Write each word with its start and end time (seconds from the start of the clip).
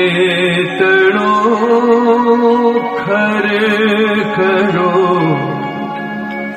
તણો 0.79 2.23
करो 4.37 4.91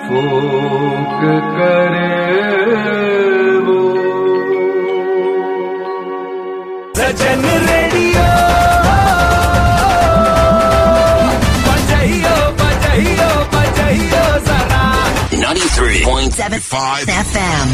फोक 0.07 1.21
करे 1.57 2.13
वो। 3.67 3.79
सजन 6.99 7.43
radio 7.69 8.27
बजाइयो 11.67 12.35
93.75 15.77 17.07
FM 17.31 17.67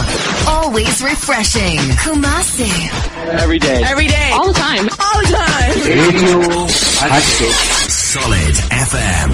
always 0.47 1.01
refreshing 1.01 1.79
Kumasi 2.03 2.71
every 3.43 3.59
day. 3.59 3.81
Every 3.83 4.07
day. 4.07 4.29
All 4.33 4.47
the 4.51 4.59
time. 4.59 4.89
All 4.99 5.17
the 5.21 5.27
time. 5.37 5.73
Radio 6.03 6.37
Solid 8.13 8.55
FM. 8.89 9.29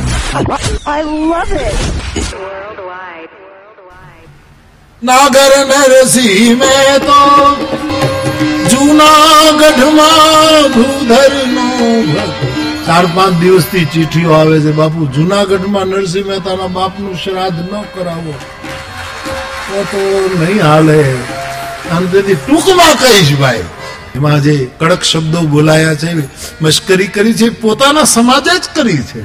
I 0.88 0.99
love 1.31 1.53
it. 1.67 1.80
Nagar 5.09 5.53
Narsinh 5.72 6.53
મેં 6.61 7.00
તો 7.07 7.22
જુનાગઢમાં 8.72 10.69
ભૂધરનો 10.75 11.66
ચાર 12.85 13.05
પાંચ 13.16 13.35
દિવસથી 13.41 13.85
ચીઠીઓ 13.95 14.31
આવે 14.38 14.57
છે 14.67 14.72
બાપુ 14.80 15.09
જુનાગઢમાં 15.17 15.91
નરસિંહ 15.94 16.27
મહેતાના 16.30 16.69
બાપનું 16.77 17.17
શ્રાદ્ધ 17.23 17.59
ન 17.66 17.73
કરાવો. 17.95 18.33
તો 19.67 19.80
તો 19.91 20.02
નહીં 20.39 20.63
હાલે. 20.67 21.00
આમ 21.91 22.03
તેથી 22.16 22.39
ટૂંકમાં 22.45 22.95
કહીશ 23.03 23.33
ભાઈ. 23.44 23.78
એમાં 24.15 24.41
જે 24.43 24.53
કડક 24.79 25.03
શબ્દો 25.03 25.39
બોલાયા 25.53 25.95
છે, 25.95 26.09
મશ્કરી 26.61 27.09
કરી 27.15 27.33
છે, 27.33 27.47
પોતાના 27.63 28.11
સમાજે 28.16 28.55
જ 28.63 28.66
કરી 28.75 29.03
છે. 29.09 29.21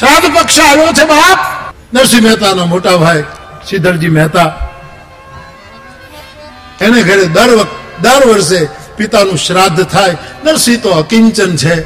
સાધ 0.00 0.26
પક્ષ 0.34 0.58
આવ્યો 0.60 0.92
છે 0.98 1.04
બાપ? 1.12 1.40
નરસિંહ 1.92 2.24
મહેતાના 2.26 2.66
મોટા 2.66 2.96
ભાઈ, 2.96 3.24
સિદ્ધરજી 3.68 4.14
મહેતા. 4.18 4.50
એને 6.80 7.00
ઘરે 7.08 7.26
દર 7.36 7.50
દર 8.04 8.22
વર્ષે 8.30 8.60
પિતાનું 8.96 9.38
શ્રાદ્ધ 9.46 9.82
થાય. 9.94 10.16
નરસિંહ 10.44 10.80
તો 10.82 10.90
અકિંચન 11.02 11.52
છે. 11.56 11.76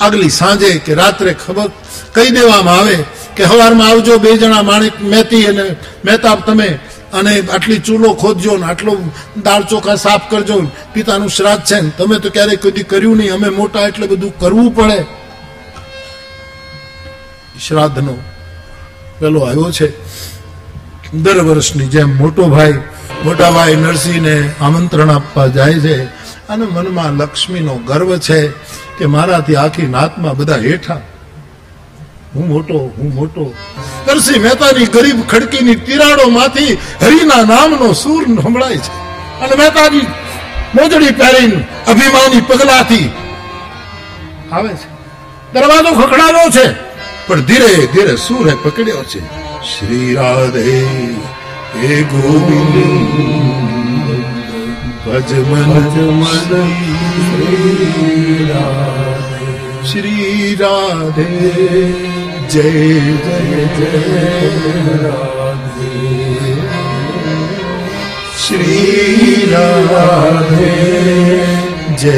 આગલી 0.00 0.30
સાંજે 0.40 0.70
કે 0.84 0.92
રાત્રે 1.00 1.32
ખબર 1.42 1.68
કહી 2.14 2.30
દેવામાં 2.36 2.78
આવે 2.78 2.96
કે 3.36 3.42
સવારમાં 3.50 3.88
આવજો 3.88 4.14
બે 4.24 4.30
જણા 4.40 4.62
માણેક 4.62 4.96
મહેતી 5.12 5.44
અને 5.50 5.64
મહેતા, 6.04 6.36
તમે 6.46 6.68
અને 7.12 7.40
આટલી 7.40 7.78
ચૂલો 7.78 8.14
ખોદજો 8.14 8.56
ને, 8.56 8.64
આટલો 8.66 8.96
દાળ 9.42 9.62
ચોખા 9.62 9.94
સાફ 9.94 10.30
કરજો 10.30 10.62
પિતાનું 10.92 11.28
શ્રાદ્ધ 11.28 11.62
છે 11.62 11.80
ને, 11.80 11.90
તમે 11.98 12.18
તો 12.18 12.30
ક્યારેય 12.30 12.56
કદી 12.56 12.82
કર્યું 12.82 13.16
નહીં, 13.16 13.34
અમે 13.34 13.48
મોટા 13.48 13.80
એટલે 13.80 14.06
બધું 14.06 14.38
કરવું 14.38 14.74
પડે. 14.74 15.04
શ્રાદ્ધનો 17.68 18.18
પેલો 19.18 19.40
આવ્યો 19.40 19.72
છે. 19.72 19.88
દર 21.12 21.40
વર્ષની 21.40 21.86
જેમ 21.86 22.18
મોટો 22.18 22.48
ભાઈ, 22.48 22.72
મોટા 23.24 23.50
ભાઈ 23.50 23.76
નરસિંહને 23.76 24.52
આમંત્રણ 24.60 25.10
આપવા 25.10 25.46
જાય 25.46 25.74
છે. 25.74 26.04
અને 26.48 26.66
મનમાં 26.66 27.12
લક્ષ્મીનો 27.12 27.74
ગર્વ 27.74 28.18
છે 28.18 28.48
કે 28.98 29.06
મારાથી 29.06 29.56
આખી 29.56 29.86
નાતમાં 29.86 30.36
બધા 30.36 30.56
હેઠા 30.56 31.00
હું 32.34 32.44
મોટો 32.48 32.78
હું 32.96 33.14
મોટો. 33.14 33.44
નરસિંહ 34.06 34.42
મહેતાની 34.42 34.86
ગરીબ 34.86 35.18
ખડકીની 35.28 35.78
તિરાડોમાંથી 35.86 36.72
હરિના 37.02 37.44
નામનો 37.44 37.88
સૂર 37.92 38.22
સંભળાય 38.42 38.76
છે. 38.76 38.92
અને 39.40 39.54
મહેતાજી 39.58 40.06
મોજડી 40.74 41.14
પહેરીને 41.20 41.58
અભિમાની 41.88 42.42
પગલાથી 42.48 43.08
આવે 44.52 44.72
છે. 44.74 44.88
દરવાજો 45.54 45.90
ખખડાવ્યો 46.00 46.48
છે, 46.56 46.66
પણ 47.26 47.40
ધીરે 47.40 47.72
ધીરે 47.86 48.14
સૂરે 48.16 48.54
પકડ્યો 48.62 49.02
છે. 49.04 49.20
શ્રી 49.70 50.14
રાધે, 50.14 50.78
હે 51.74 52.02
ગોવિંદ 52.02 52.76
ભજ 55.04 55.30
મન 55.50 55.68
શ્રી 59.90 60.56
રાધે. 60.60 61.30
જય 62.50 62.62
જય 63.16 63.64
જય 63.74 63.90
શ્રી 68.36 69.44
રાધે 69.52 70.72
જય 71.96 72.16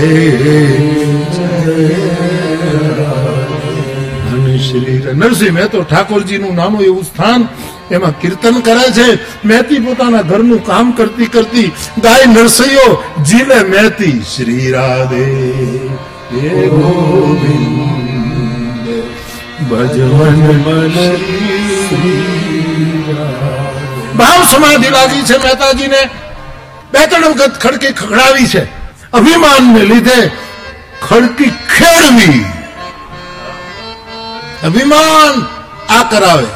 શ્રી 4.60 4.96
નરસિંહ 5.14 5.52
મહેતો 5.52 5.78
ઠાકોરજીનું 5.82 6.54
નાનું 6.54 6.80
એવું 6.82 7.04
સ્થાન 7.04 7.40
એમાં 7.90 8.14
કીર્તન 8.16 8.56
કરે 8.62 8.86
છે 8.90 9.08
મહેતી 9.44 9.80
પોતાના 9.82 10.24
ઘરનું 10.24 10.62
કામ 10.64 10.86
કરતી 10.94 11.28
કરતી 11.28 11.68
ગાય 12.00 12.26
નરસૈયો 12.28 12.90
જીલે 13.24 13.58
મહેતી 13.66 14.18
શ્રી 14.26 14.68
રાધે 14.72 15.26
ગોવિંદ 16.70 17.91
ભાવ 24.18 24.44
સમાધિ 24.44 24.90
લાગી 24.90 25.22
છે 25.22 25.36
મહેતાજીને. 25.36 26.08
બે 26.92 27.06
ત્રણ 27.06 27.24
વખત 27.24 27.60
ખડકી 27.60 27.86
ખખડાવી 27.86 28.46
છે. 28.46 28.64
અભિમાનને 29.12 29.84
લીધે 29.84 30.30
ખડકી 31.08 31.50
ખેડવી. 31.50 32.44
અભિમાન 34.64 35.46
આ 35.98 36.02
કરાવે. 36.02 36.46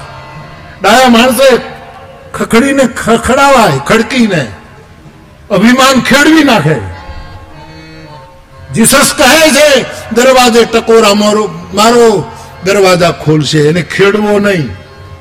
ડાયા 0.83 1.09
માણસે 1.09 1.61
ખખડીને 2.35 2.87
ખખડાવાય, 2.87 3.79
ખડકીને. 3.79 4.47
અભિમાન 5.51 6.01
ખેડવી 6.01 6.45
નાખે. 6.45 6.97
જીસસ 8.75 9.15
કહે 9.19 9.51
છે, 9.51 9.85
દરવાજે 10.13 10.65
ટકોરા 10.65 11.15
મારો 11.15 11.51
મારો 11.75 12.33
દરવાજા 12.67 13.15
ખોલશે 13.25 13.61
એને 13.71 13.83
ખેડવો 13.95 14.35
નહીં. 14.47 14.69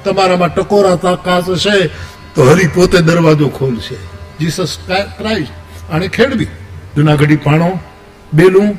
તમારામાં 0.04 0.52
ટકોરા 0.56 0.98
તાકાત 1.06 1.48
છે 1.64 1.76
તો 2.34 2.42
હરી 2.50 2.70
પોતે 2.76 3.00
દરવાજો 3.10 3.48
ખોલશે. 3.60 3.98
જીસસ 4.40 4.74
ક્રાઇસ્ટ 5.20 5.54
આને 5.94 6.08
ખેડવી. 6.18 6.52
જુનાગઢી 6.96 7.44
પાણો 7.48 7.70
બેલું, 8.38 8.70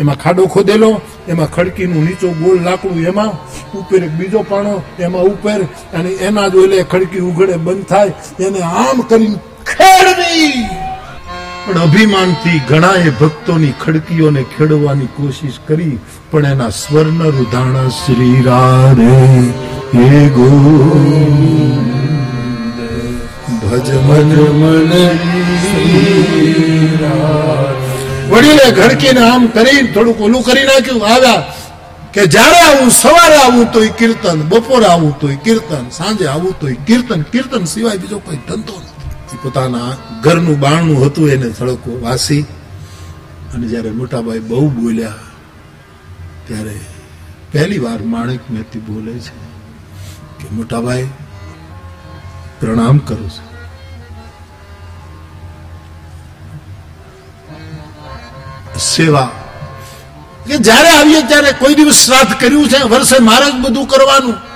એમાં 0.00 0.18
ખાડો 0.22 0.42
ખોદેલો, 0.54 0.90
એમાં 1.32 1.50
ખડકીનું 1.54 2.02
નીચો 2.06 2.28
ગોળ 2.40 2.58
લાકડું, 2.66 2.98
એમાં 3.10 3.32
ઉપર 3.78 4.00
એક 4.06 4.12
બીજો 4.18 4.40
પાણો, 4.50 4.74
એમાં 5.04 5.24
ઉપર 5.32 5.60
અને 5.96 6.10
એના 6.26 6.48
જ 6.52 6.54
ઓલે 6.64 6.78
ખડકી 6.92 7.26
ઉઘડે 7.28 7.56
બંધ 7.66 7.86
થાય, 7.92 8.12
એને 8.46 8.60
આમ 8.82 8.98
કરીને 9.10 9.38
ખેડવી. 9.70 10.85
પણ 11.66 11.78
અભિમાનથી 11.84 12.58
ઘણાએ 12.68 13.10
ભક્તોની 13.20 13.74
ખડકીઓને 13.82 14.42
ખેડવાની 14.52 15.08
કોશિશ 15.16 15.58
કરી, 15.68 15.96
પણ 16.30 16.46
એના 16.52 16.76
સ્વર્ણ 16.80 17.20
રુધાણા 17.38 17.90
શ્રી 17.96 18.38
રાધે 18.48 19.16
હે 19.94 20.20
ગોવિંદ 20.36 21.90
ભજ 23.62 23.88
મન 24.06 24.30
વડીલે 28.30 28.66
ઘડકીને 28.78 29.22
આમ 29.26 29.42
કરી 29.56 29.80
થોડુંક 29.94 30.20
ઓલું 30.26 30.42
કરી 30.48 30.66
નાખ્યું 30.70 31.04
આવ્યા 31.12 31.44
કે 32.14 32.22
જ્યારે 32.34 32.60
આવું, 32.64 32.90
સવારે 33.02 33.38
આવું 33.44 33.66
તોય 33.74 33.92
કીર્તન, 34.00 34.38
બપોરે 34.50 34.86
આવું 34.90 35.14
તોય 35.22 35.38
કીર્તન, 35.46 35.84
સાંજે 35.98 36.26
આવું 36.34 36.52
તોય 36.60 36.76
કીર્તન 36.88 37.20
કીર્તન 37.32 37.64
સિવાય 37.72 37.98
બીજો 38.02 38.18
કોઈ 38.26 38.40
ધંધો 38.48 38.76
નથી. 38.82 38.95
પોતાના 39.34 39.96
ઘરનું 40.20 40.60
બારણું 40.60 41.06
હતું 41.06 41.28
એને 41.28 41.50
થોડોક 41.50 41.88
વાસી. 42.02 42.42
અને 43.54 43.66
જ્યારે 43.66 43.90
મોટાભાઈ 43.90 44.38
બહુ 44.38 44.70
બોલ્યા, 44.70 45.14
ત્યારે 46.46 46.80
પહેલી 47.52 47.78
વાર 47.78 48.02
માણેક 48.02 48.50
મહેતી 48.50 48.78
બોલે 48.78 49.18
છે 49.18 49.34
કે, 50.38 50.48
મોટાભાઈ, 50.52 51.08
પ્રણામ 52.60 52.98
કરું 52.98 53.30
છું. 53.30 53.46
સેવા. 58.78 59.30
કે 60.46 60.58
જ્યારે 60.58 60.88
આવીએ 60.88 61.22
ત્યારે 61.22 61.52
કોઈ 61.52 61.74
દિવસ 61.74 61.94
શ્રાદ્ધ 61.94 62.40
કર્યું 62.40 62.68
છે, 62.68 62.82
વર્ષે 62.82 63.18
મારે 63.18 63.50
જ 63.50 63.54
બધું 63.54 63.88
કરવાનું. 63.88 64.55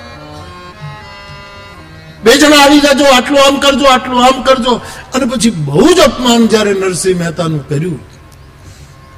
બે 2.23 2.31
જણા 2.31 2.57
આવી 2.57 2.79
જાજો, 2.79 3.05
આટલું 3.05 3.39
આમ 3.47 3.59
કરજો, 3.59 3.85
આટલું 3.85 4.25
આમ 4.25 4.41
કરજો. 4.41 4.81
અને 5.13 5.25
પછી 5.25 5.49
બહુ 5.49 5.93
જ 5.93 5.99
અપમાન 5.99 6.47
જ્યારે 6.47 6.73
નરસિંહ 6.73 7.19
મહેતાનું 7.19 7.69
કર્યું. 7.69 7.99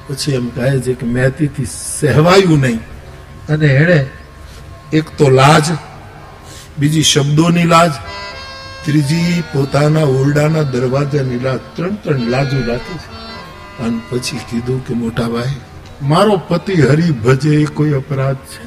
પછી 0.07 0.31
એમ 0.31 0.49
કહે 0.49 0.79
છે 0.79 0.93
કે 0.93 1.05
મહેતીથી 1.05 1.65
સહેવાયું 1.99 2.59
નહીં. 2.59 2.79
અને 3.49 3.67
એણે 3.67 3.99
એક 4.93 5.17
તો 5.17 5.29
લાજ, 5.29 5.63
બીજી 6.79 7.03
શબ્દોની 7.03 7.63
લાજ, 7.63 7.91
ત્રીજી 8.85 9.43
પોતાના 9.53 10.07
ઓરડાના 10.19 10.63
દરવાજાની 10.63 11.39
લાજ, 11.39 11.59
ત્રણ 11.75 11.95
ત્રણ 11.95 12.29
લાજો 12.29 12.57
રાખી 12.67 12.99
છે. 13.03 13.11
અને 13.83 14.01
પછી 14.09 14.39
કીધું 14.49 14.87
કે, 14.87 14.93
મોટા 14.93 15.27
ભાઈ, 15.27 15.61
મારો 16.01 16.37
પતિ 16.37 16.73
હરી 16.73 17.11
ભજે 17.11 17.61
એ 17.61 17.65
કોઈ 17.65 17.93
અપરાધ 17.93 18.35
છે 18.35 18.63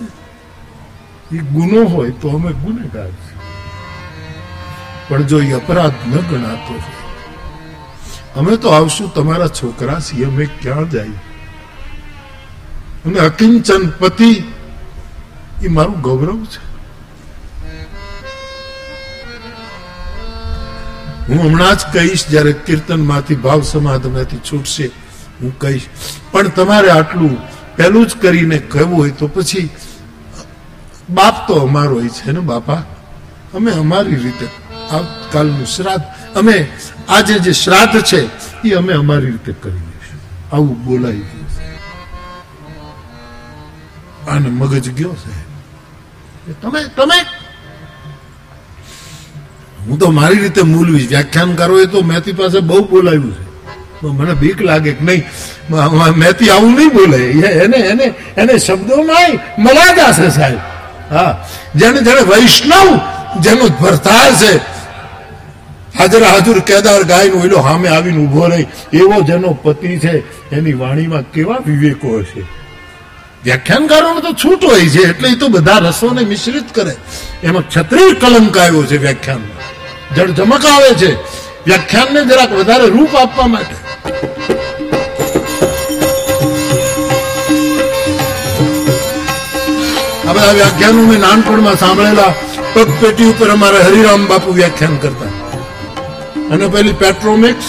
એ 1.36 1.38
ગુનો 1.38 1.84
હોય 1.84 2.10
તો 2.10 2.28
અમે 2.28 2.52
ગુનેગાર 2.52 3.08
છે 3.08 3.25
પણ 5.08 5.22
જો 5.30 5.38
એ 5.48 5.52
અપરાધ 5.60 5.98
ન 6.10 6.12
ગણાતો 6.28 6.72
હોય, 6.74 7.00
અમે 8.38 8.52
તો 8.62 8.68
આવશું 8.76 9.08
તમારા 9.16 9.54
છોકરા 9.58 10.00
છીએ 10.06 10.46
ક્યાં 10.62 10.88
જાય? 10.94 11.18
અને 13.04 13.18
અકિંચન 13.28 13.84
પતિ, 14.00 14.30
એ 15.64 15.68
મારું 15.76 15.98
ગૌરવ 16.06 16.40
છે. 16.52 16.60
હું 21.28 21.38
હમણાં 21.44 21.76
જ 21.78 21.82
કહીશ, 21.94 22.24
જ્યારે 22.32 22.52
કીર્તનમાંથી 22.66 23.42
ભાવ 23.46 23.60
સમાધમાંથી 23.72 24.42
છૂટશે, 24.48 24.86
હું 25.40 25.52
કહીશ, 25.62 25.86
પણ 26.32 26.52
તમારે 26.58 26.90
આટલું 26.98 27.34
પહેલું 27.76 28.06
જ 28.10 28.12
કરીને 28.22 28.58
કહેવું 28.72 28.96
હોય 29.00 29.14
તો 29.20 29.26
પછી 29.34 29.68
બાપ 31.16 31.36
તો 31.48 31.54
અમારો 31.66 31.94
હોય 32.00 32.12
છે 32.18 32.30
ને 32.36 32.42
બાપા? 32.52 32.82
અમે 33.56 33.70
અમારી 33.82 34.22
રીતે 34.24 34.46
આવતકાલનું 34.90 35.66
શ્રાદ્ધ. 35.66 36.02
અમે 36.38 36.68
આજે 37.08 37.38
જે 37.38 37.52
શ્રાદ્ધ 37.52 38.00
છે, 38.00 38.28
એ 38.68 38.72
અમે 38.72 38.92
અમારી 38.92 39.26
રીતે 39.26 39.54
કરી 39.60 39.72
દઈશું 39.72 40.20
આવું 40.56 40.84
બોલાઈ 40.84 41.12
ગયું 41.12 41.46
આને 44.30 44.48
મગજ 44.48 44.90
ગયો 44.90 45.14
છે? 45.14 45.46
તમે 46.62 46.84
તમે. 46.84 47.20
હું 49.86 49.98
તો 49.98 50.10
મારી 50.10 50.38
રીતે 50.38 50.62
મૂલવી 50.62 51.08
એ 51.82 51.86
તો 51.86 52.02
મેથી 52.02 52.32
પાસે 52.32 52.60
બહુ 52.60 52.88
બોલાવ્યું 52.88 53.34
છે. 53.34 53.46
મને 54.06 54.34
બીક 54.34 54.62
લાગે 54.62 54.92
કે 54.92 55.04
નહીં. 55.04 55.24
મેથી 56.16 56.50
આવું 56.50 56.74
નહીં 56.74 56.88
બોલે. 56.88 57.30
એને 57.42 57.76
એને 57.76 58.14
એને 58.36 58.58
શબ્દોમાં 58.58 59.62
મળા 59.62 60.10
જશે 60.10 60.30
સાહેબ. 60.30 60.58
હા. 61.14 61.48
જેને 61.76 62.00
જેને 62.00 62.20
વૈષ્ણવ 62.20 63.00
જેનો 63.40 63.68
ભરતાર 63.68 64.34
છે 64.34 64.75
હાજર 65.98 66.22
હાજર 66.22 66.58
કેદાર 66.58 67.02
ગાયનો 67.02 67.44
એલો 67.44 67.56
સામે 67.56 67.88
આવીને 67.88 68.18
ઊભો 68.18 68.46
રહી. 68.46 68.66
એવો 68.92 69.20
જેનો 69.20 69.58
પતિ 69.62 69.98
છે, 69.98 70.50
એની 70.50 70.72
વાણીમાં 70.72 71.22
કેવા 71.22 71.58
વિવેકો 71.66 72.18
હશે? 72.18 72.40
વ્યાખ્યાનકારોને 73.44 74.20
તો 74.20 74.32
છૂટ 74.32 74.64
હોય 74.64 74.80
છે, 74.80 75.10
એટલે 75.10 75.28
એ 75.28 75.34
તો 75.34 75.48
બધા 75.48 75.78
રસોને 75.78 76.24
મિશ્રિત 76.24 76.74
કરે. 76.74 76.96
એમાં 77.42 77.70
છત્રીસ 77.70 78.16
કલંક 78.20 78.58
આવ્યો 78.58 78.82
છે 78.82 78.96
વ્યાખ્યાનમાં. 78.96 79.56
જડ 80.14 80.30
જમક 80.30 80.66
આવે 80.66 80.94
છે. 80.94 81.14
વ્યાખ્યાનને 81.66 82.24
જરાક 82.24 82.52
વધારે 82.52 82.86
રૂપ 82.86 83.16
આપવા 83.16 83.46
માટે. 83.46 83.76
આ 90.28 90.32
બધા 90.32 90.52
વ્યાખ્યાનો 90.52 91.02
મેં 91.02 91.20
નાનપણમાં 91.20 91.76
સાંભળેલા. 91.76 92.34
પગપેટી 92.74 93.24
ઉપર 93.24 93.50
અમારા 93.50 93.78
હરિરામ 93.78 94.26
બાપુ 94.26 94.52
વ્યાખ્યાન 94.52 94.96
કરતા. 94.96 95.35
અને 96.52 96.66
પેલી 96.66 96.92
પેટ્રોમિક્સ 96.92 97.64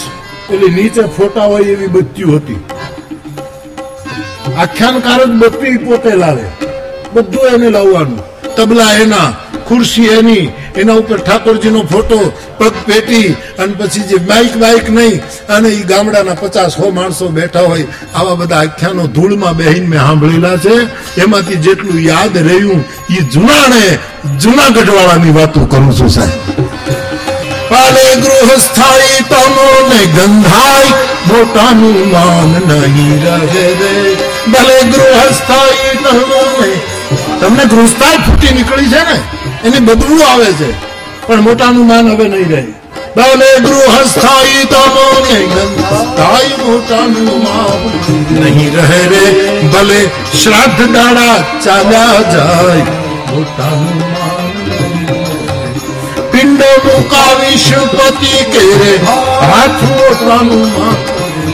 પેલી 0.48 0.82
નીચે 0.82 1.02
ફોટા 1.02 1.44
હોય 1.44 1.62
એવી 1.62 1.86
બત્તીઓ 1.86 2.36
હતી. 2.36 2.64
આખ્યાનકાર 4.58 5.24
જ 5.24 5.28
બત્તી 5.28 5.76
પોતે 5.76 6.14
લાવે. 6.16 6.44
બધું 7.14 7.54
એને 7.54 7.70
લાવવાનું. 7.70 8.38
તબલા 8.56 8.92
એના, 8.92 9.30
ખુરશી 9.68 10.04
એની, 10.04 10.48
એના 10.76 10.92
ઉપર 10.92 11.18
ઠાકોરજીનો 11.18 11.82
ફોટો, 11.82 12.32
પગ 12.58 12.72
પેટી, 12.86 13.28
અને 13.58 13.74
પછી 13.78 14.00
જે 14.00 14.16
બાઇક 14.16 14.56
બાઇક 14.56 14.90
નહીં, 14.90 15.20
અને 15.48 15.68
એ 15.68 15.82
ગામડાના 15.82 16.34
પચાસ 16.34 16.72
સો 16.72 16.90
માણસો 16.90 17.28
બેઠા 17.28 17.60
હોય, 17.60 17.86
આવા 18.14 18.34
બધા 18.34 18.56
આખ્યાનો 18.56 19.06
ધૂળમાં 19.06 19.56
બેહીને 19.56 19.86
મેં 19.86 20.00
સાંભળેલા 20.00 20.56
છે. 20.56 20.76
એમાંથી 21.20 21.56
જેટલું 21.56 22.00
યાદ 22.00 22.38
રહ્યું 22.38 22.84
એ 23.10 23.22
જૂનાણે 23.22 23.98
જુનાગઢ 24.38 24.90
વાળાની 24.90 25.34
વાતો 25.34 25.60
કરું 25.60 25.92
છું 26.00 26.08
સાહેબ. 26.08 26.30
પાલે 27.70 28.04
ગૃહસ્થાઈ 28.22 29.20
તમો 29.28 29.68
ને 29.88 30.00
ગંધાઈ 30.06 30.92
મોટાનું 31.26 31.98
માન 32.12 32.52
નહીં 32.68 33.22
રહે 33.24 33.66
રે. 33.80 34.16
ભલે 34.52 34.78
ગૃહસ્થાઈ 34.92 35.92
તમો 36.04 36.42
ને 36.60 36.70
તમને 37.40 37.64
ગૃહસ્થાય 37.64 38.18
ફૂટી 38.18 38.52
નીકળી 38.52 38.90
છે 38.92 39.02
ને? 39.08 39.16
એની 39.64 39.80
બધું 39.80 40.20
આવે 40.30 40.50
છે. 40.52 40.70
પણ 41.26 41.40
મોટાનું 41.40 41.86
માન 41.86 42.10
હવે 42.10 42.28
નહીં 42.28 42.50
રહે. 42.50 42.64
ભલે 43.16 43.50
ગૃહસ્થાઈ 43.66 44.64
તમો 44.72 45.06
ને 45.24 45.38
ગંધાય, 45.54 46.56
મોટાનું 46.66 47.30
માન 47.44 47.80
નહીં 48.42 48.72
રહે 48.76 49.00
રે. 49.12 49.24
ભલે 49.68 50.00
શ્રાદ્ધ 50.42 50.80
દાડા 50.94 51.36
ચાલ્યા 51.64 52.20
જાય, 52.34 52.84
મોટાનું 53.30 54.02
માન 54.12 54.37
પિંડ 56.38 56.62
મુકાવીશ 56.86 57.70
પતિ 57.92 58.32
કેરે 58.52 58.92
હાથ 59.42 59.80
મોટાનું 59.90 60.68
માં 60.74 60.98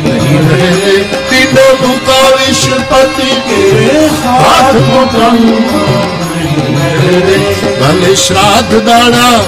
નહીં 0.02 0.48
રહે 0.50 0.69
રે. 0.78 0.96
પિંડ 1.31 1.58
મુકાવીશ 1.82 2.64
પતિ 2.90 3.31
કેરે 3.46 4.02
હાથ 4.40 4.76
મોટાનું 4.88 5.64
માં 5.64 6.04
નહીં 6.35 6.76
રહે 6.99 7.16
રે. 7.23 7.38
ભલે 7.80 8.12
શ્રાદ્ધ 8.16 8.76
દાડા 8.85 9.40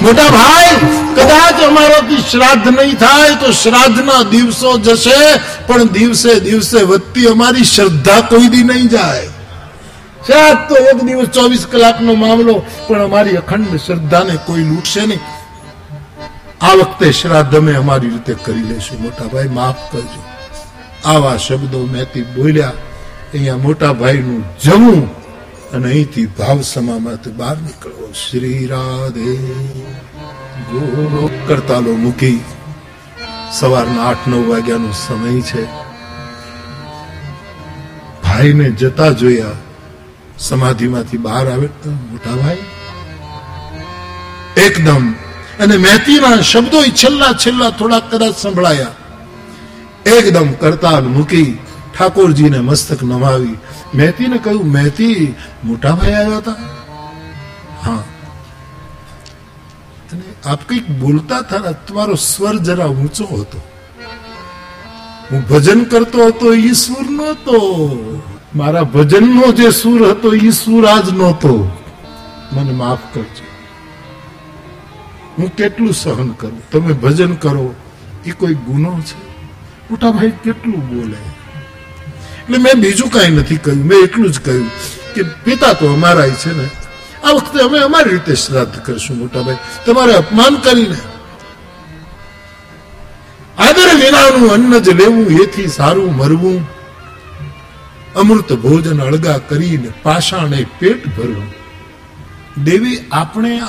મોટા 0.00 0.30
ભાઈ 0.30 0.74
કદાચ 1.14 1.62
અમારાથી 1.68 2.24
શ્રાદ્ધ 2.32 2.68
નહીં 2.72 2.98
થાય 2.98 3.38
તો 3.38 3.52
શ્રાદ્ધના 3.62 4.24
દિવસો 4.32 4.76
જશે 4.80 5.20
પણ 5.68 5.88
દિવસે 5.94 6.32
દિવસે 6.42 6.78
વધતી 6.84 7.30
અમારી 7.30 7.72
શ્રદ્ધા 7.76 8.20
કોઈ 8.30 8.52
દી 8.52 8.66
નહીં 8.66 8.90
જાય 8.90 9.32
શ્રાદ્ધ 10.26 10.68
તો 10.68 10.74
એક 10.90 10.98
દિવસ 11.04 11.28
ચોવીસ 11.28 11.66
કલાકનો 11.66 12.14
મામલો, 12.14 12.62
પણ 12.88 13.00
અમારી 13.00 13.36
અખંડ 13.36 13.76
શ્રદ્ધાને 13.76 14.36
કોઈ 14.46 14.64
લૂટશે 14.70 15.02
નહીં. 15.06 15.20
આ 16.60 16.74
વખતે 16.74 17.12
શ્રાદ્ધ 17.12 17.54
અમે 17.54 17.74
અમારી 17.74 18.08
રીતે 18.08 18.34
કરી 18.44 18.66
લેશું. 18.70 19.02
મોટા 19.02 19.28
ભાઈ 19.34 19.48
માફ 19.48 19.82
કરજો. 19.92 20.22
આવા 21.04 21.36
શબ્દો 21.36 21.78
મેથી 21.92 22.26
બોલ્યા, 22.36 22.72
અહીંયા 23.32 23.56
મોટા 23.56 23.92
ભાઈનું 23.92 24.44
જમવું 24.64 25.02
અને 25.74 25.86
અહીંથી 25.88 26.26
ભાવ 26.38 26.60
સમામાંથી 26.62 27.30
બહાર 27.30 27.56
નીકળવો. 27.56 28.06
શ્રી 28.12 28.66
રાધે. 28.66 29.32
ગોરો 30.70 31.30
કરતાલો 31.48 31.92
મૂકી. 32.04 32.40
સવારના 33.52 34.08
આઠ, 34.08 34.26
નવ 34.28 34.48
વાગ્યાનો 34.50 34.92
સમય 34.92 35.42
છે. 35.42 35.62
ભાઈને 38.22 38.70
જતા 38.70 39.10
જોયા. 39.10 39.56
સમાધિમાંથી 40.38 41.16
બહાર 41.16 41.50
આવે 41.50 41.68
મોટા 41.86 42.36
ભાઈ. 42.36 42.56
એકદમ. 44.56 45.12
અને 45.60 45.76
મહેતીના 45.76 46.40
શબ્દો 46.40 46.82
છેલ્લા 46.82 47.32
છેલ્લા 47.32 47.70
થોડા 47.70 48.00
કદાચ 48.00 48.34
સંભળાયા. 48.34 48.86
એકદમ 50.06 50.52
કરતાલ 50.52 51.04
મૂકી 51.04 51.58
ઠાકોરજીને 51.98 52.60
મસ્તક 52.60 53.02
નમાવી. 53.02 53.58
મહેતીને 53.94 54.38
કહ્યું 54.38 54.72
મહેતી 54.72 55.34
મોટા 55.64 55.90
ભાઈ 55.90 56.12
આવ્યા 56.12 56.36
હતા? 56.36 56.54
હા. 57.84 58.04
અને 60.12 60.22
આપ 60.44 60.68
કંઈક 60.68 60.88
બોલતા 60.88 61.36
હતા 61.36 61.72
તમારો 61.72 62.14
સ્વર 62.14 62.56
જરા 62.56 62.86
ઊંચો 62.86 63.24
હતો. 63.24 63.60
હું 65.32 65.48
ભજન 65.48 65.84
કરતો 65.84 66.26
હતો 66.26 66.54
એ 66.54 66.72
સુર 66.72 67.10
નહોતો. 67.10 67.58
મારા 68.56 68.82
ભજનનો 68.82 69.52
જે 69.52 69.70
સુર 69.70 70.10
હતો 70.10 70.34
એ 70.34 70.50
સુર 70.50 70.86
આજ 70.86 71.12
નહોતો. 71.12 71.70
મને 72.52 72.72
માફ 72.72 72.98
કરજો. 73.14 73.46
હું 75.38 75.56
કેટલું 75.56 75.92
સહન 75.92 76.32
કરું? 76.32 76.70
તમે 76.70 76.92
ભજન 76.92 77.34
કરો 77.34 77.74
એ 78.26 78.30
કોઈ 78.30 78.54
ગુનો 78.54 79.00
છે? 79.00 79.28
મોટા 79.90 80.10
ભાઈ 80.10 80.30
કેટલું 80.30 80.88
બોલે? 80.88 81.16
એટલે 82.40 82.58
મેં 82.58 82.80
બીજું 82.80 83.10
કાંઈ 83.10 83.30
નથી 83.30 83.56
કહ્યું. 83.56 83.84
મેં 83.84 83.98
એટલું 83.98 84.32
જ 84.32 84.40
કહ્યું 84.40 84.70
કે 85.14 85.22
પિતા 85.22 85.72
તો 85.72 85.94
અમારા 85.94 86.28
છે 86.28 86.56
ને. 86.58 86.68
આ 87.24 87.30
વખતે 87.30 87.60
અમે 87.60 87.78
અમારી 87.78 88.10
રીતે 88.10 88.34
શ્રાદ્ધ 88.34 88.78
કરશું 88.82 89.18
મોટા 89.18 89.42
ભાઈ 89.42 89.56
તમારે 89.86 90.12
અપમાન 90.12 90.54
કરીને. 90.56 90.96
આદર 93.58 93.88
વિનાનું 93.94 94.52
અન્ન 94.52 94.78
જ 94.78 94.88
લેવું, 94.88 95.26
એથી 95.26 95.68
સારું 95.68 96.16
મરવું. 96.16 96.75
અમૃત 98.16 98.52
ભોજન 98.52 99.00
અળગા 99.00 99.38
કરીને 99.38 99.90
પાષાણે 100.02 100.66
પેટ 100.78 101.02
ભરવું 101.16 101.48
દેવી, 102.64 102.98
આપણે 103.12 103.60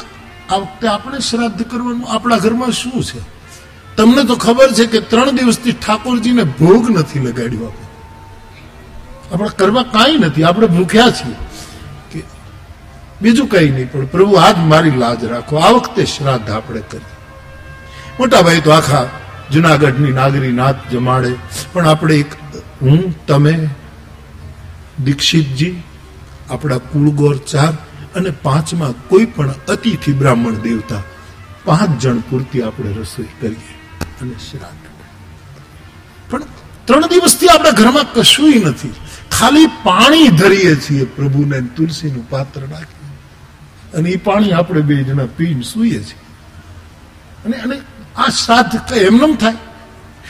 આ 0.49 0.57
વખતે 0.57 0.87
આપણે 0.87 1.19
શ્રાદ્ધ 1.19 1.63
કરવાનું, 1.63 2.05
આપણા 2.09 2.37
ઘરમાં 2.37 2.71
શું 2.71 3.03
છે? 3.03 3.19
તમને 3.97 4.23
તો 4.23 4.35
ખબર 4.35 4.69
છે 4.73 4.85
કે 4.85 4.99
ત્રણ 5.01 5.35
દિવસથી 5.35 5.71
ઠાકોરજીને 5.71 6.43
ભોગ 6.43 6.89
નથી 6.89 7.19
લગાડ્યો 7.19 7.65
આપણે. 7.65 7.87
આપણા 9.31 9.49
કરવા 9.49 9.83
કાંઈ 9.83 10.17
નથી, 10.17 10.43
આપણે 10.43 10.67
ભૂખ્યા 10.67 11.11
છીએ. 11.11 11.37
કે 12.11 12.19
બીજું 13.21 13.47
કંઈ 13.47 13.69
નહીં, 13.69 13.91
પણ 13.91 14.05
પ્રભુ 14.05 14.33
આજ 14.35 14.57
મારી 14.57 14.97
લાજ 14.97 15.25
રાખો. 15.25 15.55
આ 15.57 15.71
વખતે 15.71 16.05
શ્રાદ્ધ 16.05 16.49
આપણે 16.49 16.81
કરીએ. 16.81 17.15
મોટા 18.19 18.41
ભાઈ 18.41 18.61
તો 18.61 18.71
આખા 18.71 19.05
જુનાગઢની 19.51 20.11
નાગરી 20.11 20.51
નાથ 20.51 20.79
જમાડે, 20.91 21.33
પણ 21.73 21.87
આપણે 21.87 22.15
એક 22.15 22.31
હું, 22.81 23.25
તમે 23.25 23.69
દીક્ષિતજી, 25.03 25.83
આપણા 26.49 26.77
કુળગોર 26.77 27.37
ચાર 27.37 27.73
અને 28.15 28.29
પાંચમાં 28.29 29.09
કોઈ 29.09 29.25
પણ 29.25 29.53
અતિથિ 29.67 30.11
બ્રાહ્મણ 30.11 30.53
દેવતા 30.53 31.01
પાંચ 31.65 32.01
જણ 32.01 32.19
પૂરતી 32.19 32.61
આપણે 32.61 32.91
રસોઈ 32.91 33.25
કરીએ 33.41 33.75
અને 34.21 34.31
શ્રાદ્ધ 34.31 34.87
પણ 36.29 36.41
ત્રણ 36.85 37.07
દિવસથી 37.07 37.47
આપણા 37.47 37.71
ઘરમાં 37.71 38.13
કશું 38.13 38.49
નથી. 38.49 38.93
ખાલી 39.31 39.65
પાણી 39.65 40.27
ધરીએ 40.27 40.75
છીએ 40.75 41.05
પ્રભુને 41.05 41.61
તુલસીનું 41.61 42.29
પાત્ર 42.29 42.61
નાખી 42.61 42.97
અને 43.97 44.09
એ 44.09 44.15
પાણી 44.15 44.51
આપણે 44.51 44.81
બે 44.81 45.03
જણા 45.03 45.25
પીને 45.25 45.61
સૂઈએ 45.61 46.03
છીએ. 46.03 46.25
અને 47.45 47.57
અને 47.57 47.81
આ 48.17 48.29
શ્રાદ્ધ 48.29 48.93
એમ 48.93 49.05
એમનેમ 49.05 49.35
થાય? 49.35 49.53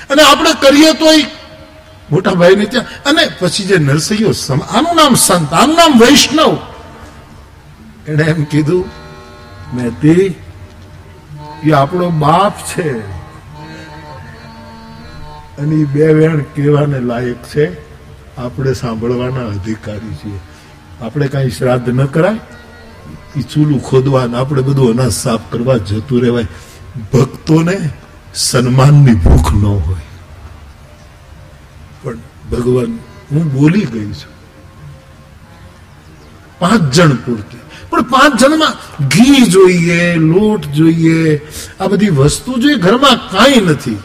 અને 0.09 0.23
આપણે 0.23 0.49
કરીએ 0.61 0.93
તોય 0.93 1.17
મોટા 1.17 1.46
ભાઈને 2.11 2.65
ત્યાં. 2.65 3.03
અને 3.03 3.21
પછી 3.39 3.63
જે 3.63 3.77
નરસૈયો 3.77 4.29
આનું 4.61 4.95
નામ 4.95 5.15
સંત, 5.15 5.53
આનું 5.53 5.75
નામ 5.75 5.99
વૈષ્ણવ. 5.99 6.57
એને 8.07 8.23
એમ 8.23 8.43
કીધું 8.43 8.85
મેતી 9.75 10.35
એ 11.63 11.71
આપણો 11.71 12.09
બાપ 12.09 12.53
છે. 12.57 12.99
અને 15.61 15.75
એ 15.75 15.83
બે 15.83 16.13
વેણ 16.13 16.39
કહેવાને 16.39 16.99
લાયક 16.99 17.43
છે. 17.43 17.87
આપણે 18.37 18.73
સાંભળવાના 18.73 19.47
અધિકારી 19.47 20.15
છીએ. 20.15 20.39
આપણે 21.01 21.27
કાંઈ 21.27 21.49
શ્રાદ્ધ 21.49 21.89
ન 21.89 22.05
કરાય. 22.05 22.39
એ 23.35 23.41
ચૂલું 23.41 23.83
ખોદવા 23.83 24.25
ને 24.25 24.37
આપણે 24.37 24.61
બધું 24.61 24.91
અનાજ 24.91 25.11
સાફ 25.11 25.39
કરવા 25.51 25.77
જતું 25.77 26.21
રહેવાય. 26.21 26.45
ભક્તોને 27.13 27.89
સન્માનની 28.35 29.13
ભૂખ 29.13 29.53
ન 29.53 29.65
હોય. 29.65 30.06
ભગવાન, 32.51 32.99
હું 33.31 33.53
બોલી 33.53 33.85
ગઈ 33.85 34.05
છું. 34.05 34.37
પાંચ 36.59 36.93
જણ 36.93 37.15
પૂરતી. 37.15 37.57
પણ 37.89 38.01
પાંચ 38.01 38.41
જણમાં 38.41 38.71
ઘી 39.07 39.45
જોઈએ, 39.45 40.15
લોટ 40.15 40.65
જોઈએ, 40.65 41.41
આ 41.79 41.87
બધી 41.87 42.09
વસ્તુ 42.09 42.53
જોઈએ 42.53 42.75
ઘરમાં 42.75 43.29
કાંઈ 43.29 43.61
નથી. 43.61 43.95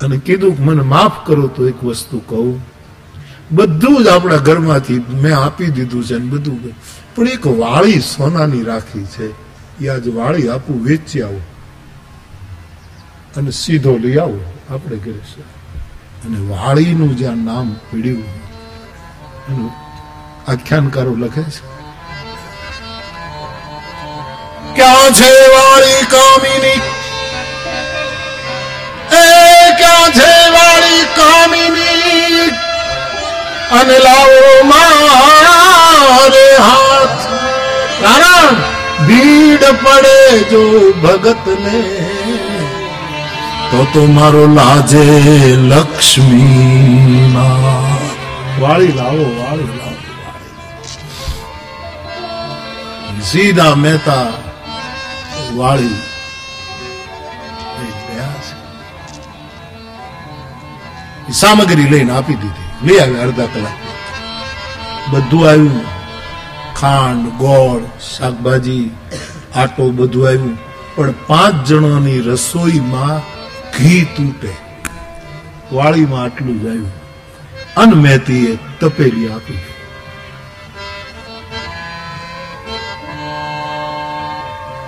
અને 0.00 0.18
કીધું, 0.18 0.64
મને 0.64 0.82
માફ 0.82 1.26
કરો, 1.26 1.46
તો 1.46 1.68
એક 1.68 1.84
વસ્તુ 1.84 2.18
કહું. 2.18 2.66
બધું 3.52 4.04
જ 4.04 4.08
આપણા 4.08 4.36
ઘરમાંથી 4.36 5.04
મેં 5.22 5.36
આપી 5.36 5.66
દીધું 5.66 6.04
છે 6.04 6.14
ને 6.14 6.26
બધું 6.28 6.74
પણ 7.16 7.28
એક 7.28 7.46
વાળી 7.46 8.00
સોનાની 8.00 8.62
રાખી 8.62 9.04
છે. 9.04 9.30
એ 9.84 9.88
આજ 9.88 10.08
વાળી 10.08 10.48
આપું, 10.48 10.84
વેચી 10.84 11.22
આવું. 11.22 11.42
અને 13.36 13.50
સીધો 13.50 13.98
લઈ 13.98 14.16
આવો, 14.16 14.40
આપણે 14.70 14.96
ઘરે 14.96 15.12
છે 15.12 15.55
અને 16.26 16.38
વાળીનું 16.50 17.12
જ્યાં 17.18 17.42
નામ 17.48 17.66
પીડ્યું, 17.90 18.24
એનું 19.48 19.70
આખ્યાનકારો 20.50 21.12
લખે 21.16 21.44
છે. 21.54 21.62
ક્યાં 24.76 25.12
છે 25.18 25.30
વાળી 25.52 26.02
કામિની? 26.14 26.80
એ 29.20 29.22
ક્યાં 29.78 30.10
છે 30.18 30.32
વાળી 30.56 31.04
કામિની? 31.16 32.50
અને 33.78 33.96
લાવો 33.98 34.50
મારે 34.72 36.44
હાથ. 36.58 37.24
કારણ 38.02 38.54
ભીડ 39.06 39.64
પડે 39.84 40.18
જો 40.50 40.62
ભગતને. 41.02 41.80
તો 43.76 43.84
તો 43.84 44.06
મારો 44.06 44.46
લાજે 44.46 45.04
લક્ષ્મી 45.56 47.34
વાળી 48.60 48.92
લાવો 48.92 49.42
વાળી 49.42 49.62
લાવો. 49.62 49.94
સીધા 53.22 53.74
મહેતા 53.74 54.26
વાળી. 55.54 55.94
સામગ્રી 61.32 61.82
લઈને 61.82 62.12
આપી 62.12 62.34
દીધી. 62.34 62.88
લઈ 62.88 62.98
આવી 62.98 63.14
અડધા 63.14 63.46
કલાક. 63.46 63.78
બધું 65.14 65.48
આવ્યું. 65.48 65.80
ખાંડ 66.74 67.28
ગોળ 67.28 67.80
શાકભાજી 68.00 68.90
આટો 69.56 69.90
બધું 69.90 70.26
આવ્યું. 70.26 70.58
પણ 70.96 71.12
પાંચ 71.12 71.66
જણાની 71.66 72.20
રસોઈમાં 72.20 73.35
ઘી 73.78 74.04
તૂટે. 74.04 74.52
વાળીમાં 75.72 76.22
આટલું 76.22 76.62
જ 76.62 76.66
આવ્યું. 76.66 76.92
અનમેતીએ 77.76 78.58
તપેલી 78.80 79.28
આપી. 79.28 79.58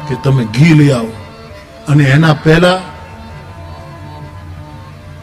કે 0.08 0.16
તમે 0.24 0.44
ઘી 0.44 0.74
લઈ 0.74 0.90
આવો. 0.90 1.12
અને 1.88 2.04
એના 2.04 2.34
પહેલા 2.34 2.82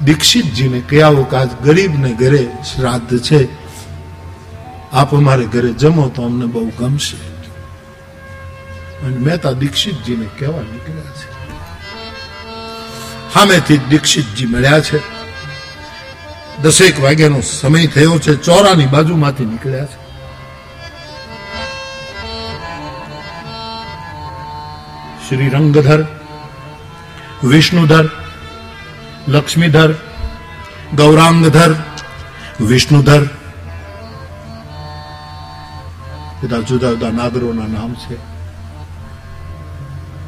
દીક્ષિતજીને 0.04 0.82
કહી 0.82 1.02
આવો 1.02 1.24
કે 1.24 1.38
આજ 1.38 1.50
ગરીબને 1.64 2.14
ઘરે 2.14 2.48
શ્રાદ્ધ 2.76 3.20
છે. 3.20 3.48
આપ 4.92 5.16
અમારે 5.16 5.46
ઘરે 5.46 5.74
જમો 5.74 6.10
તો 6.10 6.24
અમને 6.24 6.46
બહુ 6.46 6.72
ગમશે. 6.80 7.18
અને 9.06 9.18
મહેતા 9.18 9.52
દીક્ષિતજીને 9.52 10.26
કહેવા 10.40 10.62
નીકળ્યા 10.62 11.04
છે. 11.04 11.35
સામેથી 13.36 13.78
દીક્ષિતજી 13.78 14.46
મળ્યા 14.46 14.80
છે. 14.80 15.00
દસેક 16.62 17.00
વાગ્યાનો 17.00 17.42
સમય 17.42 17.88
થયો 17.88 18.20
છે, 18.20 18.36
ચોરાની 18.36 18.86
બાજુમાંથી 18.86 19.46
નીકળ્યા 19.46 19.86
છે. 19.86 20.06
શ્રી 25.30 25.50
રંગધર, 25.50 26.06
વિષ્ણુધર, 27.44 28.10
લક્ષ્મીધર, 29.28 29.94
ગૌરાંગધર, 30.96 31.76
વિષ્ણુધર. 32.62 33.24
બધા 36.44 36.62
જુદા 36.62 36.90
જુદા 36.90 37.10
નાગરોના 37.10 37.68
નામ 37.68 37.94
છે. 37.94 38.16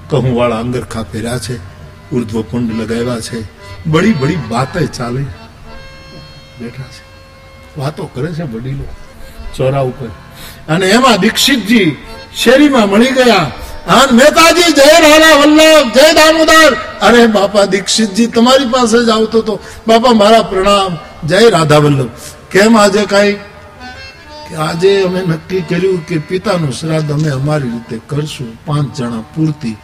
કહું 0.09 0.37
વાળા 0.37 0.59
અંગરખા 0.59 1.03
પહેર્યા 1.03 1.39
છે. 1.39 1.76
ઉર્ધ્વકુંડ 2.13 2.73
લગાવ્યા 2.81 3.19
છે. 3.19 3.45
બડી 3.85 4.13
બડી 4.13 4.35
બાતે 4.35 4.87
ચાલે. 4.87 5.21
બેઠા 6.61 6.83
છે. 6.83 7.07
વાતો 7.79 8.05
કરે 8.05 8.33
છે 8.33 8.43
વડીલો 8.43 8.83
ચોરા 9.55 9.79
ઉપર. 9.79 10.07
અને 10.69 10.89
એમાં 10.89 11.19
દીક્ષિતજી 11.19 11.97
શેરીમાં 12.35 12.89
મળી 12.89 13.11
ગયા. 13.11 13.51
આન 13.87 14.15
મહેતાજી, 14.15 14.73
જય 14.73 15.09
રાણા 15.09 15.35
વલ્લભ, 15.35 15.93
જય 15.93 16.13
દામોદર. 16.13 16.73
અરે 17.01 17.27
બાપા, 17.27 17.65
દીક્ષિતજી 17.65 18.25
તમારી 18.25 18.65
પાસે 18.65 19.05
જ 19.05 19.09
આવતો 19.09 19.41
તો 19.41 19.59
બાપા, 19.87 20.11
મારા 20.11 20.41
પ્રણામ. 20.41 20.97
જય 21.27 21.49
રાધા 21.49 21.77
વલ્લભ. 21.77 22.09
કેમ 22.51 22.77
આજે 22.77 23.05
કાંઈ? 23.05 23.39
આજે 24.57 25.01
અમે 25.03 25.21
નક્કી 25.21 25.61
કર્યું 25.61 26.05
કે 26.05 26.17
પિતાનું 26.17 26.71
શ્રાદ્ધ 26.71 27.11
અમે 27.11 27.29
અમારી 27.29 27.69
રીતે 27.69 28.01
કરશું. 28.07 28.65
પાંચ 28.65 28.97
જણા 28.97 29.21
પૂરતી 29.35 29.77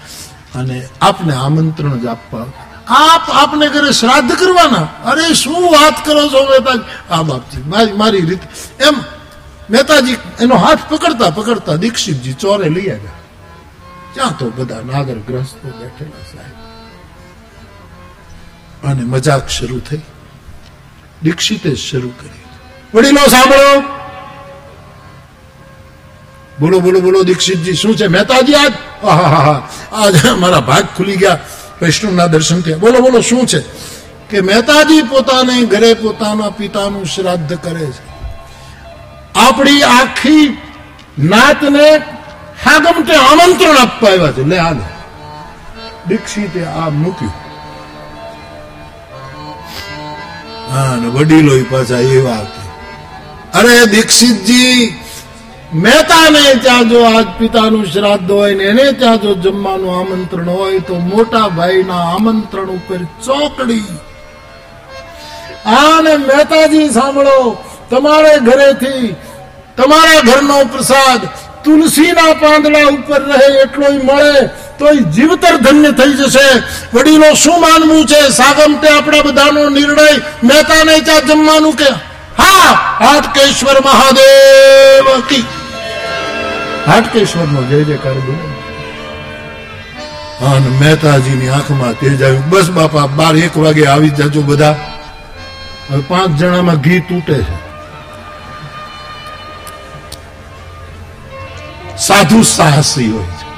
અને 0.56 0.88
આપને 1.02 1.36
આમંત્રણ 1.36 2.00
જ 2.00 2.06
આપવા. 2.06 2.46
આપ 2.88 3.30
આપને 3.30 3.70
ઘરે 3.70 3.92
શ્રાદ્ધ 3.92 4.32
કરવાના. 4.32 4.82
અરે, 4.84 5.34
શું 5.34 5.72
વાત 5.72 6.06
કરો 6.06 6.28
છો, 6.28 6.44
મહેતાજી? 6.50 7.14
આ 7.14 7.22
બાપજી, 7.22 7.62
મારી 7.62 7.94
મારી 7.94 8.22
રીતે. 8.22 8.48
એમ, 8.84 8.94
મહેતાજી 9.70 10.18
એનો 10.40 10.56
હાથ 10.56 10.80
પકડતા 10.90 11.30
પકડતા 11.30 11.76
દીક્ષિતજી 11.76 12.34
ચોરે 12.34 12.70
લઈ 12.70 12.90
આવ્યા. 12.90 13.12
ત્યાં 14.14 14.38
તો 14.38 14.50
બધા 14.50 14.82
નાગર 14.82 15.16
ગ્રસ્તો 15.16 15.70
બેઠેલા 15.70 16.36
સાહેબ. 16.36 16.64
અને 18.88 19.02
મજાક 19.02 19.50
શરૂ 19.50 19.80
થઈ. 19.80 20.02
દીક્ષિતે 21.24 21.76
શરૂ 21.76 22.10
કરી. 22.10 22.44
વડીલો 22.98 23.30
સાંભળો. 23.30 24.03
બોલો 26.60 26.80
બોલો 26.80 27.00
બોલો, 27.00 27.24
દીક્ષિતજી, 27.24 27.74
શું 27.74 27.98
છે? 27.98 28.08
મહેતાજી, 28.08 28.54
આજ. 28.54 28.74
આજ 29.94 30.28
મારા 30.28 30.60
ભાગ 30.60 30.88
ખુલી 30.98 31.16
ગયા, 31.16 31.40
વૈષ્ણવના 31.82 32.28
દર્શન 32.28 32.62
થયા. 32.62 32.78
બોલો 32.78 33.00
બોલો, 33.00 33.22
શું 33.22 33.48
છે? 33.48 33.60
કે 34.30 34.42
મહેતાજી 34.42 35.02
પોતાને 35.02 35.66
ઘરે 35.66 35.94
પોતાના 35.94 36.50
પિતાનું 36.50 37.06
શ્રાદ્ધ 37.06 37.54
કરે 37.54 37.86
છે. 37.86 38.14
આપણી 39.36 39.82
આખી 39.82 40.58
નાતને 41.20 41.98
હાગમટે 42.66 43.16
આમંત્રણ 43.16 43.78
આપવા 43.78 44.10
આવ્યા 44.10 44.32
છે. 44.32 44.44
લે 44.44 44.58
આ. 44.58 44.74
દીક્ષિતે 46.08 46.66
આ 46.66 46.90
મૂક્યું. 46.90 47.34
હા 50.74 50.96
ને 50.96 51.08
વડીલો 51.08 51.64
પાછા 51.70 52.00
એવા 52.00 52.32
વાત 52.32 52.48
અરે 53.56 53.86
દીક્ષિતજી 53.86 55.03
મહેતાને 55.74 56.56
ત્યાં 56.62 57.16
આજ 57.18 57.26
પિતાનું 57.40 57.86
શ્રાદ્ધ 57.86 58.32
હોય 58.32 58.56
ને 58.56 58.64
એને 58.64 58.92
ત્યાં 58.92 59.42
જમવાનું 59.42 60.00
આમંત્રણ 60.00 60.50
હોય 60.50 60.80
તો 60.80 60.96
મોટા 60.96 61.48
ભાઈના 61.48 61.94
આમંત્રણ 61.94 62.66
ઉપર 62.66 62.98
ચોકડી. 62.98 63.84
આને 65.66 66.18
મહેતાજી 66.18 66.90
સાંભળો, 66.90 67.64
તમારે 67.90 68.38
ઘરેથી, 68.38 69.16
તમારા 69.78 70.22
ઘરનો 70.22 70.64
પ્રસાદ 70.64 71.22
તુલસીના 71.64 72.34
પાંદડા 72.34 72.88
ઉપર 72.88 73.22
રહે 73.22 73.62
એટલો 73.62 73.86
મળે 74.04 74.48
તો 74.80 74.94
જીવતર 74.94 75.56
ધન્ય 75.56 75.92
થઈ 75.92 76.14
જશે. 76.14 76.64
વડીલો 76.94 77.34
શું 77.34 77.62
માનવું 77.62 78.06
છે? 78.06 78.30
સાગમતે 78.30 78.88
આપણા 78.88 79.22
બધાનો 79.22 79.70
નિર્ણય, 79.70 80.22
મહેતાને 80.44 81.00
ત્યાં 81.00 81.28
જમવાનું 81.28 81.76
કે, 81.76 81.90
હા, 82.38 82.74
હાટકેશ્વર 83.06 83.82
મહાદેવ 83.86 85.22
કી. 85.30 85.46
હાટકેશ્વર 86.88 87.48
નો 87.48 87.64
જય 87.64 87.84
જયકાર 87.84 88.14
બોલો. 88.14 88.50
અને 90.46 90.70
મહેતાજીની 90.70 91.50
આંખમાં 91.50 92.00
તેજ 92.00 92.24
આવ્યું. 92.24 92.50
બસ 92.50 92.70
બાપા, 92.70 93.06
બાર 93.06 93.36
એક 93.36 93.58
વાગે 93.58 93.86
આવી 93.86 94.10
જજો 94.10 94.42
બધા. 94.42 94.76
હવે 95.92 96.02
પાંચ 96.02 96.30
જણામાં 96.30 96.76
ઘી 96.76 97.00
તૂટે 97.00 97.44
છે. 97.44 97.74
સાધુ 101.98 102.44
સાહસી 102.44 103.12
હોય 103.12 103.24
છે. 103.24 103.54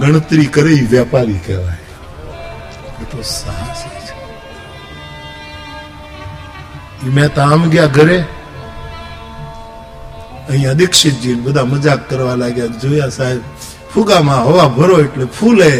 ગણતરી 0.00 0.46
કરી 0.46 0.86
વેપારી 0.86 1.38
કહેવાય. 1.38 1.76
તો 3.10 3.22
સાહસી 3.22 3.88
છે. 3.88 4.14
મહેતા 7.10 7.42
આમ 7.42 7.70
ગયા 7.70 7.86
ઘરે? 7.86 8.24
અહીંયા 10.48 10.78
દીક્ષિતજી 10.80 11.36
બધા 11.44 11.66
મજાક 11.72 12.00
કરવા 12.08 12.36
લાગ્યા 12.42 12.78
જોયા 12.82 13.16
સાહેબ, 13.18 13.42
ફુગામાં 13.92 14.42
હવા 14.46 14.68
ભરો 14.78 14.96
એટલે 15.04 15.26
ફૂલે. 15.38 15.70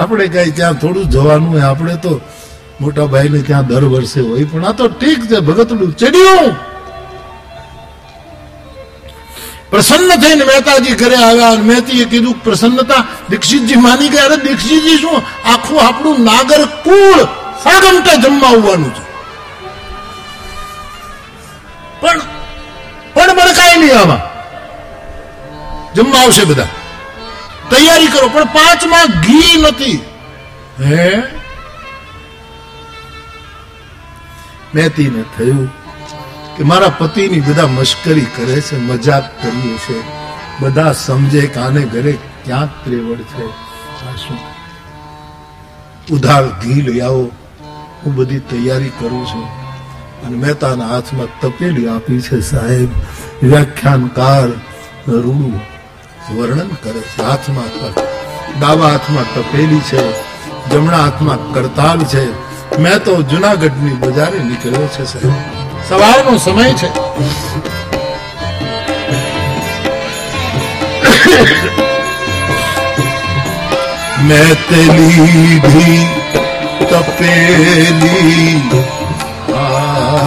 આપણે 0.00 0.26
કઈ 0.34 0.50
ત્યાં 0.58 0.78
થોડું 0.82 1.06
જવાનું 1.14 1.50
હોય, 1.52 1.64
આપણે 1.70 1.96
તો 2.04 2.12
મોટા 2.80 3.06
ભાઈને 3.14 3.40
ત્યાં 3.48 3.66
દર 3.70 3.84
વર્ષે 3.94 4.20
હોય, 4.20 4.44
પણ 4.52 4.64
આ 4.68 4.72
તો 4.80 4.84
ઠીક 5.00 5.20
છે, 5.30 5.38
ભગતનું 5.48 5.92
ચડ્યું. 6.00 6.52
પ્રસન્ન 9.70 10.10
થઈને 10.22 10.44
મહેતાજી 10.50 10.96
ઘરે 11.02 11.16
આવ્યા 11.28 11.62
મહેતીએ 11.68 12.04
કીધું 12.12 12.36
પ્રસન્નતા, 12.44 13.02
દીક્ષિતજી 13.30 13.80
માની 13.86 14.10
ગયા, 14.14 14.26
અરે 14.28 14.36
દીક્ષિતજી 14.46 14.98
શું, 15.04 15.18
આખું 15.52 15.80
આપણું 15.86 16.18
નાગર 16.28 16.62
કુળ 16.86 17.20
સાગમટે 17.64 18.12
જમવા 18.22 18.52
આવવાનું 18.52 18.92
છે. 18.96 19.02
પણ 22.00 22.20
પણ 23.14 23.36
પણ 23.36 23.52
નહીં 23.78 24.00
આમાં. 24.00 24.32
જમવા 25.94 26.20
આવશે 26.20 26.44
બધા. 26.44 26.68
તૈયારી 27.70 28.06
કરો, 28.06 28.28
પણ 28.28 28.44
પાંચમાં 28.44 29.06
ઘી 29.06 29.62
નથી. 29.62 30.04
હે? 30.80 31.22
મેતીને 34.74 35.22
થયું 35.22 35.66
કે 36.56 36.62
મારા 36.62 36.88
પતિની 36.88 37.40
બધા 37.40 37.66
મશ્કરી 37.66 38.20
કરે 38.20 38.60
છે, 38.60 38.76
મજાક 38.76 39.42
કરીએ 39.42 39.76
છે. 39.76 40.02
બધા 40.60 40.92
સમજે 40.92 41.46
કે 41.46 41.60
આને 41.60 41.80
ઘરે 41.80 42.12
ક્યાંક 42.44 42.84
ત્રેવડ 42.84 43.18
છે. 43.18 43.46
ઉધાર 46.12 46.46
ઘી 46.46 46.82
લઈ 46.82 47.00
આવો. 47.00 47.30
હું 48.04 48.14
બધી 48.14 48.38
તૈયારી 48.38 48.88
કરું 48.88 49.26
છું. 49.26 49.61
અને 50.24 50.36
મહેતાના 50.36 50.88
હાથમાં 50.92 51.30
તપેલી 51.40 51.88
આપી 51.94 52.20
છે 52.26 52.40
સાહેબ. 52.50 52.90
વ્યાખ્યાનકાર 53.42 54.48
રૂડું 55.08 55.60
વર્ણન 56.36 56.70
કરે 56.82 57.00
છે. 57.10 57.22
હાથમાં 57.22 57.70
ડાબા 58.58 58.90
હાથમાં 58.94 59.28
તપેલી 59.34 59.82
છે, 59.90 60.02
જમણા 60.70 61.02
હાથમાં 61.04 61.40
કરતાલ 61.54 62.00
છે. 62.14 62.24
મેં 62.78 62.98
તો 63.04 63.12
જુનાગઢની 63.30 63.96
બજારે 64.02 64.38
નીકળ્યો 64.48 64.88
છે 64.94 65.04
સાહેબ. 65.12 65.34
સવારનો 65.88 66.34
સમય 66.44 66.72
છે. 66.80 66.90
મેં 74.28 74.50
તે 74.68 74.80
લીધી 74.96 76.00
તપેલી 76.90 78.62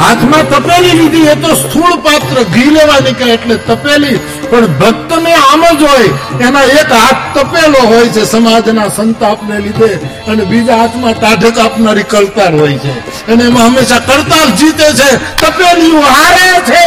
હાથમાં 0.00 0.44
તપેલી 0.50 0.94
લીધી 1.00 1.26
એ 1.26 1.34
તો 1.34 1.50
સ્થૂળ 1.54 1.94
પાત્ર 2.06 2.36
ઘી 2.54 2.70
લેવા 2.70 3.00
નીકળે 3.04 3.32
એટલે 3.32 3.56
તપેલી. 3.68 4.18
પણ 4.50 4.66
ભક્તને 4.80 5.32
આમ 5.34 5.62
જ 5.78 5.82
હોય 5.82 6.10
એના 6.46 6.66
એક 6.80 6.90
હાથ 6.92 7.20
તપેલો 7.34 7.80
હોય 7.90 8.08
છે 8.14 8.22
સમાજના 8.24 8.88
સંતાપને 8.96 9.56
લીધે 9.64 9.90
અને 10.28 10.42
બીજા 10.44 10.76
હાથમાં 10.76 11.14
ટાઢક 11.20 11.56
આપનારી 11.58 12.08
કરતાર 12.12 12.52
હોય 12.60 12.78
છે. 12.78 12.92
અને 13.32 13.42
એમાં 13.44 13.66
હંમેશા 13.66 14.02
કરતાર 14.08 14.48
જીતે 14.58 14.88
છે 15.00 15.10
તપેલી 15.42 15.96
હારે 16.08 16.50
છે. 16.70 16.84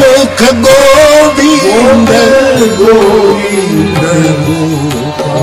મુખ 0.00 0.42
ગોવિંદ 0.64 2.10
ગોવિંદ 2.78 4.04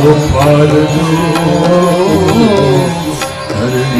ગોપાલ. 0.04 0.74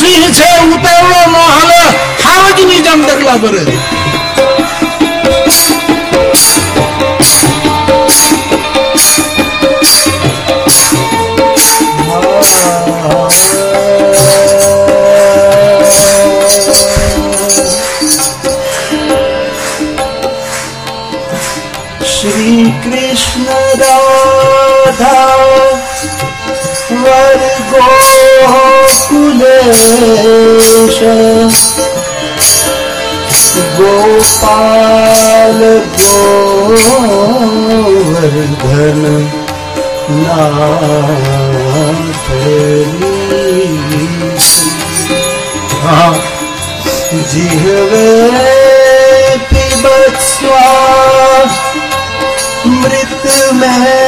નરસિંહ 0.00 0.32
છે 0.32 0.48
ઉતાવળો 0.66 1.20
નો 1.32 1.42
હાલે 1.46 1.80
હાવજની 2.24 2.82
જેમ 2.82 3.00
ડગલા 3.02 3.38
ભરે 3.38 3.64
છે. 3.64 4.00
गोपाल 34.40 35.60
गोवर्धन 37.90 39.02
जिहवे 47.32 48.06
पिबत्स्वा 49.50 50.64
मृत 52.80 53.24
में 53.60 53.99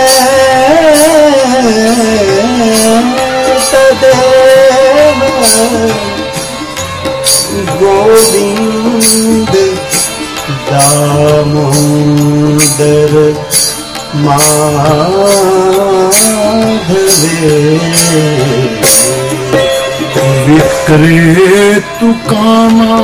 करे 20.92 21.81
तू 22.00 22.12
कामा 22.28 22.96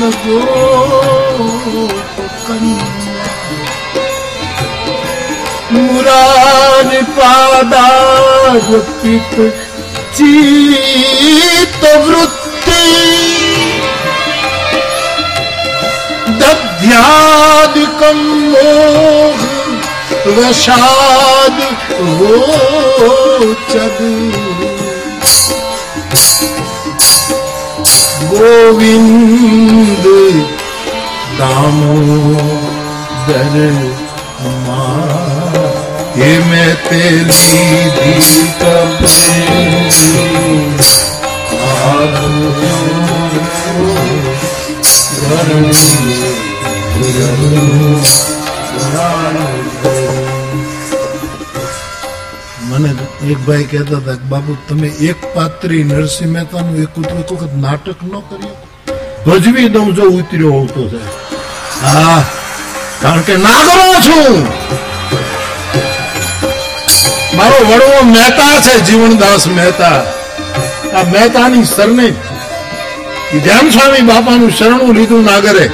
लगो 0.00 1.46
मुरार 5.72 6.90
पादा 7.18 7.86
गुपित 8.68 9.34
चीत 10.16 11.84
वृत्ति 12.06 12.84
दध्याद 16.42 17.74
कमोह 18.02 19.44
वशाद 20.38 21.60
हो 22.20 22.34
चदी 23.72 24.25
ગોવિંદ 28.28 30.04
દામોદર 31.38 32.56
હે 36.16 36.30
મેં 36.40 36.76
તેલી 36.88 37.46
મને 52.70 53.05
એક 53.24 53.38
ભાઈ 53.46 53.64
કહેતા 53.64 53.96
હતા 53.96 54.16
બાબુ 54.30 54.56
તમે 54.68 54.88
એક 54.88 55.20
પાત્રી 55.34 55.84
નરસિંહ 55.84 56.32
મહેતાનું 56.32 56.82
એક 56.82 56.98
વખત 57.30 57.52
નાટક 57.62 58.02
ન 58.02 58.10
કર્યું? 58.28 58.56
ભજવી 59.26 59.68
દઉં 59.68 59.94
જો 59.94 60.02
ઉતર્યો 60.02 60.52
હોવ 60.52 60.66
તો 60.66 60.82
હા, 61.82 62.24
કારણ 63.02 63.20
કે 63.20 63.36
નાગરો 63.36 63.86
છું. 64.06 64.46
મારો 67.36 67.58
વડવો 67.70 68.04
મહેતા 68.04 68.60
છે, 68.60 68.74
જીવનદાસ 68.80 69.46
મહેતા. 69.46 69.98
આ 70.96 71.04
મહેતાની 71.04 71.66
સરને 71.66 72.08
ધ્યાન 73.44 73.70
સ્વામી 73.70 74.02
બાપાનું 74.02 74.50
શરણું 74.50 74.94
લીધું 74.94 75.24
નાગરે. 75.24 75.70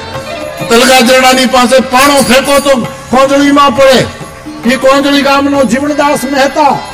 તલગાજરડાની 0.69 1.47
પાસે 1.47 1.77
પાણો 1.93 2.23
ફેંકો 2.23 2.61
તો 2.61 2.73
કોંજળીમાં 3.11 3.77
પડે. 3.77 4.07
એ 4.75 4.77
કોંજળી 4.77 5.23
ગામનો 5.23 5.65
જીવનદાસ 5.65 6.25
મહેતા. 6.25 6.92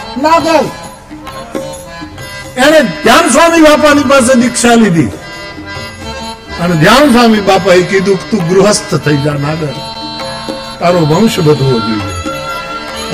એને 2.56 2.80
ધ્યાન 2.80 3.28
સ્વામી 3.28 3.60
બાપાની 3.60 4.02
પાસે 4.02 4.40
દીક્ષા 4.40 4.74
લીધી. 4.74 5.06
અને 6.60 6.76
ધ્યાન 6.76 7.12
સ્વામી 7.12 7.40
બાપાએ 7.40 7.82
કીધું 7.82 8.30
તું 8.30 8.48
ગૃહસ્થ 8.48 8.94
થઈ 8.94 9.16
જા 9.16 9.32
નાગર. 9.32 9.74
તારો 10.80 11.00
વંશ 11.00 11.38
બધવો 11.38 11.80
જોઈએ. 11.80 12.22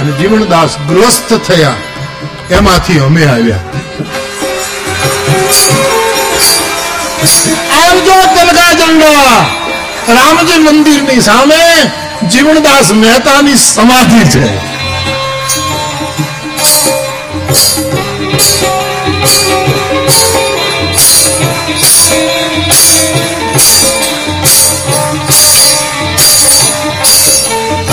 અને 0.00 0.12
જીવનદાસ 0.12 0.70
ગૃહસ્થ 0.88 1.34
થયા. 1.34 1.74
એમાંથી 2.50 2.98
અમે 2.98 3.24
આવ્યા. 3.24 3.56
આવજો 7.82 8.22
તલગા 8.34 8.72
ઝંડા 8.72 9.46
રામજી 10.08 10.58
મંદિરની 10.58 11.20
સામે 11.20 11.90
જીવનદાસ 12.28 12.92
મહેતાની 12.92 13.56
સમાધિ 13.56 14.30
છે. 14.30 14.73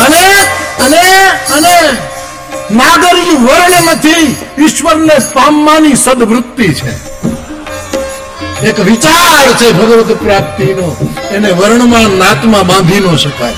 અને 0.02 0.24
અને 0.86 1.04
અને 1.54 1.98
નાગરી 2.72 3.36
વર્ણ 3.36 3.92
નથી 3.92 4.36
ઈશ્વરને 4.66 5.14
પામવાની 5.34 5.96
સદવૃત્તિ 5.96 6.74
છે. 6.74 7.12
એક 8.68 8.80
વિચાર 8.80 9.54
છે 9.54 9.72
ભગવત 9.72 10.12
પ્રાપ્તિનો, 10.12 10.96
એને 11.32 11.52
વર્ણમાં 11.52 12.18
નાતમાં 12.18 12.68
બાંધી 12.68 13.00
ન 13.00 13.16
શકાય. 13.16 13.54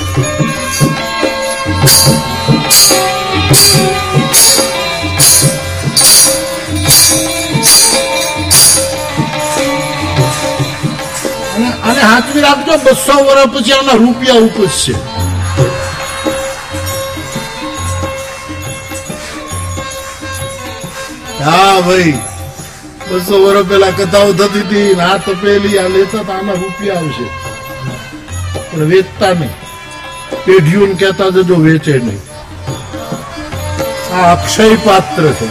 અને 11.84 12.00
હાથવી 12.00 12.42
રાખજો, 12.42 12.78
બસો 12.86 13.14
વર્ષ 13.28 13.50
પછી 13.54 13.74
આના 13.74 13.98
રૂપિયા 14.04 14.44
ઉપજશે 14.48 14.96
હા, 21.46 21.82
ભાઈ. 21.82 22.14
બસો 23.10 23.36
વર્ષ 23.44 23.68
પેલા 23.70 23.92
કથાઓ 23.92 24.34
થતી 24.34 24.64
હતી 24.68 25.02
આ 25.08 25.18
તપેલી 25.26 25.80
આ 25.80 25.90
લેતા 25.96 26.24
આના 26.36 26.56
રૂપિયા 26.62 27.00
આવશે. 27.00 27.28
પણ 28.72 28.90
વેચતા 28.90 29.34
નહીં. 29.34 29.52
પેઢીઓ 30.46 30.88
કહેતા 31.04 31.30
જજો 31.36 31.56
વેચે 31.66 32.00
નહીં. 32.00 32.22
આ 34.14 34.32
અક્ષય 34.32 34.76
પાત્ર 34.86 35.24
છે. 35.40 35.48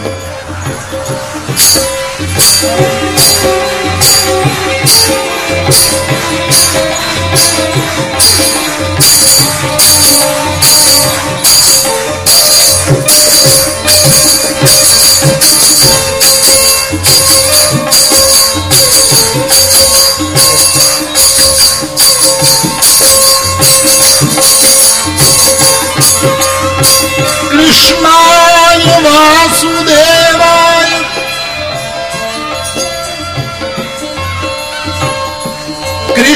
Krishna 27.49 28.13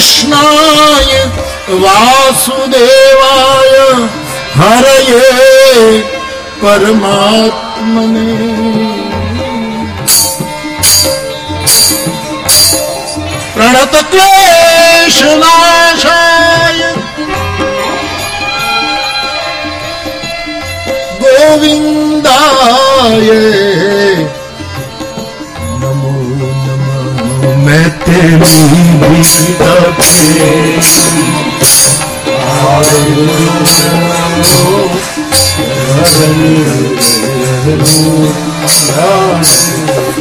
कृष्णाय 0.07 1.11
वासुदेवाय 1.83 3.73
हरये 4.57 5.23
परमात्मने। 6.61 8.35
प्रणतक्लेशनाशाय 15.37 16.81
गोविन्दाय 21.21 23.29
નમઃ 27.67 27.69
મેં 27.69 27.91
તેરી 27.99 28.37
ભીતા 29.01 29.87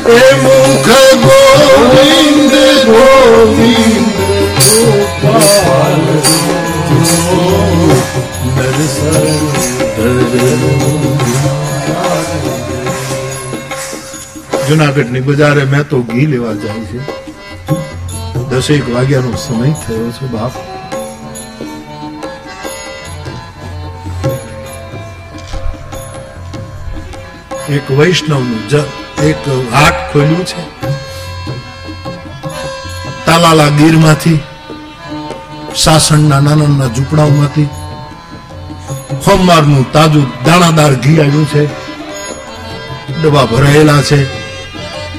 એ 0.09 0.23
મુખ 0.43 0.91
ગોવિંદ 1.23 2.55
ગોવિંદ 2.87 4.09
ગોપાલ 5.23 6.03
જુનાગઢની 14.69 15.21
બજારે 15.23 15.65
મેં 15.67 15.85
તો 15.85 16.03
ઘી 16.03 16.27
લેવા 16.27 16.57
જાય 16.57 16.85
છે 16.85 17.26
દસેક 18.57 18.95
વાગ્યાનો 18.95 19.37
સમય 19.37 19.71
થયો 19.71 20.13
છે, 20.13 20.27
બાપ. 20.27 20.53
એક 27.71 27.91
વૈષ્ણવનું 27.91 28.69
એક 29.23 29.49
હાટ 29.75 30.13
ખોલ્યું 30.13 30.47
છે. 30.47 30.63
તાલાલા 33.27 33.69
ગીરમાંથી, 33.69 34.41
સાસણના 35.75 36.41
નાના 36.41 36.55
નાના 36.55 36.95
ઝૂંપડાઓમાંથી 36.95 37.69
સોમવારનું 39.25 39.93
તાજું 39.93 40.45
દાણાદાર 40.45 40.95
ઘી 40.95 41.21
આવ્યું 41.21 41.49
છે. 41.49 41.65
ડબ્બા 43.23 43.45
ભરાયેલા 43.45 44.03
છે. 44.03 44.46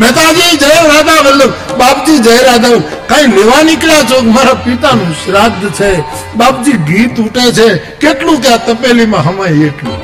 મહેતાજી, 0.02 0.58
જય 0.58 0.88
રાધા 0.88 1.30
વલ્લભ. 1.30 1.54
બાપજી, 1.78 2.18
જય 2.18 2.44
રાધા 2.44 2.70
કઈ 3.08 3.28
લેવા 3.28 3.64
નીકળ્યા 3.64 4.04
છો? 4.04 4.22
મારા 4.22 4.54
પિતાનું 4.54 5.14
શ્રાદ્ધ 5.14 5.72
છે. 5.72 6.00
બાપજી, 6.36 6.72
ઘી 6.72 7.08
તૂટે 7.08 7.52
છે. 7.52 7.78
કેટલું 7.78 8.42
કે 8.42 8.50
આ 8.50 8.58
તપેલીમાં 8.58 9.24
હમાય 9.24 9.50
એટલું? 9.50 9.98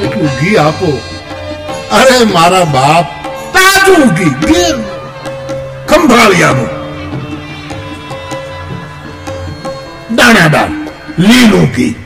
એટલું 0.00 0.26
ઘી 0.40 0.56
આપો. 0.56 1.00
અરે 1.92 2.24
મારા 2.24 2.64
બાપ, 2.64 3.26
તાજું 3.52 4.06
ઘી 4.08 4.24
ગીર 4.24 4.76
ખંભાળિયાનું. 5.88 6.82
દાણાદાર 10.16 10.68
લીલું 11.18 11.64
ઘી. 11.64 12.01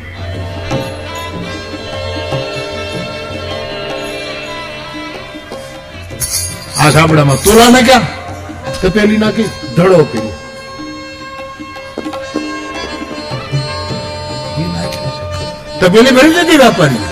આ 6.86 7.36
તોલા 7.44 7.70
નાખ્યા 7.70 8.06
તપેલી 8.80 9.18
નાખી 9.18 9.50
ધડો 9.76 10.00
ઘી 10.12 10.30
તપેલી 15.80 16.16
ભરી 16.16 16.34
દીધી 16.36 16.58
વેપારી 16.64 17.04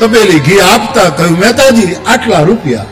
તપેલી 0.00 0.40
ઘી 0.46 0.60
આપતા 0.60 1.08
કહ્યું 1.10 1.38
મહેતાજી 1.38 1.96
આટલા 2.06 2.42
રૂપિયા. 2.50 2.86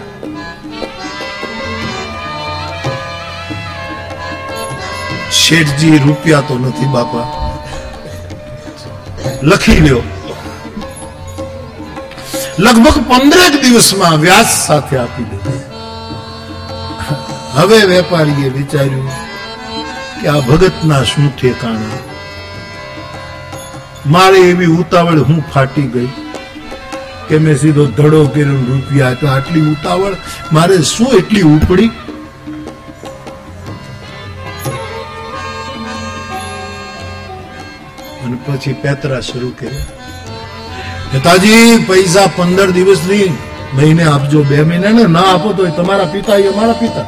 શેઠજી, 5.41 5.99
રૂપિયા 6.07 6.41
તો 6.41 6.59
નથી 6.59 6.93
બાપા. 6.95 7.27
લખી 9.43 9.81
લ્યો. 9.81 10.16
લગભગ 12.65 12.99
પંદરેક 13.09 13.55
દિવસમાં 13.63 14.15
વ્યાસ 14.21 14.53
સાથે 14.67 14.95
આપી 14.99 15.25
દીધી 15.31 15.63
હવે 17.57 17.81
વેપારીએ 17.91 18.53
વિચાર્યું 18.55 19.11
કે 20.21 20.31
આ 20.35 20.45
ભગતના 20.47 21.01
શું 21.11 21.27
ઠેકાણા. 21.41 21.99
મારે 24.15 24.39
એવી 24.53 24.71
ઉતાવળ 24.85 25.21
હું 25.31 25.43
ફાટી 25.53 25.85
ગઈ 25.97 26.11
કે 27.29 27.43
મેં 27.49 27.61
સીધો 27.65 27.87
ધડો 27.99 28.23
કર્યો 28.37 28.57
રૂપિયા 28.71 29.21
તો 29.21 29.31
આટલી 29.35 29.67
ઉતાવળ 29.75 30.17
મારે 30.59 30.81
શું 30.93 31.13
એટલી 31.21 31.45
ઉપડી? 31.57 31.91
અને 38.25 38.37
પછી 38.49 38.77
પેતરા 38.87 39.23
શરૂ 39.31 39.53
કર્યા. 39.61 39.89
નેતાજી, 41.13 41.85
પૈસા 41.89 42.27
પંદર 42.37 42.71
દિવસની 42.71 43.33
મહિને 43.75 44.03
આપજો, 44.03 44.43
બે 44.43 44.63
મહિને 44.63 44.91
ને 44.93 45.19
આપો 45.19 45.53
તો 45.53 45.67
તમારા 45.67 46.05
પિતા 46.05 46.37
એ 46.37 46.51
મારા 46.57 46.73
પિતા. 46.73 47.07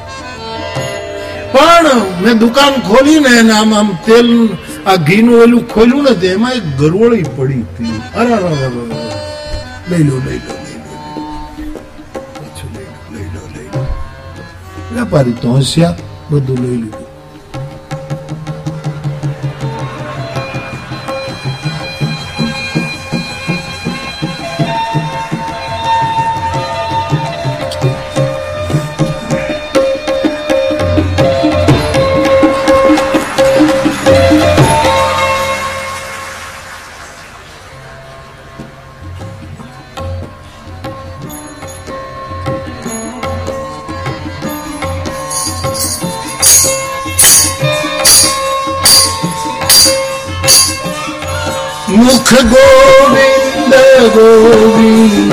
પણ 1.52 1.86
મેં 2.22 2.38
દુકાન 2.38 2.74
ખોલીને 2.88 3.42
ને 3.42 3.52
આમ 3.52 3.74
આમ 3.74 3.98
તેલ, 4.06 4.48
આ 4.86 4.96
ઘીનું 4.96 5.42
ઓલું 5.42 5.68
ખોલ્યું 5.68 6.04
ને 6.04 6.14
તો 6.14 6.26
એમાં 6.26 6.52
એક 6.52 6.66
ગરવળી 6.78 7.24
પડી 7.36 7.62
હતી. 7.62 8.00
અરે. 8.16 8.28
લઈ 9.90 10.04
લો 10.04 10.16
લઈ 10.26 10.40
લો 10.46 10.54
લો 13.34 13.34
લો. 13.34 13.80
લો 14.94 15.00
વેપારી 15.00 15.32
તો 15.32 15.48
હસ્યા 15.52 15.94
બધું 16.30 16.58
લઈ 16.62 16.76
લીધું 16.76 16.97
મુખ 51.98 52.34
ગોવિંદ 52.44 53.74
ગોવિંદ 54.14 55.32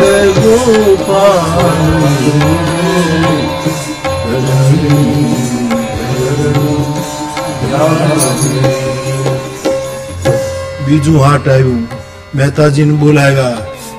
બીજું 10.87 11.23
હાટ 11.23 11.49
આવ્યું. 11.49 11.87
મહેતાજીને 12.35 12.93
બોલાવ્યા. 12.93 13.57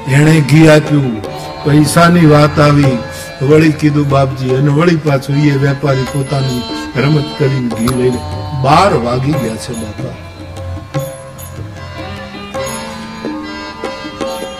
એણે 0.08 0.40
ઘી 0.40 0.68
આપ્યું. 0.68 1.22
પૈસાની 1.64 2.26
વાત 2.26 2.60
આવી. 2.60 2.98
વળી 3.42 3.72
કીધું, 3.72 4.08
બાપજી, 4.08 4.50
અને 4.50 4.68
વળી 4.68 4.96
પાછું 4.96 5.36
એ 5.36 5.50
વેપારી 5.50 6.02
પોતાની 6.02 6.62
રમત 7.02 7.24
કરીને 7.38 7.68
ઘી 7.68 8.02
લઈને 8.02 8.18
બાર 8.62 8.94
વાગી 8.94 9.32
ગયા 9.32 9.56
છે 9.56 9.72
બાપા. 9.72 10.25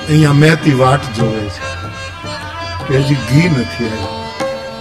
અહીંયા 0.09 0.33
મેતી 0.33 0.75
વાટ 0.75 1.05
જોવે 1.17 1.45
છે. 1.55 1.65
કે 2.89 2.99
હજી 2.99 3.15
ઘી 3.29 3.49
નથી 3.49 3.87
આવ્યું. 3.87 4.17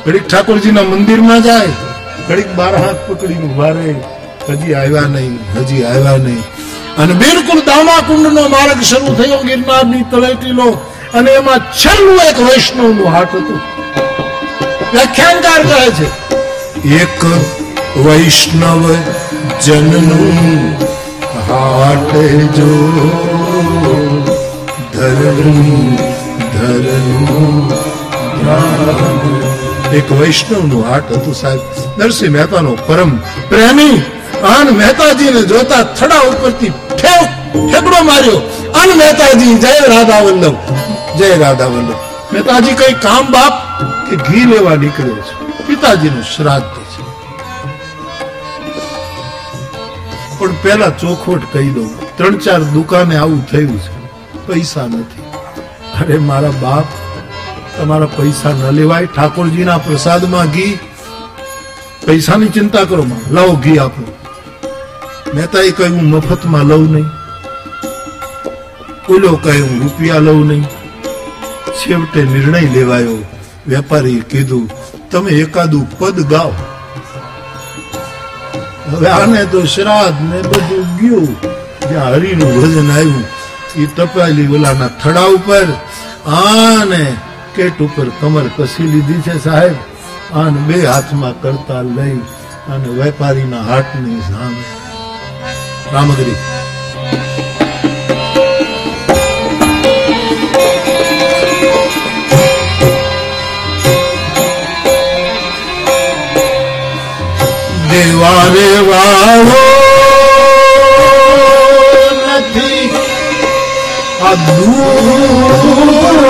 ઘડીક 0.05 0.27
ઠાકોરજીના 0.27 0.81
મંદિરમાં 0.81 1.43
જાય, 1.43 1.71
ઘડીક 2.29 2.49
બાર 2.55 2.73
હાથ 2.75 2.99
પકડીને 3.07 3.45
ઊભા 3.47 3.73
હજી 4.49 4.73
આવ્યા 4.73 5.07
નહીં, 5.15 5.39
હજી 5.57 5.83
આવ્યા 5.83 6.17
નહીં. 6.17 6.43
અને 6.97 7.13
બિલકુલ 7.13 7.61
દામાકુંડ 7.61 8.27
નો 8.33 8.43
માર્ગ 8.49 8.81
શરૂ 8.81 9.15
થયો 9.15 9.39
ગિરનારની 9.43 10.03
તળેટીનો 10.11 10.67
અને 11.13 11.31
એમાં 11.31 11.61
છેલ્લું 11.73 12.21
એક 12.29 12.39
વૈષ્ણવનું 12.39 13.09
હાટ 13.15 13.35
હતું. 13.35 13.59
વ્યાખ્યાનકાર 14.93 15.61
કહે 15.63 15.89
છે, 15.97 16.07
એક 17.01 17.19
વૈષ્ણવ 18.05 18.83
જનનું 19.65 20.39
હાટ 21.49 22.11
જો 22.57 22.71
એક 29.93 30.11
વૈષ્ણવનું 30.11 30.89
હાટ 30.89 31.11
હતું 31.11 31.33
સાહેબ. 31.33 31.59
નરસિંહ 31.97 32.33
મહેતાનો 32.33 32.71
પરમ 32.71 33.17
પ્રેમી 33.49 34.01
આન 34.43 34.67
મહેતાજીને 34.69 35.41
જોતા 35.41 35.83
થડા 35.83 36.19
ઉપરથી 36.19 36.69
ઠેવ 36.69 37.25
ઠેકડો 37.71 38.03
માર્યો. 38.03 38.37
અન 38.75 38.97
મહેતાજી, 38.97 39.55
જય 39.55 39.79
રાધા 39.87 40.19
વલ્લભ, 40.19 40.55
જય 41.17 41.37
રાધા 41.37 41.65
વલ્લભ. 41.65 41.95
મહેતાજી 42.33 42.73
કઈ 42.73 42.93
કામ 42.93 43.31
બાપ 43.31 43.53
કે 44.09 44.15
ઘી 44.15 44.45
લેવા 44.45 44.75
નીકળ્યો 44.75 45.15
છે? 45.15 45.63
પિતાજીનું 45.67 46.23
શ્રાદ્ધ 46.23 46.63
છે. 46.63 47.05
પણ 50.39 50.51
પેલા 50.61 50.89
ચોખવટ 50.89 51.41
કહી 51.53 51.69
દઉં. 51.69 52.17
ત્રણ 52.17 52.37
ચાર 52.37 52.59
દુકાને 52.59 53.17
આવું 53.17 53.47
થયું 53.47 53.79
છે. 53.79 53.94
પૈસા 54.47 54.87
નથી. 54.87 55.21
અરે 56.01 56.17
મારા 56.17 56.49
બાપ, 56.49 56.83
તમારા 57.77 58.05
પૈસા 58.05 58.51
ન 58.51 58.71
લેવાય. 58.71 59.05
ઠાકોરજીના 59.05 59.77
પ્રસાદમાં 59.77 60.45
ઘી. 60.45 60.79
પૈસાની 62.07 62.47
ચિંતા 62.47 62.83
કરો 62.83 63.03
માં. 63.03 63.33
લાવો 63.33 63.53
ઘી 63.53 63.77
આપો. 63.77 64.17
મહેતાએ 65.33 65.71
કહ્યું, 65.71 66.09
મફતમાં 66.09 66.63
લઉં 66.63 66.91
નહીં. 66.91 67.05
ઓલો 69.09 69.39
કહે 69.43 69.59
હું 69.59 69.83
રૂપિયા 69.83 70.17
લઉં 70.17 70.47
નહીં. 70.47 70.63
છેવટે 71.71 72.23
નિર્ણય 72.23 72.61
લેવાયો. 72.61 73.25
વેપારીએ 73.67 74.19
કીધું, 74.19 74.69
તમે 75.11 75.31
એકાદું 75.31 75.99
પદ 75.99 76.19
ગાઓ. 76.19 76.51
હવે 78.91 79.07
આને 79.07 79.45
તો 79.45 79.65
શ્રાદ્ધ 79.65 80.33
ને 80.33 80.41
બધું 80.41 80.97
ગયું. 80.97 81.55
જ્યાં 81.89 82.13
હરિનું 82.13 82.61
ભજન 82.61 82.91
આવ્યું 82.91 83.34
એ 83.77 83.85
તપાયેલી 83.85 84.47
ઓલાના 84.55 84.87
થડા 84.87 85.25
ઉપર 85.25 85.67
આને 86.27 87.15
કેટ 87.55 87.81
ઉપર 87.81 88.07
કમર 88.21 88.47
કસી 88.57 88.83
લીધી 88.83 89.21
છે 89.21 89.43
સાહેબ. 89.43 89.75
આને 90.35 90.59
બે 90.59 90.85
હાથમાં 90.85 91.41
કરતા 91.41 91.81
લઈ 91.81 92.17
અને 92.73 92.87
વેપારીના 92.87 93.63
હાટની 93.63 94.21
સામે. 94.21 94.63
રામગરી. 95.93 96.35
દેવા 107.89 108.45
વાળો 108.89 109.74
દૂરવાળો 114.47 116.29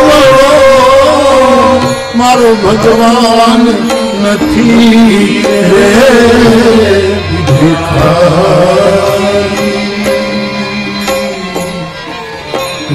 મારો 2.15 2.49
ભગવાન 2.63 3.63
નથી 4.23 5.43
રે. 5.71 5.89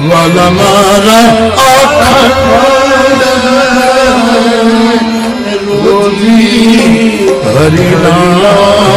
વાલા 0.09 0.51
મારા 0.51 1.29
રોજી 5.85 7.27
હરિના 7.45 8.91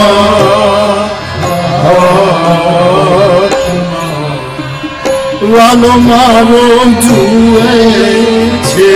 વાલો 5.54 5.92
મારો 6.00 6.64
જુએ 7.04 7.72
છે 8.68 8.92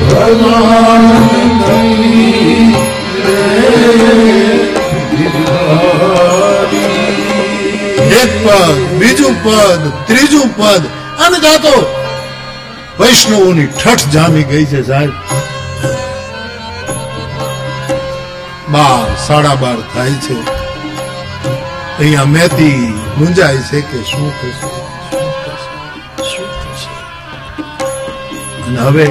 ભગવાન 0.03 0.92
પદ, 8.45 8.99
બીજું 8.99 9.45
પદ, 9.45 9.93
ત્રીજું 10.07 10.57
પદ. 10.57 10.87
અને 11.23 11.39
ગાતો 11.39 11.97
વૈષ્ણવોની 13.01 13.67
ઠઠ 13.67 14.09
જામી 14.13 14.43
ગઈ 14.43 14.65
છે 14.65 14.83
સાહેબ. 14.87 15.11
બાર, 18.73 19.17
સાડા 19.27 19.55
બાર 19.55 19.77
થાય 19.95 20.11
છે. 20.11 20.63
અહીંયા 21.99 22.25
મેતી 22.25 23.01
મુંજાય 23.19 23.57
છે 23.57 23.81
કે 23.81 24.03
શું 24.03 24.33
થશે? 24.41 24.67
અને 28.67 28.79
હવે 28.79 29.07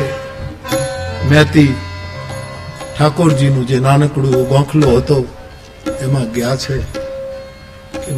મેતી 1.30 1.76
ઠાકોરજીનું 3.00 3.67
જે 3.67 3.80
નાનકડું 3.80 4.48
ગોખલો 4.48 4.98
હતો, 4.98 5.26
એમાં 6.02 6.32
ગયા 6.32 6.56
છે. 6.56 7.01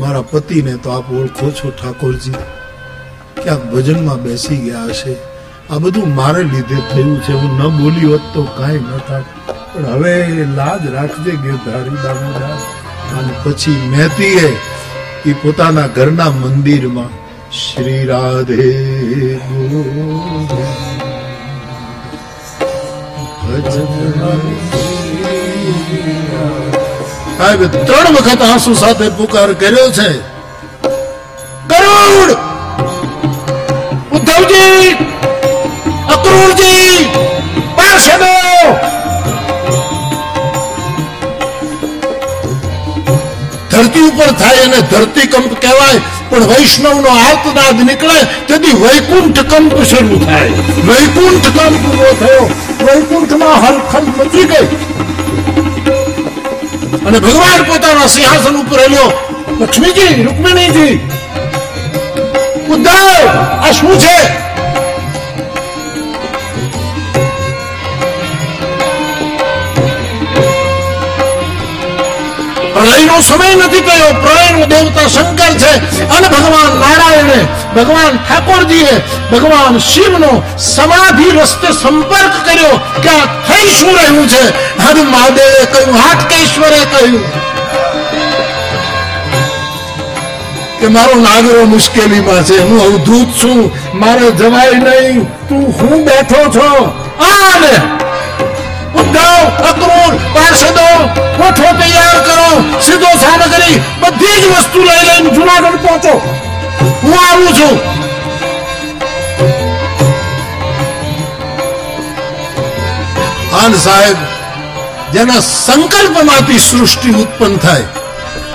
મારા 0.03 0.21
પતિને 0.21 0.77
તો 0.83 0.89
આપ 0.89 1.11
ઓળખો 1.11 1.51
છો 1.51 1.71
ઠાકોરજી. 1.71 2.33
ક્યાંક 3.43 3.73
ભજનમાં 3.73 4.23
બેસી 4.23 4.57
ગયા 4.57 4.83
હશે. 4.83 5.15
આ 5.73 5.77
બધું 5.77 6.15
મારે 6.15 6.43
લીધે 6.43 6.77
થયું 6.91 7.23
છે. 7.23 7.33
હું 7.33 7.59
ન 7.59 7.77
બોલી 7.77 8.05
હોત 8.05 8.21
તો 8.33 8.43
કાંઈ 8.43 8.79
ન 8.79 8.99
થાત. 9.07 9.23
પણ 9.73 9.85
હવે 9.85 10.45
લાજ 10.55 10.93
રાખજે 10.93 11.31
ગિરધારી 11.31 11.97
દામોદર 12.03 12.57
અને 13.17 13.33
પછી 13.43 13.89
મહેતીએ 13.89 14.57
એ 15.25 15.33
પોતાના 15.33 15.87
ઘરના 15.87 16.29
મંદિરમાં 16.29 17.09
શ્રી 17.51 18.05
રાધે 18.05 19.41
ગોવિંદ. 19.47 20.49
ત્રણ 27.43 28.15
વખત 28.15 28.41
આંસુ 28.41 28.73
સાથે 28.73 29.09
પુકાર 29.09 29.53
કર્યો 29.53 29.91
છે. 29.91 30.17
કરુણ 31.67 32.31
ઉદ્ધવજી! 34.11 34.93
અક્રૂરજી! 36.09 37.09
પાર્ષદો! 37.75 38.33
ધરતી 43.71 43.99
ઉપર 43.99 44.31
થાય 44.31 44.57
અને 44.57 44.81
ધરતી 44.81 45.27
કંપ 45.27 45.61
કહેવાય, 45.61 45.99
પણ 46.29 46.39
વૈષ્ણવ 46.39 47.01
નો 47.01 47.09
આર્તનાદ 47.09 47.85
નીકળે, 47.85 48.23
તેથી 48.47 48.73
વૈકુંઠ 48.73 49.39
કંપ 49.39 49.83
શરૂ 49.83 50.25
થાય. 50.25 50.49
વૈકુંઠ 50.87 51.45
કંપ 51.45 51.85
ઊભો 51.85 52.15
થયો. 52.19 52.49
વૈકુંઠમાં 52.85 53.67
હલખલ 53.67 54.03
મચી 54.03 54.43
ગઈ. 54.43 54.92
અને 57.13 57.21
ભગવાન 57.21 57.65
પોતાના 57.65 58.07
સિંહાસન 58.09 58.55
ઉપર 58.55 58.79
હેલ્યો 58.79 59.13
લક્ષ્મીજી 59.59 60.23
રૂકમિણીજી. 60.23 60.99
ઉદ્ધવ 62.69 63.07
આ 63.63 63.73
શું 63.73 63.97
છે? 63.97 64.42
પ્રલયનો 72.93 73.21
સમય 73.21 73.55
નથી 73.55 73.81
કયો 73.81 74.13
પ્રલયનો 74.23 74.65
દેવતા 74.65 75.09
શંકર 75.09 75.53
છે 75.61 75.71
અને 76.15 76.27
ભગવાન 76.29 76.79
નારાયણે, 76.79 77.39
ભગવાન 77.75 78.19
ઠાકોરજીએ 78.19 78.93
ભગવાન 79.31 79.79
શિવનો 79.79 80.43
સમાધિ 80.57 81.29
રસ્તે 81.31 81.69
સંપર્ક 81.81 82.33
કર્યો 82.45 82.75
કે 83.03 83.09
આ 83.09 83.25
થઈ 83.47 83.69
શું 83.69 83.95
રહ્યું 83.95 84.27
છે? 84.27 84.43
હર 84.79 84.97
મહાદેવે 85.05 85.65
કહ્યું 85.73 85.95
હાટકેશ્વરે 85.95 86.81
કહ્યું. 86.93 87.23
કે 90.79 90.87
મારો 90.87 91.15
નાગરો 91.15 91.65
મુશ્કેલીમાં 91.65 92.43
છે, 92.43 92.57
હું 92.59 92.79
અવધૂત 92.79 93.29
છું, 93.41 93.71
મારે 93.93 94.31
જવાય 94.31 94.71
નહીં, 94.71 95.27
તું 95.49 95.65
હું 95.81 96.05
બેઠો 96.05 96.41
છો? 96.51 96.69
આને 97.19 98.02
ઉદ્ધવ 99.01 99.43
અક્રૂર 99.69 100.11
પાર્ષદો, 100.35 100.87
કોઠો 101.39 101.69
તૈયાર 101.79 102.19
કરો. 102.27 102.49
સીધો 102.87 103.11
સામગ્રી, 103.23 103.75
બધી 104.01 104.37
જ 104.41 104.45
વસ્તુ 104.53 104.79
લઈ 104.89 105.03
લઈને 105.07 105.29
જુનાગઢ 105.37 105.79
પહોંચો. 105.85 106.13
હું 107.03 107.17
આવું 107.29 107.51
છું. 107.57 107.75
આન 113.61 113.73
સાહેબ, 113.85 114.17
જેના 115.13 115.41
સંકલ્પમાંથી 115.41 116.63
સૃષ્ટિ 116.69 117.09
ઉત્પન્ન 117.23 117.55
થાય, 117.57 117.87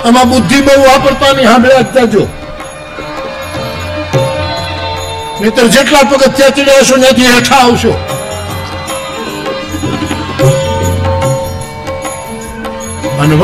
આમાં 0.05 0.29
બુદ્ધિ 0.29 0.61
બહુ 0.67 0.81
વાપરતાની 0.87 1.47
સાંભળે 1.51 1.75
અત્યાજો 1.83 2.23
નહીતર 5.41 5.67
જેટલા 5.75 6.05
પગથિયા 6.11 6.55
ચડ્યા 6.55 6.87
છો 6.87 6.95
ત્યાંથી 7.01 7.29
હેઠા 7.33 7.61
આવશો. 7.65 7.93
અને 13.21 13.35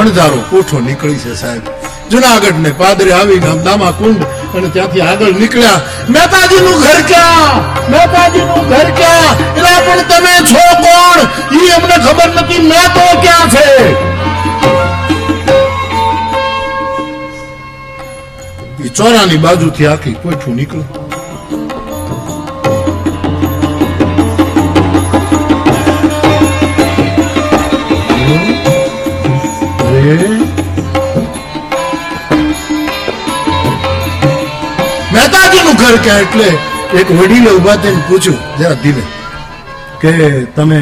કોઠો 0.52 0.78
નીકળી 0.88 1.20
છે 1.24 1.36
સાહેબ. 1.42 1.64
જુનાગઢ 2.12 2.60
ને 2.66 2.72
પાદરે 2.82 3.12
આવી 3.20 3.40
ગામદામા 3.46 3.94
કુંડ 4.00 4.22
અને 4.56 4.68
ત્યાંથી 4.74 5.06
આગળ 5.10 5.36
નીકળ્યા. 5.42 5.82
મહેતાજી 6.14 6.62
નું 6.66 6.78
ઘર 6.84 7.02
ક્યાં? 7.12 7.56
મહેતાજી 7.94 8.46
નું 8.50 8.66
ઘર 8.72 8.90
ક્યાં? 9.00 9.34
એટલે 9.58 9.74
પણ 9.86 10.04
તમે 10.12 10.34
છો 10.52 10.66
કોણ? 10.84 11.20
ઈ 11.60 11.72
અમને 11.78 11.96
ખબર 12.06 12.30
નથી 12.42 12.62
મેં 12.70 12.88
તો 12.98 13.06
ક્યાં 13.24 13.50
છે? 13.56 13.66
ચોરાની 18.98 19.38
બાજુથી 19.46 19.88
આખી 19.94 20.16
કોઠું 20.24 20.56
નીકળ્યું 20.56 21.05
મહેતાજીનું 35.96 36.22
એટલે 36.22 36.48
એક 37.00 37.10
વડીલે 37.20 37.50
ઊભા 37.52 37.78
થઈને 37.84 38.02
પૂછ્યું, 38.08 38.39
જરા 38.58 38.78
ધીમે, 38.84 39.04
કે 40.02 40.12
તમે 40.56 40.80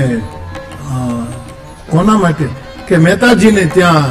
કોના 1.91 2.18
માટે? 2.24 2.47
કે 2.88 2.95
મહેતાજીને 2.97 3.66
ત્યાં 3.76 4.07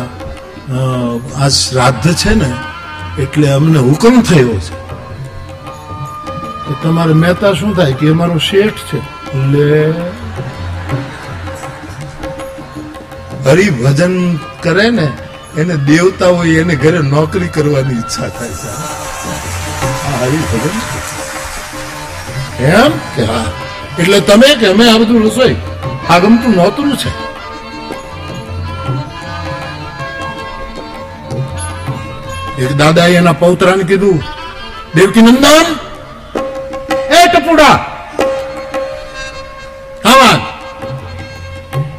આ 1.42 1.48
શ્રાદ્ધ 1.58 2.08
છે 2.22 2.32
ને, 2.34 2.50
એટલે 3.18 3.48
અમને 3.56 3.78
હુકમ 3.88 4.14
થયો 4.30 4.56
છે. 4.66 4.74
તમારે 6.82 7.14
મહેતા 7.24 7.52
શું 7.60 7.72
થાય? 7.76 7.94
કે 8.00 8.04
અમારો 8.14 8.38
શેઠ 8.50 8.80
છે. 8.88 8.98
એટલે 9.34 9.66
હરિભજન 13.46 14.14
કરે 14.64 14.88
ને, 14.98 15.06
એને 15.60 15.74
દેવતા 15.92 16.32
હોય 16.36 16.58
એને 16.64 16.74
ઘરે 16.82 17.00
નોકરી 17.14 17.54
કરવાની 17.56 17.98
ઈચ્છા 18.00 18.28
થાય 18.38 18.54
છે. 18.60 18.70
આ 20.22 20.26
હરિભજન 20.26 20.76
એમ 22.72 22.92
કે 23.14 23.22
હા. 23.24 23.46
એટલે 23.98 24.18
તમે 24.22 24.48
કે 24.60 24.66
અમે 24.72 24.84
આ 24.88 24.98
બધું 24.98 25.22
રસોઈ 25.26 25.56
આ 26.08 26.18
ગમતું 26.22 26.52
નહોતું 26.56 26.90
છે 26.96 27.10
એક 32.58 32.72
દાદાએ 32.78 33.14
એના 33.16 33.34
પૌત્રાને 33.34 33.84
કીધું 33.84 34.18
દેવકી 34.94 35.22
નંદન 35.22 35.68
એ 37.16 37.20
ટપુડા. 37.28 37.76
આવા 40.04 40.36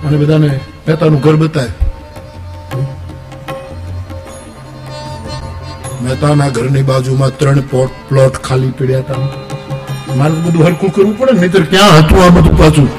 અને 0.05 0.15
બધાને 0.17 0.49
મહેતાનું 0.85 1.21
ઘર 1.21 1.35
બતાવ્યું. 1.35 1.82
મહેતાના 6.13 6.49
ઘરની 6.55 6.83
બાજુમાં 6.89 7.31
ત્રણ 7.39 7.61
પ્લોટ 8.09 8.35
ખાલી 8.47 8.73
પડ્યા 8.79 9.03
હતા. 9.03 9.21
મારે 10.17 10.35
બધું 10.45 10.65
હરકું 10.67 10.91
કરવું 10.95 11.15
પડે 11.19 11.31
નહીં 11.31 11.41
નહીતર 11.43 11.63
ક્યાં 11.71 11.95
હતું 11.99 12.19
આ 12.23 12.33
બધું 12.35 12.57
પાછું? 12.59 12.89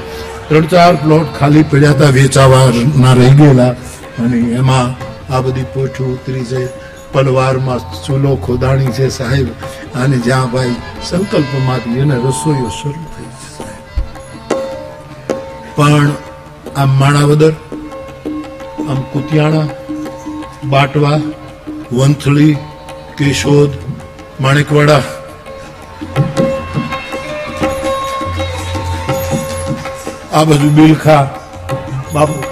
ત્રણ 0.47 0.67
ચાર 0.73 0.95
પ્લોટ 1.03 1.29
ખાલી 1.37 1.63
પડ્યા 1.71 1.95
હતા, 1.95 2.11
વેચાવાના 2.17 3.13
રહી 3.19 3.35
ગયેલા. 3.39 3.71
અને 4.23 4.37
એમાં 4.59 4.89
આ 5.33 5.41
બધી 5.45 5.67
પોઠું 5.75 6.09
ઉતરી 6.15 6.45
છે, 6.51 6.61
પલવારમાં 7.13 7.81
ચૂલો 8.03 8.35
ખોદાણી 8.47 8.95
છે 8.97 9.09
સાહેબ. 9.19 9.47
અને 10.01 10.17
જ્યાં 10.27 10.51
ભાઈ 10.53 10.75
સંકલ્પમાંથી 11.09 11.97
એને 12.03 12.15
રસોઈઓ 12.25 12.69
શરૂ 12.79 13.05
થઈ 13.13 13.29
છે 13.55 13.71
પણ 15.77 16.11
આમ 16.81 16.91
માણાવદર, 17.01 17.53
આમ 18.89 18.99
કુતિયાણા, 19.13 19.67
બાટવા, 20.71 21.19
વંથલી 21.97 22.53
કેશોદ, 23.17 23.69
માણેકવાડા. 24.41 25.01
આ 30.33 30.43
બાજુ 30.43 30.69
બિલખા, 30.69 31.29
બાપુ. 32.13 32.43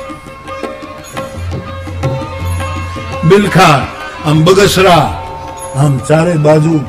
બિલખા, 3.28 3.88
આમ 4.26 4.46
બગસરા, 4.46 5.24
આમ 5.76 5.98
ચારે 5.98 6.34
બાજુ 6.34 6.80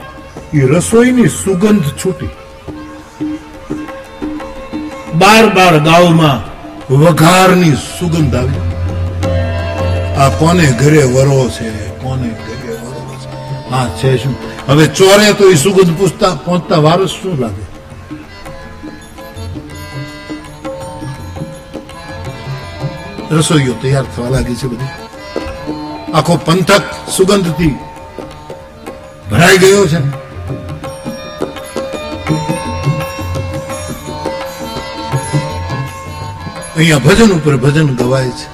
એ 0.55 0.61
રસોઈની 0.61 1.29
સુગંધ 1.29 1.85
છૂટી. 1.85 2.29
બાર 5.15 5.47
બાર 5.47 5.79
ગામમાં 5.79 6.55
વઘારની 6.95 7.73
સુગંધ 7.73 8.35
આવી. 8.35 8.75
આ 10.15 10.29
કોને 10.29 10.67
ઘરે 10.67 11.03
વરો 11.03 11.49
છે? 11.49 11.84
હા 13.75 13.87
છે 13.95 14.11
શું 14.17 14.35
હવે 14.69 14.85
ચોરે 14.91 15.29
તો 15.35 15.45
એ 15.49 15.57
સુગંધ 15.59 15.93
પૂછતા 15.93 16.35
પહોંચતા 16.39 16.81
વારસ 16.81 17.13
શું 17.13 17.35
લાગે 17.39 17.65
રસોઈઓ 23.33 23.75
તૈયાર 23.77 24.07
થવા 24.09 24.31
લાગી 24.31 24.57
છે 24.57 24.69
બધી 24.69 24.93
આખો 26.15 26.39
પંથક 26.41 26.85
સુગંધથી 27.09 27.75
ભરાઈ 29.29 29.59
ગયો 29.59 29.85
છે 29.87 30.01
અહીંયા 36.75 37.03
ભજન 37.03 37.31
ઉપર 37.33 37.57
ભજન 37.59 37.97
ગવાય 37.97 38.33
છે 38.33 38.54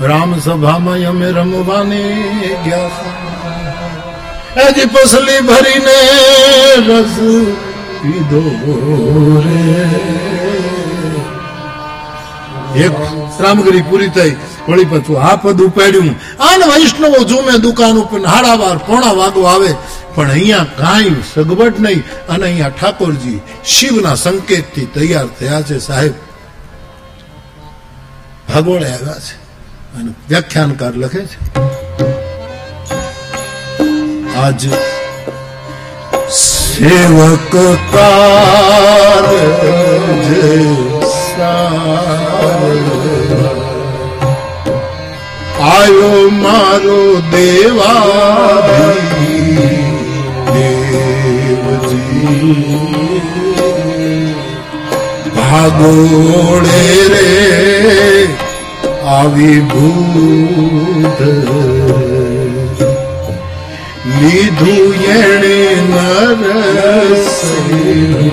રામ 0.00 0.30
સભામાં 0.40 1.04
અમે 1.10 1.28
રમવાને 1.36 2.02
ગયા 2.64 3.12
હજી 4.74 4.88
પસલી 4.92 5.40
ભરીને 5.48 5.98
રસ 6.88 7.16
પીધો 8.02 8.42
રે. 9.44 9.62
એક 12.84 12.94
રામગરી 13.40 13.82
પૂરી 13.90 14.12
થઈ, 14.16 14.34
વળી 14.68 14.88
પાછું 14.92 15.18
આ 15.28 15.36
પદ 15.36 15.58
ઉપાડ્યું. 15.68 16.14
આને 16.48 16.64
વૈષ્ણવો 16.72 17.20
ઝૂમે 17.30 17.54
દુકાન 17.66 17.96
ઉપર 18.02 18.20
હાડાવાર 18.32 18.78
પોણા 18.88 19.14
વાગો 19.20 19.42
આવે, 19.54 19.72
પણ 20.14 20.30
અહીંયા 20.30 20.68
કાંઈ 20.82 21.16
સગવડ 21.32 21.76
નહીં. 21.84 22.02
અને 22.28 22.44
અહીંયા 22.48 22.76
ઠાકોરજી 22.78 23.40
શિવના 23.74 24.16
સંકેતથી 24.24 24.88
તૈયાર 24.96 25.28
થયા 25.38 25.62
છે 25.68 25.76
સાહેબ. 25.88 26.14
ભાગોળે 28.48 28.88
આવ્યા 28.94 29.20
છે. 29.26 29.47
અને 29.96 30.10
વ્યાખ્યાનકાર 30.28 30.94
લખે 31.02 31.22
છે. 31.30 31.38
આજ 34.36 34.62
સેવક 36.38 37.54
તાર 37.94 39.26
સાર. 41.36 42.76
આયો 45.68 46.30
મારો 46.42 47.00
દેવા 47.32 48.68
દેવજી 50.52 51.08
ભાગોળે 55.36 56.82
રે. 57.12 57.28
આવી 59.08 59.60
ભૂત. 59.60 61.20
લીધું 64.20 65.04
એણે 65.04 65.76
નરસી 66.40 68.32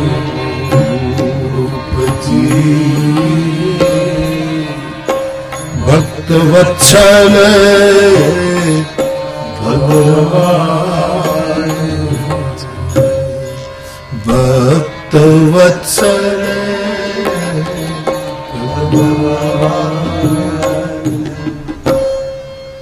ભક્ત 5.88 6.32
વત્સલ 6.32 7.36
ભગવાન. 9.59 11.71
ભક્ત 14.28 15.13
વત્સલ 15.53 16.45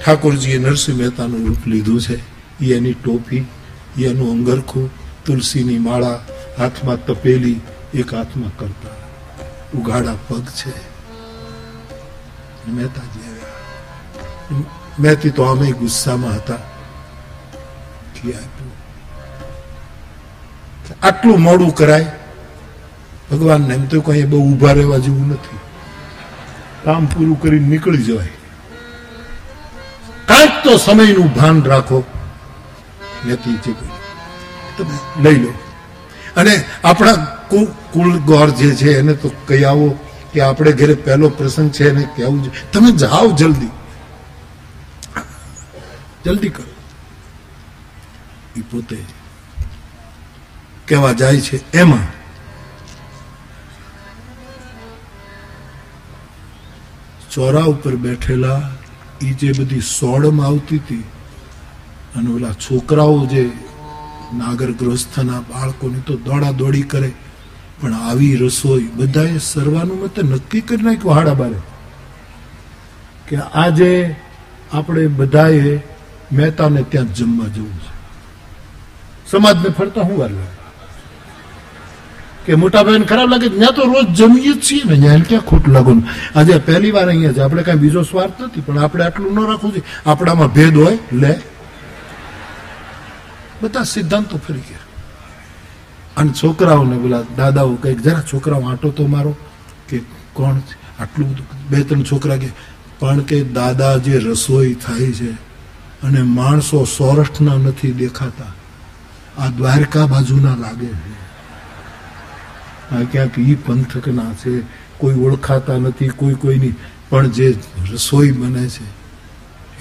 ઠાકોરજીએ 0.06 0.58
નરસિંહ 0.58 0.98
મહેતાનું 0.98 1.48
રૂપ 1.48 1.66
લીધું 1.66 2.00
છે. 2.00 2.16
એ 2.64 2.74
એની 2.74 2.92
ટોપી 2.92 3.44
એનું 3.98 4.30
અંગરખું, 4.30 4.90
તુલસીની 5.24 5.78
માળા, 5.78 6.20
હાથમાં 6.58 7.06
તપેલી, 7.06 7.60
એક 7.94 8.14
હાથમાં 8.14 8.56
કરતા. 8.56 8.90
ઉઘાડા 9.78 10.14
પગ 10.28 10.44
છે. 10.44 10.94
મહેતાજી 12.70 13.30
આવ્યા. 13.30 14.62
મહેતી 14.98 15.30
તો 15.30 15.42
આમે 15.42 15.72
ગુસ્સામાં 15.72 16.34
હતા. 16.34 16.56
આટલું 21.02 21.40
મોડું 21.40 21.74
કરાય, 21.74 22.06
ભગવાનને 23.30 23.74
એમ 23.74 23.86
તો 23.86 24.00
કઈ 24.00 24.24
બહુ 24.24 24.52
ઊભા 24.52 24.72
રહેવા 24.72 24.98
જેવું 24.98 25.28
નથી. 25.28 25.58
કામ 26.84 27.06
પૂરું 27.06 27.40
કરીને 27.40 27.68
નીકળી 27.68 27.98
જવાય. 27.98 28.28
કાંઈક 30.28 30.64
તો 30.64 30.76
સમયનું 30.76 31.34
ભાન 31.34 31.62
રાખો. 31.64 32.04
નથી 33.26 33.74
તમે 34.78 35.22
લઈ 35.22 35.40
લો. 35.40 35.52
અને 36.36 36.64
આપણા 36.84 37.14
કુલ 37.92 38.18
ગોર 38.18 38.50
જે 38.50 38.74
છે, 38.74 38.98
એને 38.98 39.14
તો 39.14 39.28
કહી 39.46 39.64
આવો 39.64 39.98
કે 40.32 40.40
આપણે 40.40 40.72
ઘરે 40.72 40.94
પહેલો 40.94 41.28
પ્રસંગ 41.28 41.70
છે 41.70 41.88
એને 41.88 42.08
કહેવું 42.16 42.44
છે 42.44 42.72
તમે 42.72 42.92
જાઓ 42.92 43.30
જલ્દી. 43.30 43.70
જલ્દી 46.24 46.48
કરો. 46.48 46.74
એ 48.56 48.60
પોતે 48.60 48.98
કહેવા 50.88 51.12
જાય 51.12 51.40
છે 51.40 51.72
એમાં. 51.72 52.24
ચોરા 57.30 57.64
ઉપર 57.64 57.96
બેઠેલા 57.96 58.70
એ 59.28 59.32
જે 59.32 59.52
બધી 59.58 59.80
સોડમ 59.80 60.40
આવતી 60.40 60.76
હતી 60.76 61.04
અને 62.16 62.30
ઓલા 62.30 62.52
છોકરાઓ 62.52 63.26
જે 63.26 63.52
નાગરગ્રસ્થના 64.34 65.40
બાળકોની 65.40 66.00
તો 66.00 66.16
દોડા 66.16 66.50
દોડી 66.50 66.82
કરે, 66.82 67.12
પણ 67.80 67.94
આવી 67.94 68.36
રસોઈ 68.36 68.88
બધાએ 68.96 69.38
સર્વાનુમતે 69.38 70.22
નક્કી 70.22 70.60
કરી 70.60 70.82
નાખ્યું 70.82 71.14
હાડા 71.14 71.34
બારે. 71.34 71.60
કે 73.28 73.36
આજે 73.36 74.16
આપણે 74.72 75.06
બધાએ 75.06 75.80
મહેતાને 76.32 76.82
ત્યાં 76.82 77.14
જમવા 77.14 77.46
જવું 77.46 77.74
છે. 77.74 77.92
સમાજને 79.30 79.68
ફરતા 79.68 80.00
હું 80.00 80.18
વાર 80.18 80.30
લાગે? 80.30 80.63
કે 82.46 82.54
મોટા 82.54 82.82
ભાઈને 82.82 83.04
ખરાબ 83.04 83.28
લાગે 83.28 83.48
ત્યાં 83.48 83.74
તો 83.74 83.82
રોજ 83.84 84.06
જમીએ 84.06 84.52
જ 84.52 84.60
છીએ 84.60 84.82
ને. 84.84 85.00
ત્યાં 85.00 85.20
ક્યાં 85.20 85.42
ખોટ 85.42 85.68
લાગો 85.68 85.92
આજે 86.36 86.58
પહેલી 86.58 86.90
વાર 86.90 87.08
અહીંયા 87.08 87.32
છે. 87.32 87.40
આપણે 87.40 87.62
કાંઈ 87.62 87.78
બીજો 87.78 88.02
સ્વાર્થ 88.02 88.32
નથી, 88.40 88.60
પણ 88.60 88.78
આપણે 88.78 89.04
આટલું 89.04 89.34
ન 89.34 89.46
રાખવું 89.46 89.72
જોઈએ. 89.72 90.10
આપણામાં 90.10 90.48
ભેદ 90.48 90.76
હોય, 90.76 90.98
લે. 91.12 91.40
બધા 93.62 93.82
સિદ્ધાંતો 93.82 94.36
ફરી 94.36 94.58
ગયા. 94.58 94.78
અને 96.16 96.32
છોકરાઓને 96.42 96.98
પેલા 96.98 97.22
દાદાઓ 97.36 97.74
કંઈક 97.74 98.00
જરા 98.00 98.20
છોકરાઓ, 98.20 98.62
આટો 98.62 98.90
તો 98.90 99.06
મારો. 99.06 99.36
કે 99.88 100.00
કોણ 100.32 100.54
આટલું 101.00 101.32
બધું. 101.32 101.46
બે 101.70 101.82
ત્રણ 101.82 102.02
છોકરા 102.02 102.36
કે, 102.36 102.48
પણ 102.98 103.20
કે 103.20 103.44
દાદા 103.44 103.96
જે 103.96 104.18
રસોઈ 104.18 104.74
થાય 104.74 105.12
છે 105.12 105.32
અને 106.02 106.22
માણસો 106.22 106.84
સૌરાષ્ટ્રના 106.84 107.56
નથી 107.56 107.92
દેખાતા, 107.92 108.44
આ 109.42 109.48
દ્વારકા 109.48 110.06
બાજુના 110.06 110.54
લાગે 110.54 110.86
છે. 110.86 111.24
ક્યાંક 112.90 113.38
ઈ 113.38 113.54
પંથકના 113.54 114.34
છે, 114.34 114.60
કોઈ 114.98 115.14
ઓળખાતા 115.14 115.78
નથી, 115.78 116.08
કોઈ 116.08 116.34
કોઈની 116.34 116.74
પણ 117.10 117.28
જે 117.28 117.58
રસોઈ 117.92 118.30
બને 118.30 118.68
છે, 118.68 119.04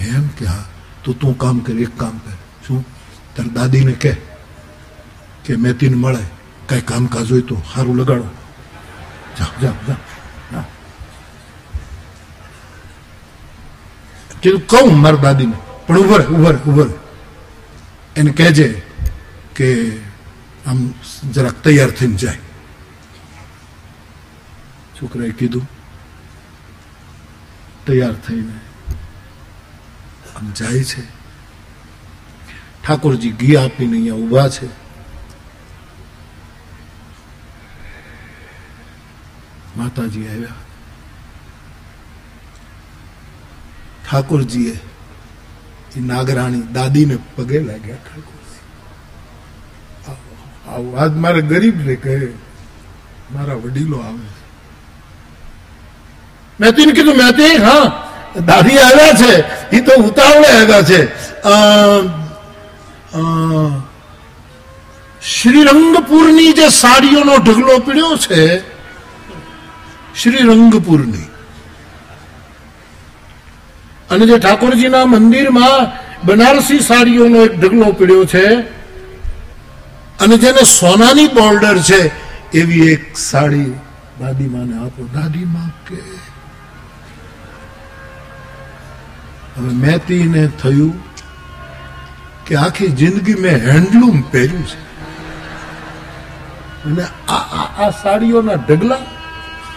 એમ 0.09 0.27
કે, 0.27 0.45
હા, 0.45 0.65
તો 1.03 1.13
તું 1.13 1.37
કામ 1.37 1.59
કર, 1.59 1.73
એક 1.73 1.99
કામ 1.99 2.17
કર. 2.17 2.31
શું? 2.67 2.85
તાર 3.35 3.45
દાદીને 3.45 3.91
કહે 3.91 4.17
કે 5.45 5.55
મેતીને 5.55 5.95
મળે, 5.95 6.23
કાંઈ 6.65 6.81
કામકાજ 6.81 7.31
હોય 7.31 7.41
તો 7.41 7.61
સારું 7.75 7.97
લગાડો. 7.97 8.23
જાઓ 9.39 9.61
જા 9.61 9.71
જાઓ. 9.87 10.61
કીધું, 14.41 14.67
કહું 14.67 15.01
મારા 15.01 15.15
દાદીને. 15.15 15.53
પણ 15.87 15.99
ઉભર 15.99 16.25
ઉભર 16.25 16.55
ઉભર 16.55 16.89
એને 18.15 18.31
કહેજે 18.31 18.81
કે, 19.55 19.97
આમ 20.65 20.93
જરાક 21.31 21.63
તૈયાર 21.63 21.91
થઈને 21.91 22.15
જાય. 22.15 22.39
છોકરાએ 24.95 25.33
કીધું 25.39 25.65
તૈયાર 27.85 28.15
થઈને 28.25 28.55
આમ 30.35 30.47
જાય 30.59 30.83
છે. 30.91 31.03
ઠાકોરજી 32.83 33.33
ઘી 33.41 33.57
આપીને 33.57 33.95
અહીંયા 33.97 34.21
ઊભા 34.23 34.49
છે. 34.55 34.67
માતાજી 39.77 40.27
આવ્યા. 40.27 40.61
ઠાકોરજીએ 44.05 44.75
એ 45.97 45.99
નાગરાણી 46.11 46.65
દાદીને 46.77 47.17
પગે 47.35 47.59
લાગ્યા 47.69 48.03
ઠાકોરજી 48.05 48.61
આવો, 50.67 50.89
આજ 51.01 51.13
મારે 51.23 51.41
ગરીબ 51.51 51.77
ને 51.87 51.95
કહે 52.03 52.15
મારા 53.33 53.61
વડીલો 53.63 53.97
આવે 54.07 54.27
મેતીને 56.59 56.93
કીધું 56.93 57.17
મેતી 57.17 57.55
હા. 57.65 57.85
દાદી 58.45 58.77
આવ્યા 58.79 59.13
છે. 59.21 59.33
એ 59.77 59.79
તો 59.81 59.93
ઉતાવળે 60.03 60.49
આવ્યા 60.51 60.83
છે. 60.89 61.01
શ્રીરંગપુરની 65.33 66.53
જે 66.53 66.67
સાડીઓનો 66.81 67.35
ઢગલો 67.37 67.75
પીડ્યો 67.85 68.15
છે, 68.25 68.41
શ્રીરંગપુરની. 70.21 71.27
અને 74.09 74.23
જે 74.25 74.37
ઠાકોરજીના 74.37 75.05
મંદિરમાં 75.05 75.79
બનારસી 76.27 76.79
સાડીઓનો 76.79 77.37
એક 77.45 77.53
ઢગલો 77.59 77.87
પીડ્યો 77.91 78.25
છે, 78.25 78.45
અને 80.19 80.35
જેને 80.37 80.63
સોનાની 80.71 81.29
બોર્ડર 81.37 81.77
છે, 81.89 82.01
એવી 82.59 82.83
એક 82.91 83.03
સાડી 83.17 83.71
દાદીમાને 84.19 84.75
આપો. 84.77 85.01
દાદીમા 85.13 85.69
કે 85.87 86.01
હવે 89.55 89.71
મેતીને 89.81 90.43
થયું 90.61 90.93
કે 92.45 92.55
આખી 92.55 92.91
જિંદગી 93.01 93.35
મેં 93.35 93.57
હેન્ડલૂમ 93.71 94.17
પહેર્યું 94.31 94.65
છે. 94.65 94.79
અને 96.85 97.03
આ 97.29 97.43
આ 97.83 97.89
સાડીઓના 98.03 98.59
ઢગલા 98.67 99.03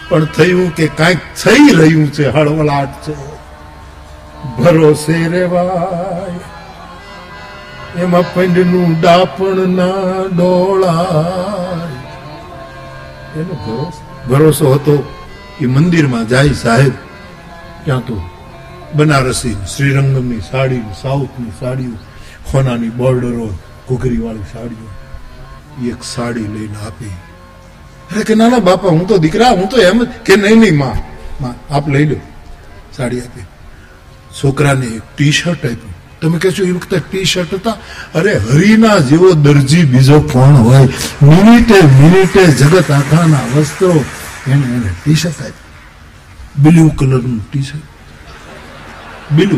પણ 0.09 0.25
થયું 0.37 0.69
કે 0.75 0.85
કાંઈક 0.87 1.21
થઈ 1.43 1.65
રહ્યું 1.79 2.07
છે, 2.13 2.25
હળવળાટ 2.29 2.93
છે. 3.05 3.15
ભરોસે 4.57 5.17
રેવાય 5.27 6.39
એમાં 8.03 8.25
પંડનું 8.33 8.91
ડાપણ 9.01 9.59
ના 9.79 10.23
ડોળાય. 10.37 11.91
એનો 13.39 13.55
ભરોસો 14.29 14.65
હતો 14.73 14.95
એ 15.61 15.65
મંદિરમાં 15.65 16.25
જાય 16.27 16.53
સાહેબ, 16.63 16.93
ક્યાં 17.85 17.99
તો 17.99 18.15
બનારસી 18.95 19.55
શ્રીરંગમની 19.77 20.39
સાડી 20.39 20.81
સાઉથની 21.01 21.51
સાડીઓ, 21.59 21.91
ખોનાની 22.51 22.89
બોર્ડરો, 22.89 23.57
ઘૂઘરીવાળી 23.89 24.39
સાડીઓ, 24.39 24.89
એક 25.89 26.03
સાડી 26.03 26.39
લઈને 26.39 26.85
આપી. 26.85 27.05
અરે 28.15 28.23
કે 28.23 28.35
ના 28.35 28.49
ના 28.49 28.59
બાપા, 28.59 28.89
હું 28.89 29.07
તો 29.07 29.17
દીકરા, 29.17 29.49
હું 29.49 29.69
તો 29.69 29.77
એમ 29.77 30.05
કે 30.25 30.35
નહીં 30.35 30.59
નહીં, 30.59 30.77
માં 30.77 31.17
માં, 31.43 31.73
આપ 31.73 31.89
લઈ 31.89 32.05
લો. 32.05 32.15
સાડી 32.97 33.19
આપી. 33.19 33.41
છોકરાને 34.43 34.85
એક 34.85 35.01
ટી 35.15 35.31
શર્ટ 35.31 35.65
આપ્યું. 35.65 36.19
તમે 36.21 36.39
કહેશો, 36.39 36.63
એ 36.63 36.71
વખતે 36.71 36.99
ટી 36.99 37.25
શર્ટ 37.25 37.53
હતા? 37.53 37.71
અરે, 38.15 38.37
હરિના 38.37 38.97
જેવો 38.97 39.31
દરજી 39.31 39.83
બીજો 39.83 40.19
કોણ 40.19 40.53
હોય? 40.53 40.79
મિનિટે 41.23 41.81
મિનિટે 41.81 42.45
જગત 42.45 42.91
આખાના 42.91 43.59
વસ્ત્રો 43.59 44.05
એને 44.47 44.75
એને 44.75 44.89
ટી 45.05 45.15
શર્ટ 45.15 45.41
આપ્યું. 45.41 45.67
બ્લુ 46.63 46.89
કલરનું 46.89 47.51
ટી 47.51 47.61
શર્ટ 47.61 47.81
બ્લુ 49.35 49.57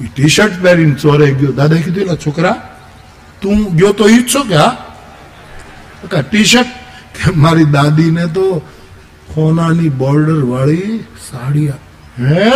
એ 0.00 0.06
ટી 0.14 0.28
શર્ટ 0.28 0.62
પહેરીને 0.62 0.94
ચોરે 0.94 1.32
ગયો. 1.32 1.52
દાદા 1.52 1.76
કીધું 1.76 2.02
એટલે 2.02 2.16
છોકરા, 2.16 2.78
તું 3.42 3.76
ગયો 3.76 3.92
તો 3.92 4.08
ઈ 4.08 4.18
જ 4.18 4.34
છો 4.34 4.42
કે 4.42 4.56
હા? 4.56 4.76
ટી 6.20 6.44
શર્ટ 6.44 6.66
કે 7.16 7.34
મારી 7.36 7.64
દાદીને 7.64 8.26
તો 8.26 8.58
ખોનાની 9.34 9.88
બોર્ડર 9.88 10.44
વાળી 10.44 11.04
સાડી 11.30 11.68
હે? 11.68 12.50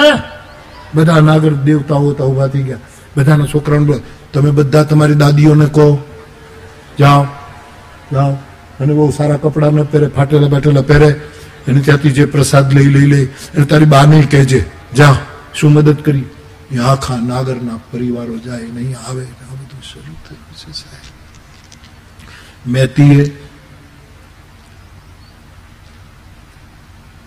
બધા 0.94 1.20
નાગર 1.20 1.52
દેવતાઓ 1.54 2.12
તો 2.12 2.24
ઊભા 2.24 2.46
થઈ 2.46 2.62
ગયા. 2.62 2.78
બધાના 3.16 3.46
છોકરાને 3.46 3.84
બોલ 3.84 4.00
તમે 4.32 4.50
બધા 4.50 4.82
તમારી 4.82 5.14
દાદીઓને 5.14 5.66
કહો. 5.66 6.04
જાઓ 7.00 7.26
જાઓ. 8.12 8.32
અને 8.80 8.94
બહુ 8.94 9.10
સારા 9.10 9.36
કપડા 9.36 9.70
ન 9.70 9.82
પહેરે 9.82 10.06
ફાટેલા 10.06 10.48
બાટેલા 10.48 10.82
પહેરે. 10.82 11.20
એને 11.68 11.80
ત્યાંથી 11.80 12.12
જે 12.12 12.26
પ્રસાદ 12.26 12.72
લઈ 12.72 12.84
લઈ 12.84 13.06
લે 13.06 13.20
અને 13.56 13.64
તારી 13.64 13.84
બા 13.84 14.04
નહીં 14.06 14.30
કહેજે 14.30 14.60
જા, 14.94 15.16
શું 15.54 15.72
મદદ 15.72 15.98
કરી? 16.02 16.24
આખા 16.78 17.16
નાગરના 17.16 17.80
પરિવારો 17.90 18.38
જાય, 18.38 18.68
નહીં 18.68 18.96
આવે. 19.08 19.22
આ 19.22 19.54
બધું 19.54 19.82
શરૂ 19.82 20.16
થયું 20.28 20.54
છે, 20.54 20.72
સાહેબ. 20.72 21.04
મેતીએ 22.68 23.24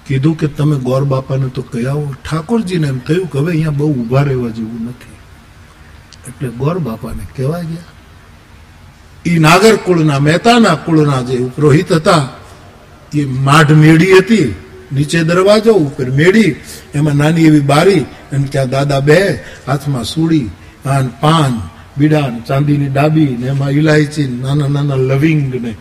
કીધું 0.07 0.35
કે, 0.37 0.47
તમે 0.47 0.75
ગોર 0.77 1.03
બાપાને 1.05 1.47
તો 1.49 1.61
કહ્યા 1.61 2.17
ઠાકોરજીને 2.23 2.87
એમ 2.87 2.99
થયું 2.99 3.29
કે, 3.29 3.37
હવે 3.39 3.51
અહીંયા 3.51 3.71
બહુ 3.71 3.93
ઊભા 3.93 4.23
રહેવા 4.23 4.49
જેવું 4.49 4.81
નથી. 4.85 5.17
એટલે 6.27 6.49
ગોર 6.49 6.77
બાપાને 6.79 7.23
કહેવા 7.35 7.61
ગયા. 7.61 7.93
એ 9.25 9.39
નાગર 9.39 9.75
કુળના 9.75 10.19
મહેતાના 10.19 10.75
કુળના 10.75 11.21
જે 11.21 11.37
પુરોહિત 11.55 11.91
હતા 11.91 12.23
એ 13.13 13.25
માઢ 13.47 13.71
મેળી 13.83 14.19
હતી, 14.19 14.49
નીચે 14.91 15.19
દરવાજો 15.29 15.73
ઉપર 15.85 16.07
મેળી, 16.19 16.51
એમાં 16.97 17.17
નાની 17.21 17.47
એવી 17.49 17.65
બારી 17.71 18.03
અને 18.33 18.45
ત્યાં 18.51 18.69
દાદા 18.75 19.01
બે 19.01 19.19
હાથમાં 19.67 20.05
સુડી 20.13 20.47
પાન 21.21 21.53
બીડા 21.97 22.27
ચાંદીની 22.47 22.91
ડાબી 22.93 23.31
ને 23.39 23.47
એમાં 23.53 23.71
ઇલાયચી 23.79 24.27
નાના 24.43 24.69
નાના 24.75 24.99
લવિંગ 25.09 25.43
ને 25.63 25.71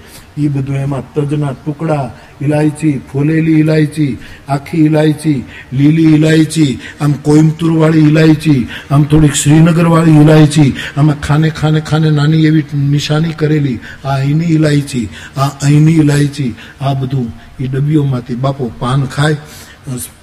એ 0.44 0.48
બધું 0.54 0.76
એમાં 0.76 1.04
તજના 1.14 1.52
ટુકડા 1.52 2.06
ઇલાયચી 2.42 2.94
ફોલેલી 3.12 3.58
ઇલાયચી 3.62 4.12
આખી 4.48 4.84
ઇલાયચી 4.88 5.38
લીલી 5.72 6.14
ઇલાયચી 6.18 6.72
આમ 7.00 7.12
કોઇમ્બતુરવાળી 7.28 8.06
ઇલાયચી 8.10 8.62
આમ 8.90 9.04
થોડીક 9.04 9.38
શ્રીનગરવાળી 9.42 10.18
ઇલાયચી 10.24 10.70
આમાં 10.96 11.20
ખાને 11.20 11.48
ખાને 11.60 11.80
ખાને 11.80 12.10
નાની 12.10 12.44
એવી 12.46 12.66
નિશાની 12.96 13.38
કરેલી 13.40 13.78
આ 14.04 14.18
અહીંની 14.18 14.52
ઇલાયચી 14.58 15.06
આ 15.36 15.50
અહીંની 15.62 15.98
ઇલાયચી 16.04 16.52
આ 16.80 16.94
બધું 16.94 17.32
એ 17.60 17.66
ડબ્બીઓમાંથી 17.66 18.42
બાપો 18.44 18.70
પાન 18.78 19.06
ખાય. 19.16 19.36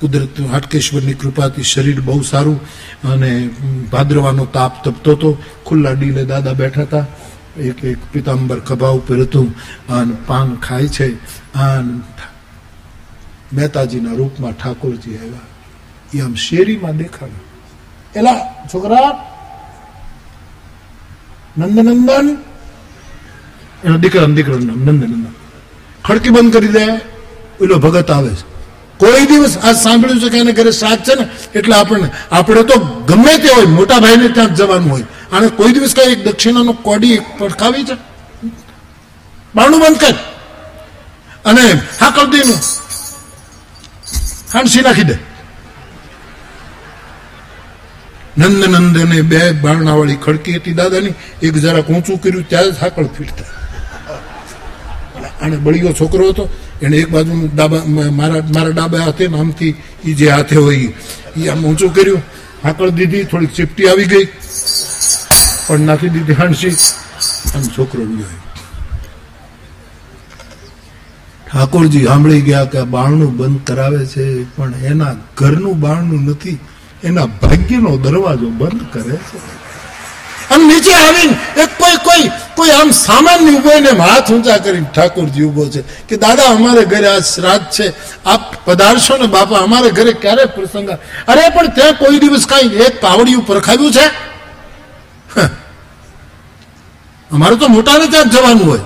કુદરત 0.01 0.39
હાટકેશ્વરની 0.51 1.13
કૃપાથી 1.13 1.63
શરીર 1.63 2.01
બહુ 2.07 2.21
સારું 2.21 2.59
અને 3.11 3.49
ભાદ્રવાનો 3.91 4.45
તાપ 4.55 4.73
તપતો 4.83 5.11
હતો. 5.11 5.31
ખુલ્લા 5.65 5.91
ડીલે 5.91 6.23
દાદા 6.25 6.53
બેઠા 6.53 6.81
હતા. 6.81 7.05
એક 7.59 7.83
એક 7.83 7.97
પિતાંબર 8.11 8.59
ખભા 8.59 8.87
ઉપર 8.87 9.21
હતું 9.21 9.55
અને 9.87 10.15
પાન 10.27 10.55
ખાય 10.55 10.87
છે 10.87 11.15
અને 11.53 11.99
મહેતાજીના 13.53 14.11
રૂપમાં 14.11 14.51
ઠાકોરજી 14.51 15.17
આવ્યા. 15.17 15.39
એ 16.13 16.19
આમ 16.19 16.35
શેરીમાં 16.35 16.97
દેખાડ્યું. 16.97 17.39
એલા 18.15 18.65
છોકરા, 18.73 19.33
નંદનંદન. 21.57 22.37
એનો 23.83 23.97
દીકરા 23.97 24.25
દીકરાનું 24.25 24.65
નામ 24.65 24.79
નંદનંદન. 24.79 25.25
ખડકી 26.05 26.29
બંધ 26.29 26.53
કરી 26.53 26.67
દે. 26.67 26.97
પેલો 27.59 27.77
ભગત 27.77 28.11
આવે 28.11 28.29
છે. 28.29 28.55
કોઈ 28.97 29.25
દિવસ 29.25 29.57
આ 29.57 29.71
સાંભળ્યું 29.73 30.19
છે 30.19 30.29
કે 30.29 30.37
એને 30.37 30.51
ઘરે 30.51 30.71
સાથ 30.71 30.99
છે 30.99 31.15
ને? 31.15 31.27
એટલે 31.55 31.75
આપણને, 31.75 32.11
આપણે 32.31 32.63
તો 32.63 32.79
ગમે 33.07 33.37
તે 33.37 33.49
હોય, 33.49 33.65
મોટા 33.65 33.99
ભાઈને 33.99 34.27
ત્યાં 34.27 34.55
જવાનું 34.55 34.91
હોય. 34.91 35.03
અને 35.31 35.47
કોઈ 35.47 35.71
દિવસ 35.71 35.95
કઈ 35.95 36.15
દક્ષિણાનો 36.15 36.73
કોડી 36.73 37.19
પડખાવી 37.37 37.83
છે? 37.83 37.95
બાણું 39.55 39.79
બંધ 39.79 39.97
કર. 39.97 40.13
અને 41.45 41.61
હા 41.99 42.09
કલદીનું 42.09 42.59
હાંસી 44.53 44.81
નાખી 44.81 45.03
દે. 45.03 45.15
નંદ 48.37 48.63
નંદને 48.65 49.21
બે 49.21 49.51
બારણાવાળી 49.51 50.15
ખડકી 50.15 50.55
હતી 50.55 50.73
દાદાની, 50.73 51.13
એક 51.41 51.53
જરાક 51.53 51.89
ઊંચું 51.89 52.21
કર્યું, 52.21 52.49
ત્યાં 52.49 52.71
જ 52.71 52.75
હાકળ 52.81 53.05
ફીટતા. 53.05 53.45
અને 55.41 55.57
બળીયો 55.57 55.93
છોકરો 55.93 56.29
હતો, 56.29 56.49
એને 56.81 56.97
એક 56.97 57.09
બાજુ 57.09 57.49
ડાબા 57.55 57.81
મારા 57.85 58.41
મારા 58.53 58.69
ડાબા 58.69 58.99
હાથે 58.99 59.27
ને 59.27 59.39
આમથી 59.39 59.75
એ 60.05 60.13
જે 60.13 60.29
હાથે 60.29 60.55
હોય 60.55 60.93
એ 61.37 61.47
આમ 61.47 61.65
ઊંચું 61.65 61.93
કર્યું. 61.93 62.21
હાકળ 62.63 62.89
દીધી, 62.89 63.23
થોડીક 63.23 63.53
ચીપટી 63.53 63.87
આવી 63.87 64.05
ગઈ. 64.05 64.25
પણ 65.67 65.85
નાખી 65.85 66.09
દીધી 66.09 66.33
હાંસી 66.33 66.75
અને 67.55 67.67
છોકરો 67.75 68.05
ગયો 68.05 68.31
ઠાકોરજી 71.47 72.05
સાંભળી 72.05 72.41
ગયા 72.41 72.65
કે 72.65 72.77
આ 72.77 72.85
બાણનું 72.85 73.35
બંધ 73.37 73.61
કરાવે 73.63 74.01
છે 74.05 74.25
પણ 74.55 74.73
એના 74.85 75.13
ઘરનું 75.37 75.77
બાણનું 75.79 76.23
નથી 76.29 76.57
એના 77.03 77.27
ભાગ્યનો 77.41 77.97
દરવાજો 77.97 78.49
બંધ 78.61 78.83
કરે 78.91 79.19
છે 79.27 79.37
અને 80.49 80.63
નીચે 80.67 80.93
આવીને 80.95 81.35
એક 81.63 81.71
કોઈ 81.79 81.97
કોઈ 81.97 82.27
કોઈ 82.55 82.71
આમ 82.71 82.91
સામાન્ય 82.91 83.51
ઊભો 83.51 83.71
એને 83.71 83.91
હાથ 84.01 84.29
ઊંચા 84.29 84.59
કરીને 84.59 84.89
ઠાકોરજી 84.93 85.43
ઊભો 85.43 85.65
છે 85.69 85.81
કે 86.09 86.17
દાદા 86.17 86.49
અમારે 86.49 86.85
ઘરે 86.85 87.07
આ 87.07 87.21
શ્રાદ્ધ 87.23 87.67
છે 87.69 87.87
આપ 88.25 88.43
પધારશો 88.65 89.17
ને 89.17 89.27
બાપા 89.27 89.63
અમારે 89.63 89.89
ઘરે 89.89 90.13
ક્યારે 90.13 90.45
પ્રસંગ 90.45 90.89
આવે? 90.89 91.01
અરે 91.27 91.43
પણ 91.49 91.71
ત્યાં 91.71 91.97
કોઈ 91.97 92.19
દિવસ 92.19 92.45
કાંઈ 92.45 92.85
એક 92.87 93.01
પાવડિયું 93.01 93.45
પરખાવ્યું 93.45 93.93
છે. 93.93 94.07
અમારે 97.31 97.55
તો 97.55 97.67
મોટાને 97.67 98.07
ત્યાં 98.07 98.29
જવાનું 98.29 98.69
હોય. 98.69 98.79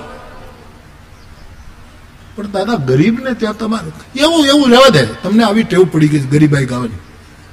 પણ 2.35 2.51
દાદા, 2.51 2.75
ગરીબને 2.75 3.33
ત્યાં 3.33 3.57
તમારે 3.57 4.19
એવું 4.19 4.45
એવું 4.45 4.69
રહેવા 4.69 4.89
દે. 4.89 5.05
તમને 5.05 5.43
આવી 5.43 5.63
ટેવ 5.63 5.85
પડી 5.91 6.07
ગઈ 6.07 6.19
ગરીબાઈ 6.19 6.65
ગાવાની. 6.65 6.97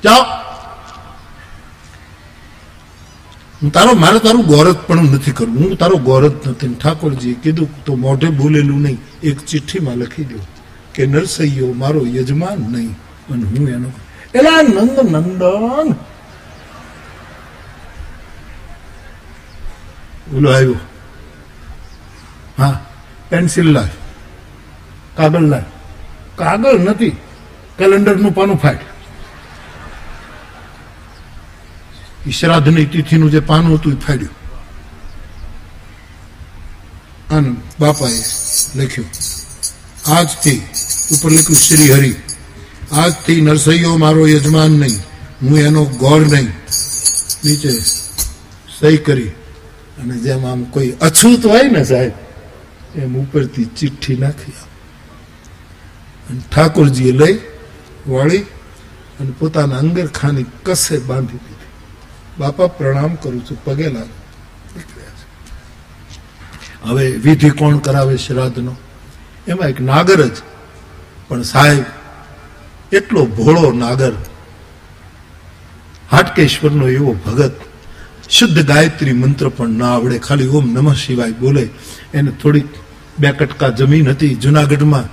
જાઓ. 0.04 0.22
હું 3.62 3.72
તારો, 3.72 3.94
મારે 3.94 4.18
તારું 4.18 4.46
ગોરત 4.46 4.88
પણ 4.88 4.96
નથી 4.96 5.30
કરવું. 5.30 5.58
હું 5.58 5.76
તારો 5.76 5.96
ગોરત 5.96 6.48
નથી. 6.48 6.74
ઠાકોરજીએ 6.74 7.34
કીધું, 7.34 7.84
તો 7.84 7.94
મોઢે 7.94 8.26
બોલેલું 8.26 8.82
નહીં. 8.82 8.98
એક 9.22 9.46
ચિઠ્ઠીમાં 9.46 9.94
લખી 9.94 10.24
દો 10.24 10.38
કે, 10.94 11.06
નરસૈયો, 11.06 11.72
મારો 11.72 12.06
યજમાન 12.06 12.58
નહીં. 12.72 12.90
અને 13.30 13.44
હું 13.44 13.68
એનો 13.68 13.92
એલા 14.34 14.62
નંદ 14.62 15.16
નંદન 15.16 15.94
ઓલો 20.28 20.48
આવ્યો 20.50 20.80
હા 22.58 22.74
પેન્સિલ 23.30 23.68
લાવ 23.72 23.92
કાગળ 25.16 25.46
લાવ 25.48 25.66
કાગળ 26.36 26.78
નથી 26.84 27.14
કેલેન્ડરનું 27.78 28.34
પાનું 28.34 28.58
ફાટ 28.58 28.82
શ્રાદ્ધની 32.30 32.86
તિથિનું 32.86 33.30
જે 33.30 33.40
પાનું 33.42 33.78
હતું 33.78 33.92
એ 33.92 33.96
ફાડ્યું 33.96 34.34
અને 37.30 37.50
બાપાએ 37.80 38.20
લખ્યું 38.76 39.10
આજથી 40.08 40.60
ઉપર 41.12 41.30
લખ્યું 41.30 41.60
શ્રી 41.60 41.90
હરિ 41.90 42.12
આજથી 42.94 43.40
નરસૈયો 43.42 43.96
મારો 43.98 44.26
યજમાન 44.26 44.72
નહીં 44.72 45.00
હું 45.40 45.58
એનો 45.60 45.82
ગોળ 45.96 46.24
નહીં 46.26 46.52
નીચે 47.44 47.72
સહી 48.70 48.98
કરી 48.98 49.30
અને 49.98 50.18
જેમ 50.18 50.46
આમ 50.46 50.64
કોઈ 50.64 50.90
અછૂત 50.90 51.46
હોય 51.46 51.62
ને 51.62 51.84
સાહેબ, 51.84 52.12
એમ 52.98 53.16
ઉપરથી 53.16 53.64
ચિઠ્ઠી 53.64 54.16
નાખી 54.16 54.52
અને 56.30 56.40
ઠાકોરજીએ 56.54 57.12
લઈ, 57.12 57.38
વાળી 58.08 58.38
અને 59.20 59.32
પોતાના 59.38 59.78
અંગરખાની 59.78 60.44
કસે 60.64 60.98
બાંધી 60.98 61.32
દીધી. 61.32 61.66
બાપા, 62.38 62.66
પ્રણામ 62.66 63.14
કરું 63.14 63.44
છું, 63.44 63.64
પગે 63.64 63.88
લાગ. 63.88 64.08
હવે 66.84 67.10
વિધિ 67.10 67.50
કોણ 67.50 67.78
કરાવે 67.78 68.16
શ્રાદ્ધનો? 68.16 68.76
એમાં 69.48 69.68
એક 69.68 69.80
નાગર 69.80 70.26
જ. 70.26 70.36
પણ 71.28 71.42
સાહેબ, 71.42 71.84
એટલો 72.92 73.26
ભોળો 73.26 73.72
નાગર. 73.72 74.12
હાટકેશ્વરનો 76.10 76.88
એવો 76.88 77.12
ભગત. 77.12 77.65
શુદ્ધ 78.30 78.66
ગાયત્રી 78.66 79.12
મંત્ર 79.12 79.48
પણ 79.48 79.68
ના 79.68 79.94
આવડે. 79.94 80.18
ખાલી 80.18 80.48
ઓમ 80.48 80.72
નમઃ 80.72 80.94
શિવાય 80.94 81.32
બોલે. 81.32 81.68
એને 82.14 82.30
થોડીક 82.30 82.66
બે 83.18 83.30
કટકા 83.30 83.68
જમીન 83.68 84.08
હતી 84.08 84.34
જુનાગઢમાં. 84.34 85.04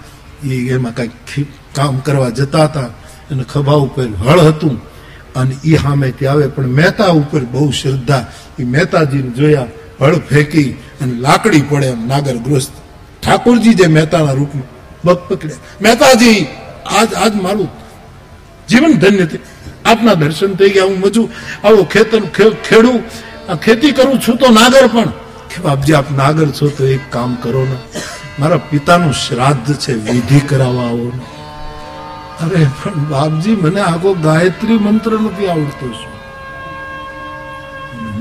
એ 0.47 0.69
એમાં 0.69 0.95
કાંઈક 0.95 1.47
કામ 1.75 1.99
કરવા 1.99 2.29
જતા 2.29 2.63
હતા. 2.63 2.81
અને 3.31 3.43
ખભા 3.43 3.73
ઉપર 3.73 4.03
હળ 4.03 4.39
હતું. 4.39 4.81
અને 5.35 5.55
એ 5.65 5.77
સામેથી 5.77 6.25
આવે. 6.25 6.47
પણ 6.47 6.67
મહેતા 6.67 7.07
ઉપર 7.07 7.39
બહુ 7.39 7.71
શ્રદ્ધા. 7.71 8.31
એ 8.59 8.63
મહેતાજીને 8.63 9.29
જોયા, 9.29 9.65
હળ 10.01 10.15
ફેંકી 10.15 10.71
અને 10.71 11.13
લાકડી 11.13 11.61
પડે 11.61 11.85
એમ 11.85 12.07
નાગર 12.07 12.35
ગ્રસ્ત 12.35 12.71
ઠાકોરજી 13.23 13.73
જે 13.73 13.87
મહેતાના 13.87 14.31
રૂપમાં 14.31 14.63
બગ 15.05 15.17
પકડ્યા. 15.17 15.57
મહેતાજી, 15.81 16.45
આજ 16.99 17.13
આજ 17.13 17.35
મારું 17.35 17.67
જીવન 18.69 18.93
ધન્ય 18.93 19.25
થયું. 19.25 19.62
આપના 19.85 20.13
દર્શન 20.13 20.55
થઈ 20.55 20.69
ગયા. 20.69 20.83
હું 20.83 20.99
મજુ 20.99 21.29
આવો 21.63 21.83
ખેતર 21.83 22.19
ખેડું 22.53 23.03
ખેતી 23.59 23.91
કરું 23.91 24.19
છું 24.19 24.37
તો 24.37 24.49
નાગર 24.49 24.87
પણ. 24.87 25.05
કે 25.49 25.61
બાપજી, 25.61 25.93
આપ 25.93 26.11
નાગર 26.11 26.49
છો 26.49 26.67
તો 26.67 26.85
એક 26.85 26.99
કામ 27.09 27.35
કરો 27.35 27.63
ને. 27.63 27.75
મારા 28.39 28.57
પિતાનું 28.57 29.13
શ્રાદ્ધ 29.13 29.75
છે, 29.75 29.93
વિધિ 29.93 30.39
કરાવવા 30.39 30.83
આવો 30.83 31.11
ને. 31.15 31.21
અરે, 32.45 32.65
પણ 32.83 32.93
બાપજી, 32.93 33.55
મને 33.55 33.81
આખો 33.81 34.13
ગાયત્રી 34.13 34.77
મંત્ર 34.77 35.11
નથી 35.11 35.47
આવડતો 35.47 35.91
શું? 35.91 36.13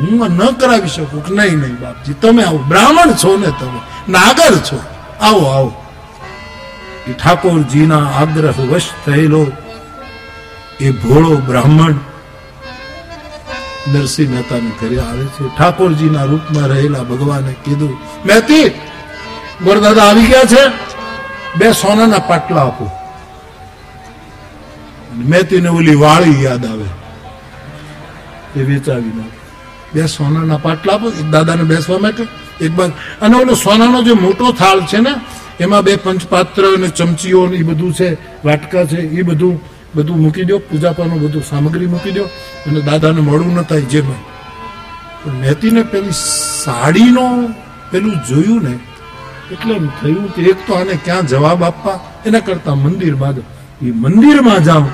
હું 0.01 0.29
ન 0.31 0.47
કરાવી 0.47 0.89
શકું 0.89 1.27
કે 1.27 1.35
નહીં 1.35 1.59
નહીં 1.59 1.81
બાપજી. 1.81 2.13
તમે 2.13 2.43
આવો, 2.43 2.59
બ્રાહ્મણ 2.59 3.13
છો 3.13 3.37
ને 3.37 3.47
તમે, 3.47 3.81
નાગર 4.13 4.57
છો. 4.57 4.83
આવો 5.21 5.47
આવો. 5.47 5.75
ઠાકોરજીના 7.25 7.99
આગ્રહ 7.99 8.61
વશ 8.61 8.89
થયેલો. 9.07 9.47
એ 10.83 10.91
ભોળો 10.91 11.37
બ્રાહ્મણ 11.37 11.95
નરસિંહ 13.93 14.31
મહેતાને 14.35 14.71
ઘરે 14.81 14.99
આવે 15.01 15.25
છે. 15.25 15.57
ઠાકોરજીના 15.57 16.25
રૂપમાં 16.25 16.69
રહેલા 16.69 16.99
ભગવાને 16.99 17.55
કીધું, 17.65 17.99
મહેતી, 18.27 18.69
ગોરદાદા 19.65 20.03
આવી 20.03 20.27
ગયા 20.27 20.45
છે? 20.45 20.69
બે 21.59 21.73
સોનાના 21.73 22.19
પાટલા 22.19 22.61
આપો. 22.61 22.91
મહેતીને 25.15 25.69
ઓલી 25.69 25.95
વાળી 25.95 26.45
યાદ 26.45 26.67
આવે. 26.67 26.85
એ 28.61 28.63
વેચાવી 28.65 29.13
નાખે. 29.17 29.39
બે 29.95 30.07
સોનાના 30.07 30.57
પાટલા 30.57 30.95
આપો, 30.95 31.09
એક 31.09 31.31
દાદાને 31.31 31.63
બેસવા 31.63 31.99
માટે, 31.99 32.25
એક 32.65 32.73
બાદ 32.73 32.91
અને 33.21 33.37
ઓલો 33.37 33.55
સોનાનો 33.55 34.03
જે 34.03 34.13
મોટો 34.13 34.53
થાળ 34.53 34.81
છે 34.81 34.99
ને, 34.99 35.15
એમાં 35.61 35.83
બે 35.83 35.97
પંચપાત્ર 35.97 36.63
અને 36.63 36.89
ચમચીઓ 36.89 37.47
એ 37.47 37.63
બધું 37.63 37.93
છે, 37.95 38.09
વાટકા 38.45 38.85
છે, 38.85 38.97
એ 38.97 39.23
બધું 39.23 39.72
બધું 39.95 40.19
મૂકી 40.25 40.47
દો 40.51 40.57
પૂજાપાનું 40.69 41.19
બધું 41.25 41.45
સામગ્રી 41.51 41.91
મૂકી 41.95 42.15
દો 42.19 42.25
અને 42.67 42.81
દાદાને 42.89 43.21
મળવું 43.29 43.55
ન 43.59 43.67
થાય 43.71 43.91
જેમાં 43.93 44.23
પણ 45.21 45.37
મહેતીને 45.41 45.83
પેલી 45.93 46.17
સાડીનો 46.65 47.27
પેલું 47.91 48.17
જોયું 48.29 48.63
ને, 48.67 48.75
એટલે 49.53 49.73
એમ 49.81 49.87
થયું 49.99 50.27
કે 50.35 50.41
એક 50.53 50.59
તો 50.67 50.73
આને 50.79 50.95
ક્યાં 51.07 51.31
જવાબ 51.33 51.61
આપવા? 51.69 51.99
એના 52.27 52.47
કરતા 52.47 52.77
મંદિરમાં 52.85 53.35
જાઓ 53.37 53.47
એ 53.87 53.93
મંદિરમાં 54.05 54.63
જાઓ 54.69 54.87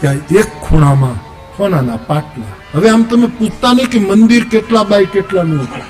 ત્યાં 0.00 0.20
એક 0.40 0.48
ખૂણામાં 0.64 1.18
સોનાના 1.56 2.00
પાટલા. 2.08 2.54
હવે 2.74 2.88
આમ 2.90 3.02
તમે 3.10 3.28
પૂછતા 3.38 3.72
નહીં 3.76 3.90
કે 3.92 3.98
મંદિર 4.08 4.44
કેટલા 4.52 4.84
બાય 4.90 5.08
કેટલાનું 5.14 5.60
હતું. 5.64 5.86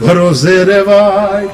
ભરોસે 0.00 0.54
રેવાય 0.70 1.50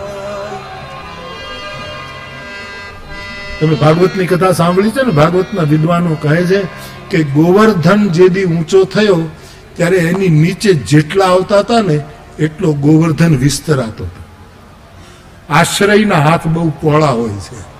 તમે 3.61 3.75
ભાગવતની 3.75 4.27
કથા 4.27 4.53
સાંભળી 4.53 4.91
છે 4.91 5.03
ને, 5.03 5.11
ભાગવતના 5.13 5.63
વિદ્વાનો 5.63 6.17
કહે 6.23 6.47
છે 6.47 6.63
કે 7.11 7.23
ગોવર્ધન 7.23 8.09
જે 8.09 8.29
દી 8.29 8.45
ઊંચો 8.45 8.85
થયો, 8.85 9.31
ત્યારે 9.77 9.97
એની 9.97 10.29
નીચે 10.29 10.75
જેટલા 10.75 11.25
આવતા 11.25 11.59
હતા 11.59 11.81
ને, 11.81 12.01
એટલો 12.39 12.73
ગોવર્ધન 12.73 13.37
વિસ્તરાતો 13.37 14.05
હતો. 14.05 14.25
આશ્રયના 15.51 16.15
હાથ 16.15 16.47
બહુ 16.47 16.71
પોળા 16.71 17.07
હોય 17.07 17.29
છે. 17.29 17.77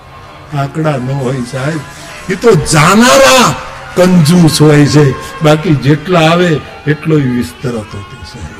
આંકડા 0.57 0.97
ન 0.97 1.11
હોય 1.11 1.41
સાહેબ. 1.51 1.79
એ 2.29 2.35
તો 2.35 2.51
જાનારા 2.53 3.55
કંજૂસ 3.95 4.61
હોય 4.61 4.85
છે. 4.85 5.11
બાકી 5.43 5.75
જેટલા 5.75 6.19
આવે 6.19 6.59
એટલો 6.87 7.15
વિસ્તરાતો 7.15 7.97
હતો 7.97 8.23
સાહેબ. 8.33 8.56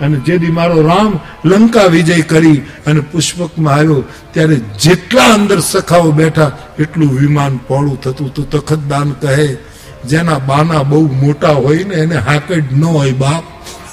અને 0.00 0.16
જેથી 0.16 0.50
મારો 0.50 0.82
રામ 0.82 1.20
લંકા 1.44 1.84
વિજય 1.84 2.20
કરી 2.20 2.56
અને 2.86 3.00
પુષ્પકમાં 3.00 3.74
આવ્યો, 3.74 4.04
ત્યારે 4.32 4.56
જેટલા 4.56 5.34
અંદર 5.34 5.60
સખાઓ 5.60 6.10
બેઠા, 6.10 6.52
એટલું 6.78 7.20
વિમાન 7.20 7.56
પહોળું 7.56 8.00
થતું 8.00 8.34
તો 8.34 8.42
તખતદાન 8.42 9.10
કહે, 9.10 9.56
જેના 10.04 10.38
બાના 10.38 10.82
બહુ 10.82 11.12
મોટા 11.12 11.48
હોય 11.48 11.84
ને, 11.84 11.94
એને 11.94 12.16
હાકડ 12.16 12.64
ન 12.72 12.84
હોય 12.84 13.12
બાપ. 13.12 13.44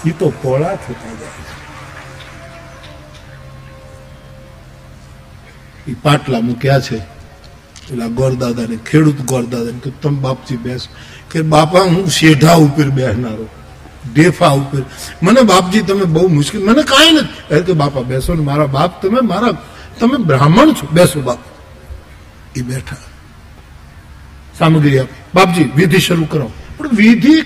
એ 0.07 0.11
તો 0.11 0.33
પહોળા 0.41 0.75
થતા 0.75 1.15
જાય 1.19 1.37
એ 5.87 5.93
પાટલા 6.03 6.39
મૂક્યા 6.39 6.79
છે. 6.79 6.97
પેલા 7.89 8.07
ગોરદાદાને, 8.07 8.77
ખેડૂત 8.91 9.21
ગોરદાદાને 9.21 9.79
કે, 9.83 9.91
તમે 10.01 10.19
બાપજી 10.19 10.57
બેસ. 10.57 10.87
કે, 11.31 11.41
બાપા, 11.41 11.79
હું 11.79 12.07
શેઢા 12.07 12.53
ઉપર 12.53 12.89
બેસનારો 12.89 13.49
ડેફા 14.13 14.47
ઉપર. 14.47 14.81
મને 15.23 15.41
બાપજી, 15.41 15.81
તમે 15.81 16.03
બહુ 16.03 16.27
મુશ્કેલ 16.27 16.63
મને 16.63 16.83
કાંઈ 16.83 17.11
નથી. 17.11 17.33
એટલે 17.39 17.61
કે 17.61 17.73
બાપા, 17.73 18.01
બેસો 18.01 18.33
ને, 18.33 18.43
મારા 18.43 18.65
બાપ 18.65 19.01
તમે 19.01 19.19
મારા 19.21 19.51
તમે 19.99 20.23
બ્રાહ્મણ 20.23 20.73
છો. 20.73 20.87
બેસો 20.91 21.21
બાપ. 21.21 21.37
એ 22.55 22.61
બેઠા. 22.61 22.95
સામગ્રી 24.59 24.99
આપી. 24.99 25.15
બાપજી, 25.35 25.63
વિધિ 25.75 25.99
શરૂ 25.99 26.25
કરો. 26.25 26.51
પણ 26.77 26.89
વિધિ 26.93 27.41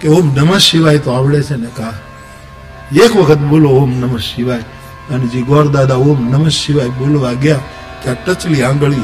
કે 0.00 0.08
ઓમ 0.08 0.34
નમઃ 0.34 0.58
શિવાય 0.58 0.98
તો 0.98 1.10
આવડે 1.10 1.42
છે 1.42 1.56
ને 1.56 1.66
કા? 1.76 1.92
એક 2.96 3.16
વખત 3.16 3.38
બોલો 3.38 3.68
ઓમ 3.68 4.00
નમઃ 4.00 4.18
શિવાય. 4.18 4.60
અને 5.10 5.26
જે 5.26 5.42
ગોરદાદા 5.42 5.94
ઓમ 5.94 6.30
નમઃ 6.30 6.48
શિવાય 6.48 6.88
બોલવા 6.88 7.32
ગયા, 7.32 7.58
ત્યાં 8.02 8.24
ટચલી 8.24 8.62
આંગળી 8.62 9.02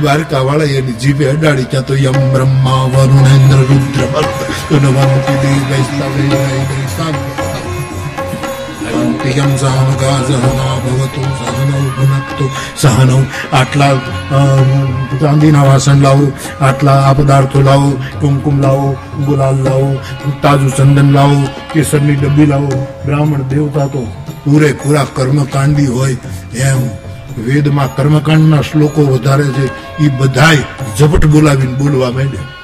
દ્વારકા 0.00 0.44
વાળા 0.44 0.64
એની 0.64 0.96
જીભે 1.02 1.30
અડાડી 1.30 1.64
ત્યાં 1.64 1.84
તો 1.84 1.94
યમ 1.94 2.18
બ્રહ્મા 2.32 2.82
વરુણેન્દ્ર 2.92 3.60
રુદ્ર 3.68 4.02
ભુનક્તુ, 11.98 12.50
સહનૌ 12.76 13.22
આટલા 13.52 13.94
ચાંદીના 15.20 15.66
વાસણ 15.66 16.02
લાવો, 16.02 16.26
આટલા 16.60 16.98
આ 17.00 17.14
પદાર્થો 17.14 17.60
લાવો, 17.60 17.90
કુમકુમ 18.20 18.62
લાવો, 18.62 18.88
ગુલાલ 19.26 19.58
લાવો, 19.64 19.90
તાજું 20.42 20.72
ચંદન 20.72 21.12
લાવો, 21.12 21.40
કેસરની 21.72 22.16
ડબ્બી 22.16 22.46
લાવો, 22.46 22.86
બ્રાહ્મણ 23.06 23.44
દેવતા 23.50 23.88
તો 23.88 24.06
પૂરેપૂરા 24.44 25.06
કર્મકાંડી 25.14 25.86
હોય 25.86 26.16
એમ 26.70 27.07
વેદમાં 27.46 27.90
કર્મકાંડના 27.96 28.62
શ્લોકો 28.68 29.02
વધારે 29.12 29.46
છે 29.56 29.64
એ 30.04 30.06
બધાય 30.18 30.64
ઝપટ 30.98 31.24
બોલાવીને 31.32 31.74
બોલવા 31.80 32.12
માંડ્યા 32.18 32.56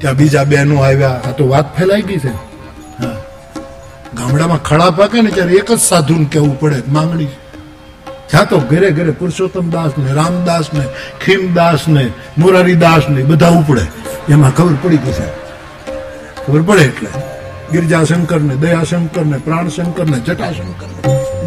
ત્યાં 0.00 0.16
બીજા 0.20 0.46
બેનો 0.52 0.76
આવ્યા, 0.86 1.18
આ 1.26 1.32
તો 1.38 1.44
વાત 1.52 1.66
ફેલાઈ 1.76 2.04
ગઈ 2.08 2.20
છે. 2.24 2.32
ગામડામાં 4.16 4.62
ખડા 4.68 4.90
પાકે 4.98 5.18
ને 5.22 5.30
ત્યારે 5.36 5.54
એક 5.60 5.68
જ 5.70 5.78
સાધુને 5.90 6.26
કહેવું 6.32 6.56
પડે, 6.62 6.78
માંગણી. 6.96 7.32
જ્યાં 8.30 8.48
તો 8.50 8.56
ઘરે 8.70 8.88
ઘરે 8.96 9.12
પુરુષોત્તમ 9.20 9.66
દાસ 9.74 9.92
ને 9.98 10.14
રામદાસ 10.18 10.66
ને 10.76 10.84
ખીમદાસ 11.24 11.82
ને 11.94 12.04
મોરારીદાસ 12.40 13.04
ને 13.14 13.20
બધા 13.30 13.52
ઉપડે. 13.60 13.84
એમાં 14.32 14.52
ખબર 14.56 14.76
પડી 14.82 15.02
ગઈ 15.04 15.14
છે 15.18 15.26
ખબર 16.44 16.62
પડે 16.68 16.84
એટલે. 16.90 17.10
ગિરજાશંકર 17.72 18.40
ને 18.40 18.56
દયાશંકર 18.56 19.24
ને 19.24 19.38
પ્રાણશંકર 19.38 20.06
ને 20.06 20.18
જટાશંકર 20.18 20.88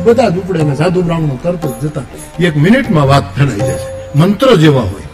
બધા 0.04 0.30
જ 0.30 0.38
ઉપડે 0.38 0.76
સાધુ 0.76 1.02
બ્રાહ્મણો 1.02 1.40
તરત 1.44 1.66
જ 1.66 1.86
જતા. 1.86 2.02
એક 2.40 2.58
મિનિટમાં 2.58 3.08
વાત 3.08 3.36
ફેલાઈ 3.36 3.60
જાય 3.60 3.78
છે. 3.78 4.18
મંત્ર 4.18 4.56
જેવા 4.56 4.82
હોય. 4.82 5.08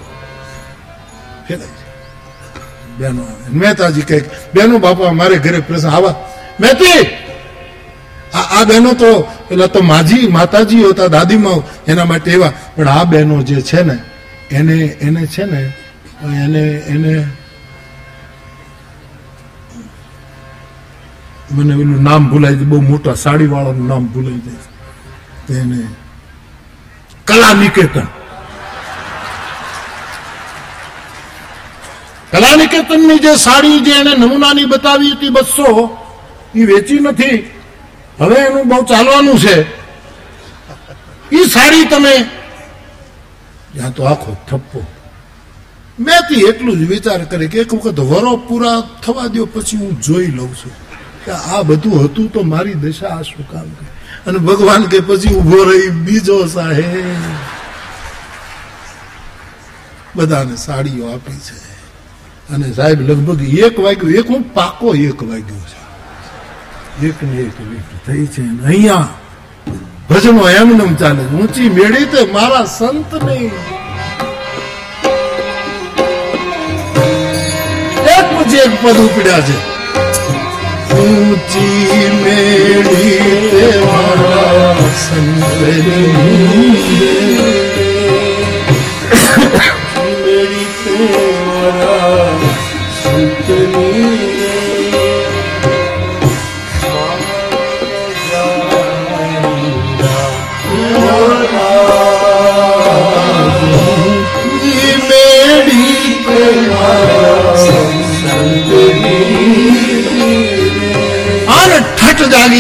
ફેલાય 1.48 1.68
બેનો, 3.00 3.24
મહેતાજી 3.54 4.02
કહે, 4.02 4.20
બેનો 4.54 4.78
બાપા, 4.78 5.12
મારે 5.12 5.38
ઘરે 5.38 5.60
પ્રસંગ, 5.60 5.94
આવા. 5.94 6.16
મહેતી, 6.60 7.00
આ 8.34 8.64
બહેનો 8.64 8.94
તો, 8.94 9.28
પેલા 9.48 9.66
તો 9.66 9.82
માજી, 9.82 10.28
માતાજી 10.28 10.84
હતા, 10.84 11.08
દાદીમાં 11.08 11.86
એના 11.86 12.06
માટે 12.06 12.32
એવા. 12.32 12.52
પણ 12.76 12.88
આ 12.88 13.04
બહેનો 13.04 13.42
જે 13.42 13.62
છે 13.62 13.82
ને, 13.84 13.98
એને 14.52 14.78
એને 14.84 15.26
છે 15.26 15.46
ને, 15.46 15.62
એને 16.44 16.64
એને 16.94 17.14
મને 21.52 21.74
પેલું 21.76 22.04
નામ 22.04 22.30
ભૂલાઈ 22.30 22.56
જાય, 22.56 22.66
બહુ 22.66 22.82
મોટા 22.82 23.14
સાડી 23.14 23.48
વાળાનું 23.48 23.88
નામ 23.88 24.06
ભૂલાઈ 24.06 24.42
જાય. 24.46 24.64
તેને 25.48 25.80
કલા 27.26 27.54
નિકેતન. 27.54 28.08
કલા 32.32 32.56
નિકેતનની 32.56 33.20
જે 33.20 33.36
સાડી 33.36 33.80
જે 33.80 33.92
એને 33.92 34.14
નમૂનાની 34.18 34.66
બતાવી 34.66 35.12
હતી 35.12 35.30
બસો 35.30 35.68
એ 36.56 36.66
વેચી 36.66 37.00
નથી. 37.00 37.38
હવે 38.20 38.36
એનું 38.36 38.66
બહુ 38.70 38.82
ચાલવાનું 38.86 39.40
છે. 39.40 39.56
એ 41.32 41.46
સાડી 41.54 41.86
તમે 41.86 42.14
ત્યાં 43.74 43.94
તો 43.94 44.04
આખો 44.04 44.32
થપ્પો. 44.50 44.80
મેં 46.00 46.20
એટલું 46.50 46.80
જ 46.80 46.82
વિચાર 46.90 47.22
કરે 47.26 47.48
કે 47.48 47.58
એક 47.60 47.74
વખત 47.74 48.00
વરો 48.00 48.34
પૂરા 48.38 48.80
થવા 49.04 49.28
દો 49.28 49.46
પછી 49.46 49.78
હું 49.78 50.02
જોઈ 50.02 50.32
લઉં 50.38 50.56
છું. 50.56 50.74
કે 51.26 51.32
આ 51.32 51.62
બધું 51.62 52.06
હતું 52.06 52.32
તો 52.32 52.44
મારી 52.44 52.74
દશા 52.74 53.08
આ 53.08 53.22
શું 53.22 53.52
કામ 53.52 53.70
કરે? 53.70 53.88
અને 54.28 54.38
ભગવાન 54.38 54.84
કે 54.84 55.00
પછી 55.00 55.36
ઊભો 55.36 55.64
રહી, 55.64 55.90
બીજો 55.90 56.48
સાહેબ. 56.48 57.06
બધાને 60.16 60.56
સાડીઓ 60.56 61.08
આપી 61.08 61.34
છે. 61.34 61.72
અને 62.54 62.74
સાહેબ, 62.74 63.02
લગભગ 63.02 63.42
એક 63.42 63.80
વાગ્યું, 63.80 64.14
એક 64.14 64.30
હું 64.30 64.54
પાકો 64.54 64.96
એક 64.96 65.24
વાગ્યો 65.24 65.56
છે. 65.56 65.82
એક 67.08 67.24
ને 67.24 67.38
એક 67.38 68.08
થઈ 68.08 68.26
છે. 68.26 68.42
અહીંયા 68.66 69.08
ભજનો 70.10 70.50
એમનેમ 70.50 70.96
ચાલે 70.96 71.24
ઊંચી 71.24 71.70
મેળી 71.70 72.06
તે 72.06 72.32
મારા 72.32 72.66
સંત 72.66 73.24
નહીં 73.24 73.52
એક 78.06 78.40
પછી 78.40 78.58
એક 78.58 78.84
પદ 78.84 78.98
ઉપડ્યા 78.98 79.40
છે. 79.40 79.71
गीत 81.02 81.92
संतरी 85.04 86.02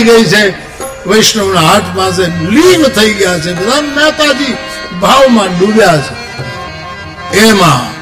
જાગી 0.03 0.23
ગઈ 0.23 0.25
છે. 0.25 0.49
વૈષ્ણવના 1.07 1.61
હાથ 1.61 1.83
પાસે 1.97 2.25
લીન 2.25 2.83
થઈ 2.83 3.13
ગયા 3.13 3.39
છે. 3.39 3.53
બધા 3.53 3.81
માતાજી 3.81 4.57
ભાવમાં 5.01 5.59
ડૂબ્યા 5.59 5.97
છે. 5.97 6.15
એમાં 7.37 8.01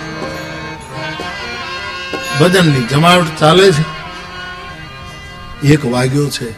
ભજનની 2.40 2.84
જમાવટ 2.84 3.40
ચાલે 3.40 3.72
છે. 3.72 3.84
એક 5.68 5.86
વાગ્યો 5.86 6.30
છે. 6.30 6.52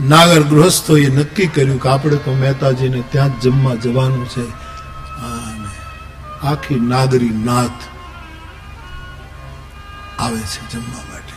નાગર 0.00 0.42
ગૃહસ્થોએ 0.42 1.06
નક્કી 1.06 1.46
કર્યું 1.46 1.82
કે 1.82 1.88
આપણે 1.88 2.16
તો 2.16 2.32
મહેતાજીને 2.32 3.02
ત્યાં 3.10 3.40
જ 3.40 3.42
જમવા 3.42 3.74
જવાનું 3.74 4.28
છે. 4.28 4.66
આખી 6.46 6.80
નાગરી 6.80 7.30
નાથ 7.30 7.78
આવે 10.18 10.38
છે 10.38 10.70
જમવા 10.70 11.04
માટે. 11.12 11.32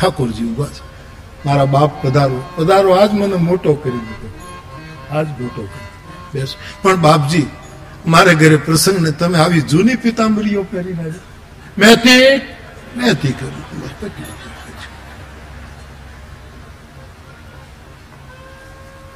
ઠાકોરજી 0.00 0.44
ઊભા 0.44 0.66
છે. 0.66 0.89
મારા 1.46 1.64
બાપ 1.64 2.06
પધારો. 2.06 2.42
પધારો 2.56 2.90
આજ 2.90 3.12
મને 3.12 3.36
મોટો 3.36 3.74
કરી 3.74 3.92
દીધો. 3.92 4.28
આજ 5.12 5.26
મોટો 5.26 5.68
બેસ. 6.34 6.54
પણ 6.82 6.96
બાપજી, 6.96 7.46
મારે 8.06 8.34
ઘરે 8.34 8.56
પ્રસંગ 8.56 8.98
ને 8.98 9.10
તમે 9.10 9.38
આવી 9.38 9.60
જૂની 9.60 9.94
પિતાંબરીઓ 9.94 10.62
પહેરીને 10.62 11.00
આવ્યા. 11.00 11.28
મેથી 11.78 12.40
મેથી 12.96 13.32
કરી. 13.32 13.62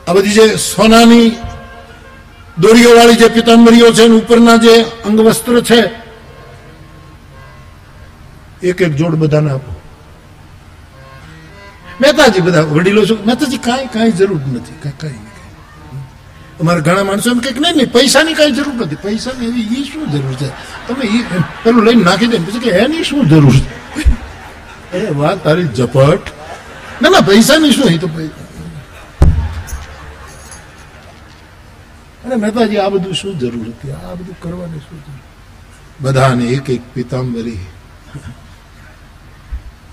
આ 0.09 0.13
બધી 0.13 0.31
જે 0.31 0.57
સોનાની 0.57 1.37
દોરીઓ 2.59 2.97
વાળી 2.97 3.15
જે 3.15 3.29
પિતાંબરીઓ 3.29 3.93
છે 3.93 4.05
ઉપરના 4.09 4.57
જે 4.57 4.83
અંગવસ્ત્ર 4.83 5.61
છે, 5.61 5.81
એક 8.63 8.83
એક 8.83 8.93
જોડ 8.95 9.15
બધાને 9.15 9.51
આપો. 9.51 9.81
મહેતાજી 12.01 12.41
બધા 12.41 12.61
વડીલો 12.61 13.07
છો. 13.07 13.15
મહેતાજી 13.27 13.59
કાંઈ 13.59 13.87
કાંઈ 13.87 14.13
જરૂર 14.13 14.41
નથી. 14.41 14.77
કાંઈ 14.83 14.99
કાંઈ 15.01 15.19
અમારે 16.61 16.81
ઘણા 16.81 17.05
માણસો 17.05 17.31
એમ 17.31 17.39
કંઈક 17.39 17.61
નહીં 17.61 17.77
નહીં, 17.77 17.93
પૈસાની 17.93 18.35
કઈ 18.35 18.53
જરૂર 18.53 18.75
નથી. 18.75 18.97
પૈસાની 18.97 19.47
એવી 19.47 19.67
એ 19.81 19.85
શું 19.85 20.11
જરૂર 20.13 20.35
છે? 20.35 20.49
તમે 20.89 21.05
એ 21.07 21.19
પેલું 21.65 21.85
લઈને 21.85 22.05
નાખી 22.05 22.27
દે 22.27 22.37
પછી 22.37 22.59
કે 22.59 22.71
એની 22.71 23.05
શું 23.05 23.29
જરૂર 23.29 23.55
છે? 23.55 23.73
અરે 24.97 25.11
વાત 25.11 25.45
તારી 25.45 25.65
ઝપટ. 25.65 26.25
ના 27.03 27.09
ના, 27.09 27.21
પૈસાની 27.21 27.73
શું 27.73 27.91
એ 27.91 27.99
તો 27.99 28.11
અને 32.25 32.35
મહેતાજી 32.35 32.79
આ 32.79 32.89
બધું 32.89 33.15
શું 33.15 33.39
જરૂર 33.39 33.67
હતી? 33.69 33.93
આ 33.93 34.15
બધું 34.15 34.41
કરવાની 34.41 34.79
શું 34.79 34.99
જરૂર? 35.05 35.21
બધાને 36.01 36.45
એક 36.45 36.71
એક 36.71 36.83
પિતાંબરી. 36.95 37.59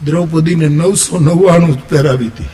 દ્રૌપદીને 0.06 0.68
નવસો 0.68 1.20
નવ્વાણું 1.20 1.90
પહેરાવી 1.90 2.28
હતી. 2.28 2.50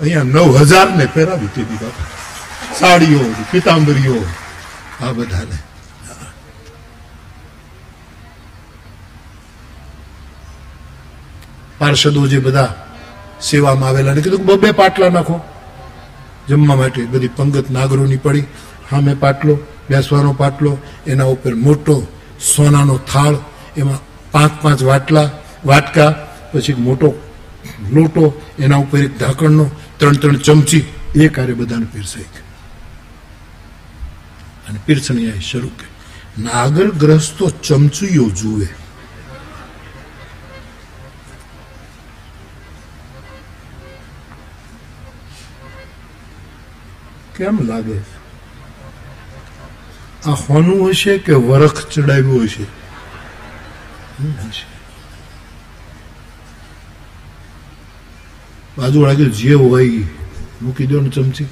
અહીંયા 0.00 0.22
નવ 0.22 0.56
હજાર 0.56 0.96
ને 0.96 1.06
પહેરાવી 1.06 1.46
હતી 1.46 1.62
બાપા 1.62 2.16
સાડીઓ, 2.80 3.20
પિતાંબરીઓ, 3.50 4.24
આ 5.02 5.12
બધાને. 5.12 5.58
પાર્ષદો 11.78 12.26
જે 12.26 12.38
બધા 12.38 12.74
સેવામાં 13.42 13.88
આવેલા 13.88 14.14
ને 14.14 14.20
કીધું 14.20 14.46
બબે 14.46 14.70
પાટલા 14.70 15.08
નાખો. 15.08 15.40
જમવા 16.48 16.76
માટે 16.76 17.04
બધી 17.04 17.28
પંગત 17.28 17.70
નાગરોની 17.70 18.16
પડી. 18.16 18.44
સામે 18.90 19.14
પાટલો, 19.14 19.58
બેસવાનો 19.90 20.32
પાટલો, 20.32 20.78
એના 21.06 21.24
ઉપર 21.24 21.54
મોટો 21.54 22.06
સોનાનો 22.56 22.98
થાળ, 22.98 23.36
એમાં 23.76 23.98
પાંચ 24.30 24.62
પાંચ 24.62 24.82
વાટલા, 24.82 25.30
વાટકા 25.64 26.25
પછી 26.52 26.74
મોટો 26.74 27.32
લોટો, 27.92 28.42
એના 28.58 28.76
ઉપર 28.76 28.98
એક 28.98 29.18
ઢાંકણનો 29.18 29.70
ત્રણ 29.98 30.12
ત્રણ 30.12 30.36
ચમચી, 30.36 30.84
એ 31.14 31.28
કાર્ય 31.28 31.52
બધાને 31.52 31.86
પીરસાઈ 31.92 32.22
અને 34.68 34.78
પીરસણી 34.86 35.30
આ 35.30 35.38
શરૂ 35.40 35.68
કરી. 35.68 36.42
નાગર 36.42 36.90
ગ્રસ્તો 36.90 37.50
ચમચીઓ 37.50 38.30
જુએ. 38.30 38.68
કેમ 47.36 47.58
લાગે? 47.62 47.98
આ 50.26 50.30
હોનું 50.30 50.90
હશે 50.90 51.18
કે 51.18 51.32
વરખ 51.32 51.88
ચડાવ્યું 51.88 52.44
હશે? 52.44 52.62
હશે. 54.22 54.75
બાજુ 58.76 59.00
લાગે 59.00 59.30
જે 59.32 59.54
હોય 59.54 60.06
મૂકી 60.60 60.86
દો 60.86 61.00
ને 61.00 61.10
ચમચી 61.10 61.48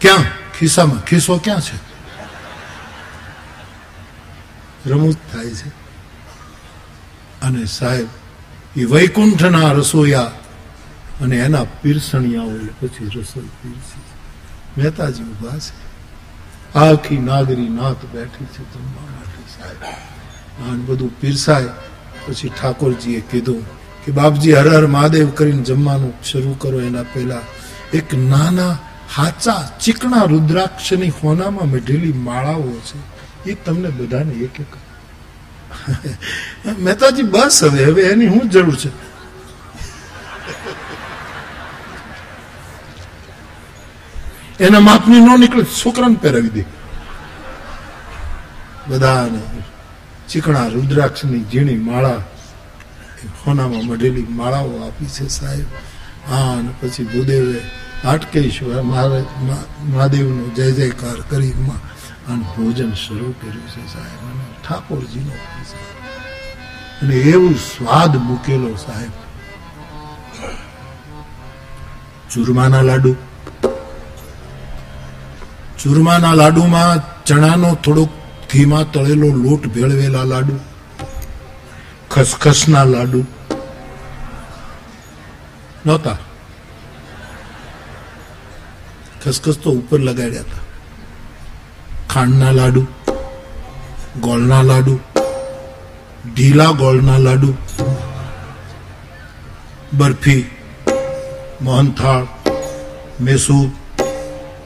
ક્યાં 0.00 0.26
ખિસ્સામાં 0.52 1.02
ખિસ્સો 1.02 1.38
ક્યાં 1.38 1.62
છે 1.62 1.76
રમૂજ 4.86 5.16
થાય 5.26 5.52
છે 5.52 5.70
અને 7.40 7.66
સાહેબ 7.68 8.08
એ 8.76 8.86
વૈકુંઠના 8.86 9.72
રસોયા 9.74 10.32
અને 11.22 11.36
એના 11.38 11.66
પીરસણિયા 11.76 12.44
હોય 12.44 12.72
પછી 12.74 13.08
રસોઈ 13.10 13.50
પીરસી 13.58 14.06
મહેતાજી 14.76 15.24
ઊભા 15.24 15.58
છે 15.58 15.72
આખી 16.76 17.20
નાગરી 17.20 17.70
નાત 17.70 18.00
બેઠી 18.12 18.48
છે 18.48 18.62
જમવા 18.70 19.08
માટે 19.08 19.40
સાહેબ 19.54 20.80
બધું 20.86 21.10
પીરસાય 21.20 21.72
પછી 22.22 22.50
ઠાકોરજીએ 22.50 23.20
કીધું 23.20 23.64
કે 24.08 24.12
બાપજી 24.12 24.52
હર 24.52 24.68
હર 24.68 24.86
મહાદેવ 24.86 25.30
કરીને 25.30 25.62
જમવાનું 25.62 26.12
શરૂ 26.24 26.54
કરો 26.58 26.80
એના 26.80 27.02
પહેલા. 27.02 27.40
એક 27.94 28.14
નાના, 28.14 28.78
હાચા, 29.14 29.78
ચીકણા 29.80 30.22
રુદ્રાક્ષની 30.22 31.12
હોનામાં 31.22 31.68
મેઢેલી 31.68 32.12
માળાઓ 32.12 32.72
છે. 32.78 32.98
એ 33.50 33.54
તમને 33.54 33.88
બધાને 33.88 34.32
એક 34.32 34.60
એક 34.60 34.72
મહેતાજી, 36.78 37.22
બસ 37.22 37.64
હવે 37.64 37.84
હવે 37.84 38.02
એની 38.02 38.28
શું 38.28 38.50
જરૂર 38.50 38.76
છે? 38.76 38.90
એના 44.64 44.80
માપની 44.80 45.20
ન 45.20 45.40
નીકળે 45.40 45.64
છોકરાને 45.64 46.14
પહેરાવી 46.14 46.48
દે. 46.48 46.64
બધાને. 48.88 49.42
ચીકણા 50.28 50.66
રુદ્રાક્ષની 50.66 51.44
ઝીણી 51.52 51.76
માળા 51.76 52.20
હોનામાં 53.26 53.86
મઢેલી 53.86 54.22
માળાઓ 54.22 54.78
આપી 54.86 55.06
છે 55.06 55.28
સાહેબ. 55.28 55.64
હા, 56.30 56.52
અને 56.52 56.68
પછી 56.80 57.04
ભૂદેવે 57.04 57.60
હાટકેશ્વર 58.04 58.82
મહારાજ 58.82 59.24
મહાદેવનો 59.88 60.54
જય 60.54 60.72
જયકાર 60.72 61.20
કરી 61.30 61.50
અને 62.28 62.42
ભોજન 62.42 62.94
શરૂ 62.94 63.32
કર્યું 63.32 63.68
છે 63.68 63.92
સાહેબ. 63.92 64.30
અને 64.30 64.68
ઠાકોરજીનો 64.68 65.30
અને 67.02 67.14
એવું 67.14 67.54
સ્વાદ 67.54 68.16
મૂકેલો 68.16 68.74
સાહેબ. 68.74 69.10
ચૂરમાના 72.34 72.82
લાડુ. 72.82 73.16
ચૂરમાના 75.82 76.34
લાડુમાં 76.34 77.24
ચણાનો 77.24 77.74
થોડોક 77.74 78.08
ધીમા 78.52 78.82
તળેલો 78.82 79.28
લોટ 79.28 79.66
ભેળવેલા 79.66 80.24
લાડુ. 80.24 80.67
ખસખસના 82.10 82.86
લાડુ 82.86 83.20
નહોતા 85.84 86.18
ખસખસ 89.20 89.58
તો 89.58 89.70
ઉપર 89.72 90.00
લગાડ્યા 90.00 90.46
હતા 90.46 90.64
ખાંડના 92.12 92.52
લાડુ 92.52 92.82
ગોળના 94.20 94.62
લાડુ 94.64 94.94
ઢીલા 96.28 96.72
ગોળના 96.74 97.18
લાડુ 97.20 97.50
બરફી 99.94 100.42
મોહનથાળ 101.60 102.24
મેસૂર 103.20 103.68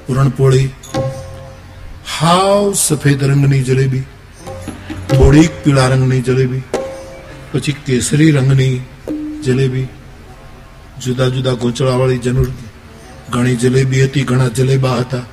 પૂરણપોળી 0.04 0.68
હાવ 2.14 2.64
સફેદ 2.78 3.26
રંગની 3.28 3.62
જલેબી 3.64 4.04
થોડીક 5.10 5.52
પીળા 5.62 5.88
રંગની 5.88 6.22
જલેબી 6.24 6.62
પછી 7.52 7.72
કેસરી 7.86 8.32
રંગની 8.32 8.76
જલેબી, 9.44 9.88
જુદા 11.02 11.30
જુદા 11.34 11.54
ગોચળાવાળી 11.62 12.22
જનુર, 12.24 12.48
ઘણી 13.32 13.56
જલેબી 13.56 14.02
હતી, 14.04 14.24
ઘણા 14.24 14.50
જલેબા 14.56 14.96
હતા. 15.00 15.24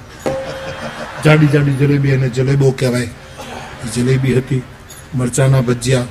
જાડી 1.24 1.52
જાડી 1.54 1.78
જલેબી 1.82 2.14
અને 2.14 2.30
જલેબો 2.30 2.72
કહેવાય. 2.72 3.10
જલેબી 3.96 4.36
હતી, 4.40 4.64
મરચાના 5.14 5.62
ભજીયા, 5.62 6.08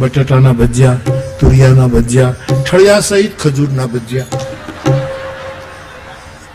બટાટાના 0.00 0.54
ભજીયા, 0.54 1.00
તુરિયાના 1.40 1.88
ભજીયા, 1.88 2.34
ઠળિયા 2.64 3.02
સહિત 3.02 3.38
ખજૂરના 3.42 3.88
ભજીયા, 3.94 4.40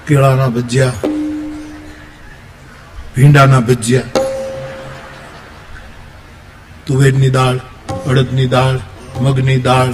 કેળાના 0.08 0.52
ભજીયા, 0.58 1.00
ભીંડાના 3.16 3.62
ભજીયા, 3.62 4.12
તુવેરની 6.86 7.34
દાળ, 7.40 7.60
અડદની 8.10 8.48
દાળ 8.48 8.80
મગની 9.22 9.64
દાળ, 9.64 9.94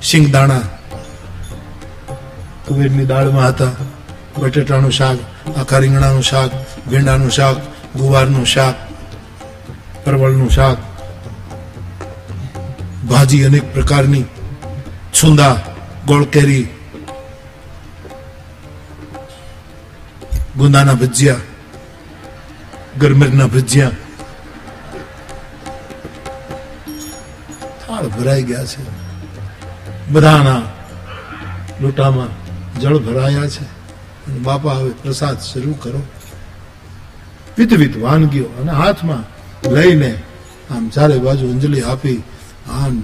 શિંગદાણા, 0.00 0.64
તુવેરની 2.66 3.08
દાળમાં 3.08 3.52
હતા, 3.52 3.72
બટેટાનું 4.40 4.92
શાક, 4.92 5.18
આખા 5.56 5.80
રીંગણાનું 5.80 6.24
શાક, 6.30 6.52
ભીંડાનું 6.90 7.32
શાક, 7.38 7.58
ગુવારનું 7.98 8.46
શાક 8.46 8.76
પરવળનું 10.04 10.50
શાક, 10.50 10.78
ભાજી 13.08 13.44
અનેક 13.46 13.66
પ્રકારની, 13.74 14.26
છુંદા 15.12 15.54
ગોળ 16.06 16.26
કેરી 16.34 16.64
ગુંદાના 20.58 20.96
ભજીયા, 21.02 21.46
ગરમરના 23.00 23.48
ભજીયા 23.54 24.05
ભરાઈ 28.06 28.42
ગયા 28.42 28.64
છે. 28.64 29.06
બધાના 30.10 30.62
લોટામાં 31.80 32.46
જળ 32.80 32.98
ભરાયા 32.98 33.46
છે. 33.46 33.64
અને 34.26 34.38
બાપા 34.38 34.72
હવે 34.72 34.90
પ્રસાદ 34.90 35.40
શરૂ 35.40 35.72
કરો. 35.72 36.02
વિધવિધ 37.58 37.96
વાનગીઓ 37.98 38.44
અને 38.44 38.72
હાથમાં 38.72 39.36
લઈને 39.72 40.22
આમ 40.70 40.88
ચારે 40.88 41.18
બાજુ 41.18 41.50
અંજલિ 41.50 41.80
આપી 41.80 42.22
આમ 42.70 43.02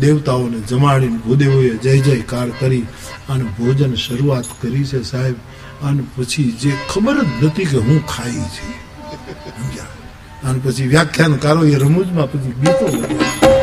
દેવતાઓને 0.00 0.60
જમાડીને 0.60 1.16
ભૂદેવોએ 1.16 1.70
જય 1.70 1.98
જયકાર 1.98 2.48
કરી 2.60 2.82
અને 3.28 3.44
ભોજન 3.44 3.94
શરૂઆત 3.94 4.44
કરી 4.62 4.84
છે 4.84 5.02
સાહેબ. 5.02 5.34
અને 5.82 6.02
પછી 6.16 6.52
જે 6.52 6.72
ખબર 6.94 7.24
જ 7.24 7.44
નથી 7.44 7.64
કે 7.64 7.78
હું 7.78 8.06
ખાઈ 8.06 8.32
છે? 8.32 8.92
અને 10.44 10.60
પછી 10.64 10.86
વ્યાખ્યાનકારો 10.86 11.64
એ 11.64 11.74
રમૂજમાં 11.74 12.32
પછી 12.32 12.50
ગીતો 12.50 12.86
લખ્યા. 12.86 13.61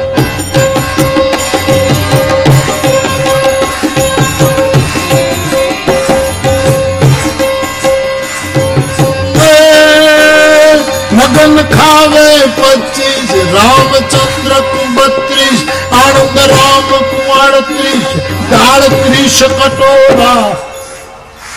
પચીસ 12.59 13.31
રામચંદ્ર 13.53 14.53
કુ 14.65 14.81
બત્રીસ 14.95 15.61
આનંદ 15.93 16.37
રામ 16.51 16.89
કુ 17.05 17.19
આડત્રીસ 17.35 18.07
દાળ 18.49 18.83
ત્રીસ 18.95 19.37
કટોરા 19.53 20.49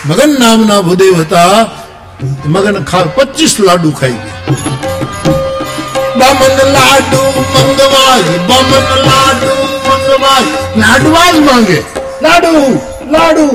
મગન 0.05 0.35
નામના 0.37 0.81
ભૂદેવ 0.83 1.19
હતા 1.19 1.59
મગન 2.47 2.79
ખા 2.85 3.05
પચીસ 3.15 3.53
લાડુ 3.61 3.91
ખાઈ 3.93 4.19
ગયા 6.15 6.33
બમન 6.33 6.59
લાડુ 6.71 7.21
મંગવાય 7.37 8.35
બમન 8.47 8.91
લાડુ 9.05 9.53
મંગવાય 9.87 10.59
લાડવા 10.77 11.29
જ 11.29 11.41
માંગે 11.41 11.79
લાડુ 12.21 12.53
લાડુ 13.11 13.47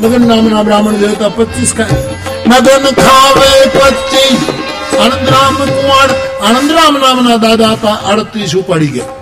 મગન 0.00 0.26
નામના 0.26 0.64
બ્રાહ્મણ 0.64 0.98
દેવતા 1.00 1.30
પચીસ 1.32 1.74
ખાય 1.74 2.00
મગન 2.46 2.84
ખાવે 2.96 3.52
પચીસ 3.74 4.42
આનંદરામ 5.04 5.56
કુંવર 5.58 6.10
આનંદરામ 6.48 6.94
નામના 7.04 7.38
દાદા 7.46 7.72
હતા 7.76 7.96
અડતીસ 8.12 8.54
ઉપાડી 8.60 8.92
ગયા? 8.96 9.14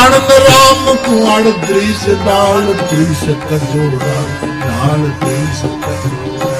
આનંદ 0.00 0.30
રામ 0.46 0.80
કુંવર 1.04 1.46
ત્રીસ 1.66 2.02
દાળ, 2.26 2.66
ત્રીસ 2.90 3.22
કટોરા, 3.48 4.22
દાળ, 4.64 5.04
ત્રીસ 5.22 5.60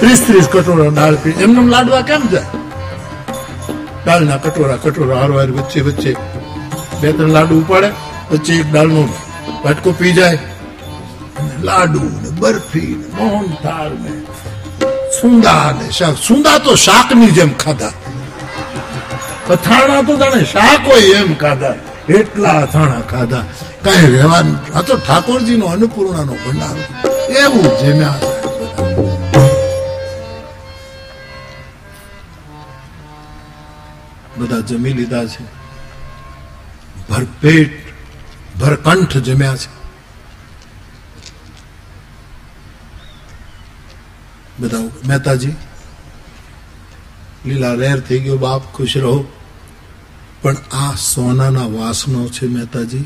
ત્રીસ 0.01 0.21
ત્રીસ 0.27 0.49
કટોરા, 0.55 0.91
દાળ 1.01 1.16
એમને 1.47 1.66
લાડવા 1.75 2.03
કેમ 2.12 2.29
જાય? 2.29 2.47
દાળના 4.07 4.39
કટોરા 4.45 4.79
કટોરા 4.85 5.18
હારવાર 5.23 5.49
હાર 5.49 5.57
વચ્ચે 5.59 5.81
વચ્ચે 5.89 6.12
બે, 7.01 7.12
ત્રણ 7.12 7.33
લાડુ 7.39 7.61
ઉપાડે, 7.64 7.91
વચ્ચે 8.31 8.53
એક 8.61 8.73
દાળનો 8.73 9.03
વાટકો 9.64 9.93
પી 9.93 10.12
જાય. 10.12 10.39
લાડુ 11.68 12.03
ને 12.23 12.31
બરફી 12.41 12.93
ને 13.01 13.07
મોહનથાળ 13.18 13.93
ને 14.03 14.12
સુંદા 15.21 15.75
ને 15.83 15.91
શાક. 15.91 16.16
સુંદા 16.16 16.59
તો 16.59 16.75
શાકની 16.75 17.27
જેમ 17.27 17.55
ખાધા. 17.55 17.93
અથાણા 19.51 20.03
તો 20.03 20.16
જાણે 20.16 20.45
શાક 20.45 20.89
હોય 20.89 21.01
એમ 21.01 21.35
ખાધા. 21.35 21.75
એટલા 22.09 22.49
અથાણા 22.49 23.01
ખાધા. 23.01 23.45
કઈ 23.85 24.12
રહેવાનું 24.12 24.79
આ 24.79 24.83
તો 24.83 24.97
ઠાકોરજીનો 24.97 25.66
અન્નપૂર્ણાનો 25.66 26.33
ભંડારો. 26.33 27.11
એવું 27.33 27.62
જેમ્યા 27.62 28.14
બધા. 28.49 29.01
બધા 34.37 34.61
જમી 34.61 34.93
લીધા 34.93 35.25
છે. 35.25 35.45
ભરપેટ 37.11 37.71
ભરકંઠ 38.61 39.16
જમ્યા 39.16 39.57
છે. 39.57 39.80
બધા 44.61 44.79
મહેતાજી, 44.79 45.53
લીલા 47.47 47.75
રેર 47.75 48.01
થઈ 48.01 48.21
ગયો, 48.21 48.37
બાપ 48.37 48.63
ખુશ 48.75 48.97
રહો. 48.97 49.25
પણ 50.43 50.57
આ 50.73 50.95
સોનાના 50.95 51.67
વાસણો 51.67 52.29
છે 52.29 52.47
મહેતાજી, 52.47 53.05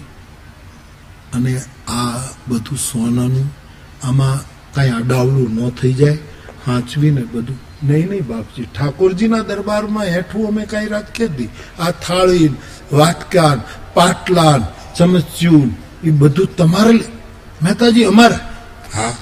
અને 1.34 1.60
આ 1.88 2.18
બધું 2.48 2.78
સોનાનું 2.78 3.50
આમાં 4.02 4.38
કઈ 4.74 4.90
અડાવડું 4.90 5.50
ન 5.54 5.70
થઈ 5.70 5.92
જાય. 5.92 6.18
હાંચવીને 6.66 7.22
બધું. 7.22 7.58
નહીં 7.84 8.08
નહીં, 8.08 8.26
બાપજી, 8.26 8.64
ઠાકોરજીના 8.64 9.38
દરબારમાં 9.38 10.04
હેઠું 10.04 10.48
અમે 10.48 10.66
કઈ 10.66 10.86
રાખીએ 10.86 11.28
જ 11.28 11.48
આ 11.78 11.90
થાળી 11.90 12.54
વાટકાન 12.92 13.60
પાટલાન, 13.94 14.64
ચમચ્યું, 14.96 15.76
એ 16.04 16.10
બધું 16.10 16.56
તમારે 16.56 17.00
મહેતાજી, 17.62 18.04
અમારે. 18.04 18.34
હા. 18.94 19.14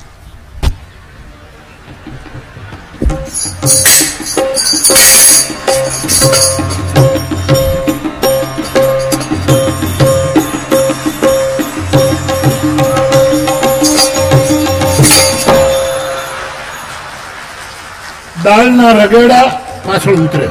દાળના 18.44 18.92
રગેડા 18.92 19.42
પાછળ 19.86 20.14
ઉતરે. 20.14 20.48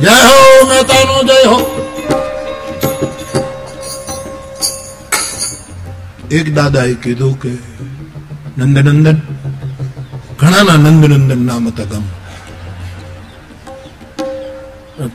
જય 0.00 0.10
હો 0.10 0.66
મહેતાનો 0.66 1.22
જય 1.22 1.48
હો. 1.48 1.73
એક 6.38 6.46
દાદાએ 6.54 6.94
કીધું 6.94 7.34
કે, 7.42 7.52
નંદનંદન, 8.58 9.18
ઘણાના 10.38 10.76
નંદનંદન 10.76 11.46
નામ 11.46 11.68
હતા 11.68 11.84
ગામ. 11.84 12.04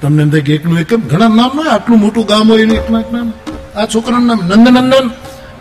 તમને 0.01 0.21
એમ 0.23 0.29
થાય 0.29 0.41
કે 0.41 0.53
એકનું 0.53 0.79
એક 0.79 0.91
ઘણા 1.11 1.27
નામ 1.27 1.51
હોય? 1.57 1.69
આટલું 1.69 1.99
મોટું 1.99 2.25
ગામ 2.25 2.51
હોય 2.51 2.61
એનું 2.61 2.77
એકનું 2.77 2.99
એક 3.01 3.11
નામ. 3.13 3.27
આ 3.75 3.85
છોકરાનું 3.85 4.27
નામ 4.27 4.41
નંદનંદન. 4.47 5.05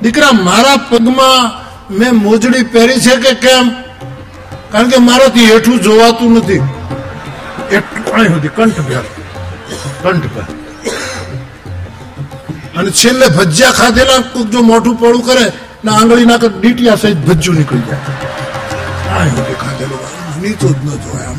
દીકરા, 0.02 0.32
મારા 0.32 0.76
પગમાં 0.90 1.40
મેં 1.98 2.14
મોજડી 2.14 2.64
પહેરી 2.72 3.00
છે 3.00 3.16
કે 3.16 3.32
કેમ? 3.44 3.66
કારણ 4.72 4.88
કે 4.88 4.98
મારાથી 4.98 5.46
હેઠું 5.46 5.82
જોવાતું 5.82 6.30
નથી. 6.36 6.60
એટલું 7.76 8.26
સુધી 8.26 8.48
કંઠ 8.48 8.80
ભેર, 8.88 9.04
કંઠ 10.02 10.26
પર 10.34 10.44
અને 12.78 12.90
છેલ્લે 13.00 13.26
ભજીયા 13.38 13.78
ખાધેલા 13.80 14.20
કોઈક 14.32 14.48
જો 14.54 14.60
મોઢું 14.70 14.96
પડું 15.02 15.22
કરે 15.28 15.44
ને 15.84 15.90
આંગળી 15.98 16.28
નાખે 16.30 16.48
ડીટિયા 16.56 17.02
સહિત 17.02 17.18
ભજ્જું 17.28 17.54
નીકળી 17.58 17.86
જાય. 17.88 18.02
ખાધેલું 19.62 20.00
નીચું 20.42 20.74
જ 20.80 20.82
ન 20.86 20.90
જોયા 21.04 21.34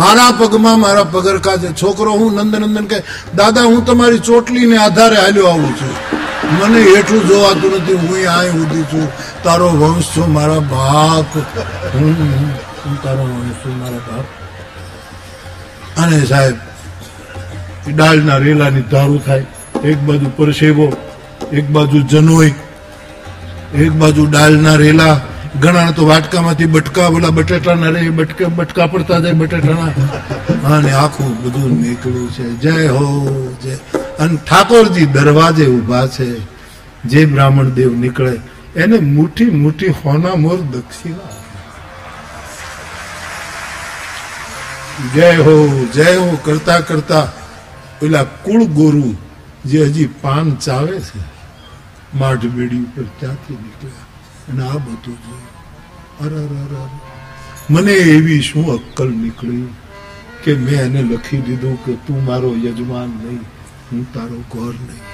મારા 0.00 0.32
પગમાં 0.40 0.78
મારા 0.84 1.06
પગરખા 1.14 1.58
છે 1.62 1.68
છોકરો 1.80 2.12
હું 2.20 2.32
નંદનંદન 2.40 2.86
કે 2.92 2.98
દાદા, 3.38 3.66
હું 3.72 3.82
તમારી 3.88 4.22
ચોટલીને 4.28 4.76
આધારે 4.86 5.16
હાલ્યો 5.22 5.48
આવું 5.52 5.72
છું. 5.78 5.94
મને 6.58 6.80
એટલું 6.98 7.22
જોવાતું 7.30 7.72
નથી, 7.78 7.98
હું 8.02 8.18
આય 8.34 8.52
ઉધી 8.62 8.86
છું. 8.90 9.06
તારો 9.44 9.68
વંશ 9.80 10.10
છું 10.14 10.28
મારા 10.36 10.62
બાપ. 10.72 11.30
હું 11.94 12.96
તારો 13.04 13.24
વંશ 13.32 13.58
છું 13.62 13.74
મારા 13.82 14.02
બાપ. 14.08 14.26
અને 16.02 16.18
સાહેબ 16.32 16.56
ડાળના 17.94 18.38
રેલાની 18.46 18.86
ધારું 18.94 19.20
થાય. 19.28 19.46
એક 19.86 19.98
બાજુ 19.98 20.26
પરસેવો, 20.36 20.92
એક 21.52 21.70
બાજુ 21.70 22.00
જનોઈ, 22.00 22.54
એક 23.74 23.92
બાજુ 23.92 24.26
ડાલના 24.26 24.74
રેલા. 24.74 25.20
ઘણા 25.60 25.90
તો 25.90 26.06
વાટકામાંથી 26.06 26.64
બટકા 26.64 27.08
બોલા 27.08 27.28
બટેટાના 27.28 27.88
રે, 27.88 28.10
બટકા 28.10 28.48
બટકા 28.48 28.86
પડતા 28.86 29.18
જાય 29.18 29.32
બટેટાના. 29.32 29.86
અને 30.76 30.92
આખું 30.92 31.44
બધું 31.44 31.82
નીકળ્યું 31.82 32.32
છે. 32.32 32.42
જય 32.42 32.88
હો, 32.88 33.56
જય. 33.62 33.74
અને 34.18 34.36
ઠાકોરજી 34.36 35.06
દરવાજે 35.06 35.66
ઊભા 35.66 36.06
છે. 36.06 36.40
જે 37.04 37.26
બ્રાહ્મણ 37.26 37.64
દેવ 37.64 37.96
નીકળે. 37.96 38.40
એને 38.76 38.98
મુઠ્ઠી 38.98 39.44
મુઠ્ઠી 39.44 39.86
હોના 39.88 40.34
મોર 40.34 40.60
દક્ષિણા. 40.60 41.30
જય 45.14 45.36
હો 45.36 45.86
જય 45.94 46.16
હો, 46.16 46.38
કરતા 46.44 46.80
કરતા. 46.80 47.32
પેલા 48.00 48.24
કુળ 48.24 48.64
ગોરુ 48.64 49.14
જે 49.70 49.80
હજી 49.86 50.10
પાન 50.22 50.46
ચાવે 50.64 50.96
છે 51.06 51.20
માઠ 52.18 52.46
બેડી 52.56 52.84
ઉપર 52.86 53.06
ત્યાંથી 53.18 53.58
નીકળ્યા. 53.64 54.06
અને 54.48 54.62
આ 54.62 54.78
બધું 54.84 55.18
જોયું 55.24 55.54
અરે 56.24 56.40
અરે. 56.62 56.88
મને 57.70 57.92
એવી 57.92 58.42
શું 58.42 58.66
અક્કલ 58.76 59.10
નીકળી 59.22 59.66
કે 60.44 60.54
મેં 60.54 60.78
એને 60.78 61.00
લખી 61.10 61.42
દીધું 61.46 61.76
કે 61.84 61.92
તું 62.06 62.24
મારો 62.24 62.50
યજમાન 62.64 63.10
નહીં, 63.22 63.44
હું 63.90 64.02
તારો 64.12 64.38
ઘર 64.52 64.74
નહીં. 64.86 65.04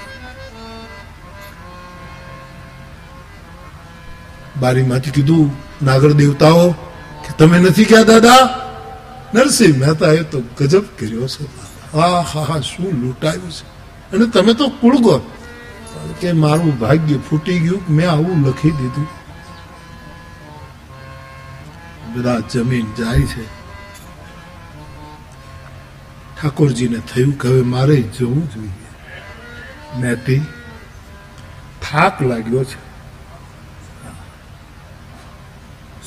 બારીમાંથી 4.61 5.11
કીધું 5.11 5.51
નાગર 5.83 6.13
દેવતાઓ, 6.23 6.67
કે 7.25 7.31
તમે 7.39 7.59
નથી 7.59 7.85
ક્યાં 7.85 8.07
દાદા? 8.07 8.43
નરસિંહ 9.35 9.77
મહેતા 9.79 10.13
એ 10.21 10.25
તો 10.33 10.39
ગજબ 10.59 10.85
કર્યો 10.99 11.27
છે 11.35 11.45
આ 11.95 12.23
હા 12.31 12.45
હા 12.49 12.61
શું 12.61 12.91
લૂંટાયું 13.03 13.51
છે? 13.51 13.65
અને 14.13 14.27
તમે 14.27 14.55
તો 14.55 14.69
કુળગો 14.69 15.19
કે 16.21 16.33
મારું 16.33 16.79
ભાગ્ય 16.79 17.17
ફૂટી 17.17 17.61
ગયું 17.61 17.83
મેં 17.91 18.11
આવું 18.11 18.49
લખી 18.49 18.71
દીધું. 18.71 19.07
બધા 22.15 22.41
જમીન 22.41 22.87
જાય 22.95 23.23
છે. 23.23 23.45
ઠાકોરજીને 26.37 26.99
થયું 26.99 27.39
કે 27.39 27.49
હવે 27.49 27.63
મારે 27.63 28.03
જવું 28.03 28.51
જોઈએ. 28.51 28.71
મેથી 30.01 30.39
થાક 31.83 32.23
લાગ્યો 32.23 32.65
છે. 32.65 32.93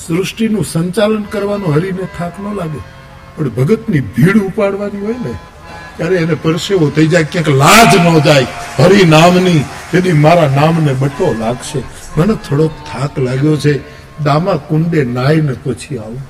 સૃષ્ટિનું 0.07 0.65
સંચાલન 0.65 1.23
કરવાનો 1.23 1.65
હરીને 1.65 2.07
થાક 2.17 2.39
ન 2.39 2.55
લાગે. 2.55 2.79
પણ 3.35 3.49
ભગતની 3.49 4.01
ભીડ 4.01 4.37
ઉપાડવાની 4.37 5.01
હોય 5.01 5.13
ને 5.13 5.33
ત્યારે 5.97 6.15
એને 6.15 6.33
પરસેવો 6.33 6.89
થઈ 6.89 7.07
જાય, 7.07 7.23
ક્યાંક 7.23 7.49
લાજ 7.49 7.95
ન 7.95 8.19
જાય, 8.19 8.47
હરિ 8.79 9.05
નામની. 9.05 9.65
તેથી 9.91 10.13
મારા 10.13 10.47
નામને 10.47 10.93
બટો 10.93 11.35
લાગશે. 11.39 11.83
મને 12.17 12.33
થોડોક 12.33 12.71
થાક 12.91 13.19
લાગ્યો 13.19 13.57
છે. 13.57 13.95
દામા 14.23 14.53
કુંડે 14.53 15.03
નાઈને 15.03 15.53
પછી 15.53 15.97
આવું. 15.97 16.21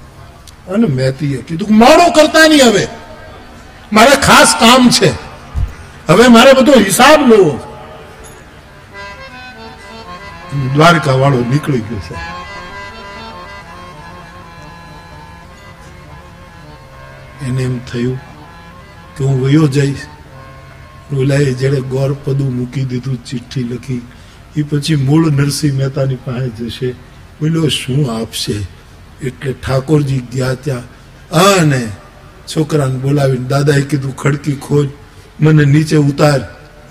અને 0.67 0.87
મહેતીએ 0.87 1.41
કીધું 1.41 1.77
મારો 1.77 2.11
કરતા 2.11 2.47
નહીં 2.47 2.69
હવે. 2.69 2.87
મારે 3.93 4.15
ખાસ 4.21 4.55
કામ 4.59 4.89
છે. 4.89 5.11
હવે 6.07 6.27
મારે 6.27 6.53
બધો 6.53 6.71
હિસાબ 6.71 7.27
લેવો 7.27 7.59
દ્વારકા 10.75 11.11
વાળો 11.11 11.37
નીકળી 11.37 11.79
ગયો 11.79 11.99
છે. 11.99 12.13
એને 17.45 17.63
એમ 17.63 17.79
થયું 17.79 18.34
કે 19.17 19.23
હું 19.23 19.45
વયો 19.45 19.67
જઈશ. 19.67 19.97
ઓલાએ 21.13 21.53
જેણે 21.53 21.79
ગોરપદું 21.79 22.55
મૂકી 22.55 22.83
દીધું, 22.83 23.25
ચિઠ્ઠી 23.25 23.63
લખી 23.63 24.01
એ 24.57 24.61
પછી 24.61 24.95
મૂળ 24.95 25.31
નરસિંહ 25.31 25.77
મહેતાની 25.77 26.15
પાસે 26.15 26.49
જશે. 26.49 26.91
બોલ્યો, 27.41 27.67
શું 27.67 28.21
આપશે? 28.21 28.53
એટલે 29.27 29.53
ઠાકોરજી 29.53 30.17
ગયા 30.17 30.53
ત્યાં. 30.53 30.81
અને 31.29 31.87
છોકરાને 32.47 32.97
બોલાવીને 32.97 33.47
દાદાએ 33.47 33.81
કીધું, 33.81 34.15
ખડકી 34.15 34.53
ખોજ, 34.53 34.89
મને 35.41 35.65
નીચે 35.65 35.97
ઉતાર. 35.97 36.41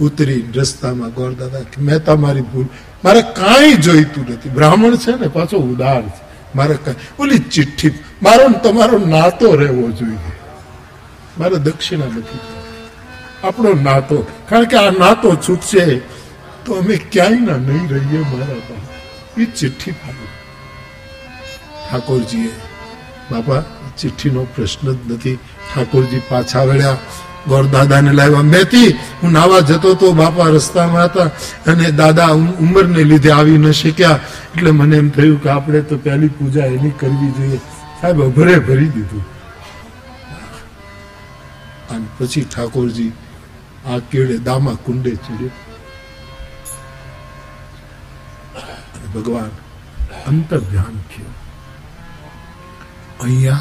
ઉતરી 0.00 0.44
રસ્તામાં 0.54 1.10
ગોર 1.10 1.32
દાદા 1.32 1.58
મહેતા 1.78 2.14
મારી 2.14 2.40
ભૂલ. 2.40 2.66
મારે 3.04 3.22
કાંઈ 3.22 3.74
જોઈતું 3.74 4.26
નથી. 4.32 4.48
બ્રાહ્મણ 4.48 4.96
છે 4.96 5.10
ને, 5.10 5.28
પાછો 5.28 5.56
ઉદાર 5.56 6.02
છે. 6.02 6.24
મારે 6.54 6.74
કાંઈ. 6.74 6.96
ઓલી 7.18 7.38
ચિઠ્ઠી, 7.38 7.88
મારો 8.22 8.70
તમારો 8.70 8.98
નાતો 8.98 9.54
રહેવો 9.54 9.90
જોઈએ. 9.90 10.33
મારે 11.38 11.56
દક્ષિણા 11.56 12.06
નથી. 12.06 12.38
આપણો 13.46 13.72
નાતો, 13.82 14.26
કારણ 14.48 14.64
કે 14.64 14.76
આ 14.76 14.90
નાતો 14.90 15.36
છૂટશે 15.48 15.98
તો 16.64 16.72
અમે 16.72 16.96
ક્યાંય 16.96 17.36
નહીં 17.36 17.88
રહીએ 17.88 18.20
મારા 18.20 18.54
પાસે. 18.54 19.42
એ 19.42 19.44
ચિઠ્ઠી 19.44 19.90
ફાવી 19.90 20.26
ઠાકોરજીએ, 21.90 22.50
બાપા 23.30 23.60
ચિઠ્ઠીનો 23.98 24.44
પ્રશ્ન 24.44 24.92
જ 24.92 24.98
નથી. 25.12 25.38
ઠાકોરજી 25.74 26.20
પાછા 26.28 26.62
વળ્યા. 26.62 26.96
ગોરદાદાને 27.48 28.12
લાવ્યા. 28.12 28.42
મેથી, 28.42 28.88
હું 28.90 29.32
નાવા 29.32 29.60
જતો 29.60 29.94
તો 29.94 30.12
બાપા 30.12 30.44
રસ્તામાં 30.46 31.04
હતા 31.04 31.24
અને 31.72 31.90
દાદા 31.90 32.26
ઉમ- 32.26 32.52
ઉંમરને 32.52 33.04
લીધે 33.04 33.30
આવી 33.30 33.58
ન 33.58 33.70
શક્યા. 33.70 34.20
એટલે 34.56 34.70
મને 34.70 34.96
એમ 34.96 35.10
થયું 35.10 35.42
કે 35.42 35.48
આપણે 35.48 35.80
તો 35.80 35.96
પહેલી 35.96 36.28
પૂજા 36.28 36.64
એની 36.64 36.90
કરવી 36.90 37.30
જોઈએ. 37.30 37.56
સાહેબ, 38.00 38.22
અભરે 38.22 38.58
ભરી 38.58 38.86
દીધું. 38.86 39.33
પછી 42.18 42.44
ઠાકોરજી 42.44 43.12
આ 43.86 43.98
કેળે 43.98 44.38
દામા 44.38 44.76
કુંડે 44.84 45.10
ચડ્યો. 45.10 45.50
ભગવાન 49.14 49.50
અંતર 50.26 50.58
ધ્યાન 50.58 50.84
થયું. 50.84 51.34
અહીંયા 53.20 53.58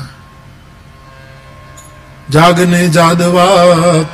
જાગને 2.29 2.87
જાદવા 2.87 3.45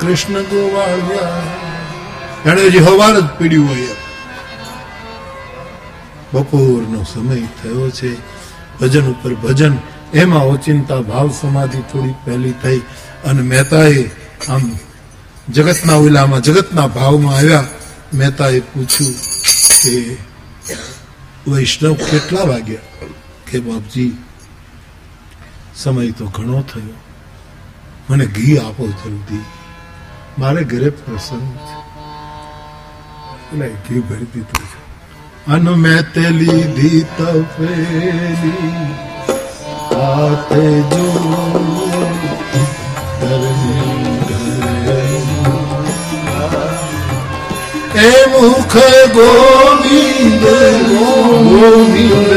કૃષ્ણ 0.00 0.42
ગોવાળ્યા. 0.42 1.42
એને 2.52 2.66
હજી 2.66 2.78
હવાર 2.78 3.20
જ 3.20 3.24
પીડ્યું 3.38 3.68
હોય 3.68 3.88
બપોરનો 6.32 7.02
સમય 7.02 7.40
થયો 7.40 7.90
છે. 7.90 8.16
ભજન 8.78 9.06
ઉપર 9.06 9.34
ભજન. 9.34 9.76
એમાં 10.14 10.44
ઓચિંતા 10.44 11.00
ભાવ 11.00 11.30
સમાધિ 11.30 11.80
થોડી 11.80 12.14
પહેલી 12.24 12.52
થઈ. 12.52 12.78
અને 13.24 13.42
મહેતાએ 13.42 14.10
આમ 14.48 14.78
જગતના 15.48 15.94
ઓલામાં, 15.94 16.40
જગતના 16.40 16.86
ભાવમાં 16.86 17.36
આવ્યા 17.36 17.64
મહેતાએ 18.14 18.60
પૂછ્યું 18.60 19.14
કે, 19.82 20.16
વૈષ્ણવ 21.50 21.94
કેટલા 21.94 22.44
વાગ્યા? 22.44 22.78
કે 23.50 23.60
બાપજી, 23.60 24.16
સમય 25.76 26.10
તો 26.10 26.26
ઘણો 26.26 26.62
થયો. 26.62 27.00
મને 28.10 28.26
ઘી 28.26 28.58
આપો 28.58 28.88
જલ્દી. 28.88 29.44
મારે 30.38 30.64
ઘરે 30.64 30.90
પ્રસંગ 30.90 31.56
છે. 31.56 31.80
એટલે 33.52 33.68
ઘી 33.68 34.00
ભરી 34.00 34.24
દીધું 34.24 34.66
છે. 34.66 34.80
અન 35.46 35.68
મેં 35.68 36.12
તે 36.12 36.30
લીધી 36.30 37.06
તપેલી 37.18 38.94
હાથે 39.94 40.82
જો 40.82 41.40
એ 48.00 48.10
મુખ 48.26 48.76
ગોવિંદ 49.14 50.44
ગોવિંદ 50.88 52.30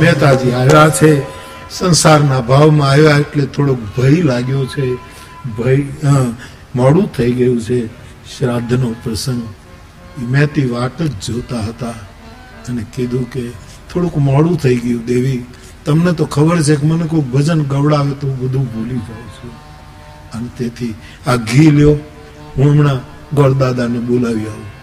મહેતાજી 0.00 0.52
આવ્યા 0.52 0.88
છે. 0.88 1.12
સંસારના 1.70 2.40
ભાવમાં 2.40 2.90
આવ્યા 2.90 3.16
એટલે 3.18 3.46
થોડોક 3.46 3.78
ભય 3.96 4.22
લાગ્યો 4.22 4.66
છે. 4.66 4.94
ભય 5.58 5.76
મોડું 6.74 7.12
થઈ 7.16 7.32
ગયું 7.32 7.60
છે. 7.60 7.86
શ્રાદ્ધનો 8.38 8.94
પ્રસંગ. 9.02 9.42
મહેતી 10.18 10.66
વાટ 10.66 11.02
જ 11.02 11.12
જોતા 11.26 11.60
હતા 11.60 11.90
અને 12.68 12.82
કીધું 12.96 13.30
કે 13.30 13.50
થોડુંક 13.92 14.16
મોડું 14.16 14.58
થઈ 14.58 14.76
ગયું 14.76 15.04
દેવી. 15.04 15.44
તમને 15.84 16.12
તો 16.12 16.26
ખબર 16.26 16.62
છે 16.62 16.76
કે 16.76 16.86
મને 16.86 17.06
કોઈ 17.06 17.20
ભજન 17.20 17.62
ગવડાવે 17.62 18.10
તો 18.10 18.26
હું 18.26 18.38
બધું 18.38 18.74
ભૂલી 18.74 18.96
જાઉં 18.96 19.28
છું. 19.28 19.52
અને 20.32 20.48
તેથી 20.58 20.94
આ 21.26 21.36
ઘી 21.36 21.70
લ્યો, 21.70 21.96
હું 22.56 22.72
હમણાં 22.72 23.00
ગોરદાદાને 23.36 23.98
બોલાવી 23.98 24.46
આવું. 24.46 24.74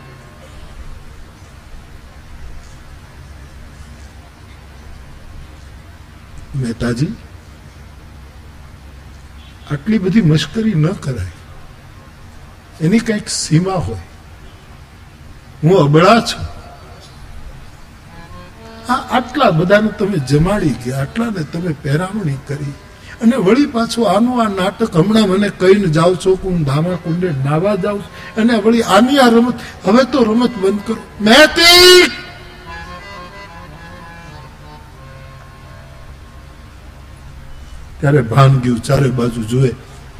મહેતાજી, 6.55 7.07
આટલી 9.71 9.97
બધી 9.97 10.21
મશ્કરી 10.21 10.73
ન 10.73 10.87
કરાય. 10.87 11.31
એની 12.81 12.99
કંઈક 12.99 13.29
સીમા 13.29 13.73
હોય. 13.73 13.99
હું 15.63 15.79
અબળા 15.79 16.19
છું. 16.19 16.50
આટલા 18.89 19.51
બધાને 19.51 19.87
તમે 19.87 20.17
જમાડી 20.17 20.69
ગયા 20.69 20.97
આટલાને 20.97 21.43
તમે 21.43 21.73
પહેરાવણી 21.73 22.37
કરી. 22.47 22.73
અને 23.21 23.35
વળી 23.35 23.65
પાછું 23.65 24.09
આનું 24.09 24.45
આ 24.45 24.47
નાટક 24.49 24.97
હમણાં 24.97 25.23
મને 25.23 25.49
કહીને 25.49 25.87
જાઉં 25.87 26.17
છો 26.17 26.35
કે 26.35 26.49
હું 26.49 26.63
ધામા 26.63 26.95
કુંડે 27.03 27.31
નાવા 27.31 27.75
જાઉં 27.75 28.01
અને 28.37 28.55
વળી 28.55 28.81
આની 28.81 29.19
આ 29.19 29.29
રમત, 29.29 29.53
હવે 29.85 30.03
તો 30.03 30.23
રમત 30.23 30.51
બંધ 30.57 30.79
કરો. 30.87 30.97
મહેતી! 31.21 32.11
ત્યારે 37.99 38.21
ભાન 38.21 38.59
ગયું 38.59 38.83
ચારે 38.83 39.09
બાજુ 39.09 39.43
જોયે 39.43 39.75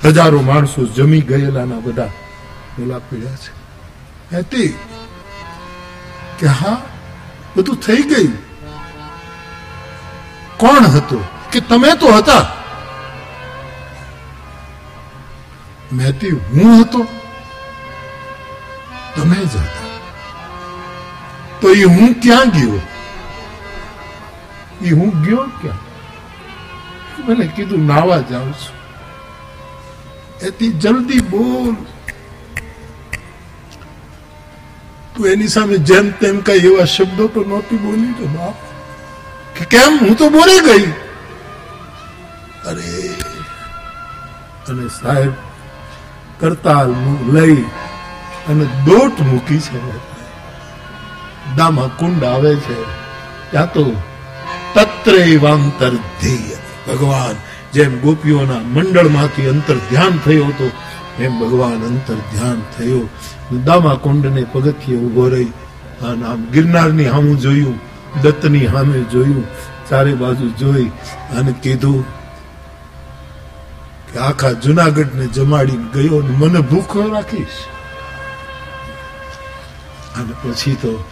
હજારો 0.05 0.41
માણસો 0.41 0.85
જમી 0.85 1.21
ગયેલાના 1.21 1.75
બધા 1.75 2.05
બોલા 2.79 2.97
પીડ્યા 2.97 4.41
છે. 4.41 4.67
કે 6.39 6.47
હા, 6.47 6.81
બધું 7.57 7.75
થઈ 7.75 8.01
ગયું? 8.01 8.51
કોણ 10.61 10.83
હતો? 10.83 11.23
કે 11.51 11.59
તમે 11.59 11.95
તો 11.99 12.13
હતા? 12.13 12.45
મહેતી 15.91 16.29
હું 16.29 16.81
હતો? 16.81 17.07
તમે 19.15 19.35
જ 19.35 19.57
હતા. 19.57 19.99
તો 21.61 21.71
એ 21.71 21.83
હું 21.83 22.13
ક્યાં 22.13 22.49
ગયો? 22.49 22.81
એ 24.81 24.91
હું 24.91 25.23
ગયો 25.23 25.49
ક્યાં? 25.61 25.77
મને 27.27 27.47
કીધું, 27.47 27.85
નાવા 27.85 28.19
જાઉં 28.19 28.53
છું. 28.53 28.81
એથી 30.41 30.69
જલ્દી 30.69 31.19
બોલ. 31.19 31.73
તું 35.15 35.27
એની 35.27 35.47
સામે 35.47 35.77
જેમ 35.77 36.11
તેમ 36.11 36.41
કઈ 36.41 36.59
એવા 36.59 36.85
શબ્દો 36.85 37.27
તો 37.27 37.41
નહોતી 37.43 37.77
બોલી, 37.77 38.13
તો 38.13 38.25
બાપ. 38.27 38.70
કે 39.61 39.77
કેમ? 39.77 39.97
હું 40.07 40.17
તો 40.17 40.29
બોલી 40.29 40.59
ગઈ. 40.59 40.91
અરે, 42.65 43.09
અને 44.69 44.88
સાહેબ 44.88 45.31
કરતાલ 46.39 46.95
લઈ 47.33 47.55
અને 48.47 48.65
દોટ 48.65 49.21
મૂકી 49.21 49.59
છે. 49.59 49.97
દામા 51.55 51.89
કુંડ 51.99 52.23
આવે 52.23 52.55
છે. 52.55 52.83
ત્યાં 53.51 53.73
તો 53.73 53.91
તત્રેવાંતર 54.73 55.89
ધ્યેય. 55.89 56.55
ભગવાન, 56.88 57.35
જેમ 57.73 57.99
ગોપીઓના 57.99 58.59
મંડળમાંથી 58.59 59.47
અંતર 59.47 59.75
ધ્યાન 59.75 60.17
થયો 60.17 60.45
હતો, 60.45 60.71
એમ 61.19 61.39
ભગવાન 61.39 61.73
અંતર 61.73 62.13
ધ્યાન 62.13 62.61
થયો. 62.77 63.09
દામા 63.65 63.93
કુંડને 63.93 64.45
પગથિયે 64.51 64.97
ઊભો 64.97 65.29
રહી. 65.29 65.45
અને 66.01 66.25
આમ 66.25 66.45
ગિરનારની 66.45 67.05
હામું 67.05 67.39
જોયું. 67.39 67.90
દત્તની 68.23 68.67
સામે 68.67 68.99
જોયું, 68.99 69.45
ચારે 69.89 70.13
બાજુ 70.13 70.49
જોઈ 70.49 70.89
અને 71.38 71.51
કીધું 71.51 72.05
કે 74.13 74.19
આખા 74.19 74.51
જુનાગઢને 74.51 75.25
જમાડી 75.27 75.77
ગયો 75.93 76.19
મને 76.19 76.59
ભૂખો 76.59 77.13
રાખીશ. 77.13 77.59
અને 80.17 80.33
પછી 80.43 80.73
તો 80.73 81.03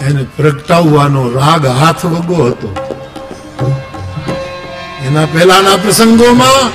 એને 0.00 0.22
પ્રગટાવવાનો 0.36 1.30
રાગ 1.30 1.66
હાથ 1.66 2.04
વગો 2.04 2.44
હતો. 2.44 2.70
એના 5.06 5.26
પહેલાના 5.26 5.76
પ્રસંગોમાં 5.76 6.70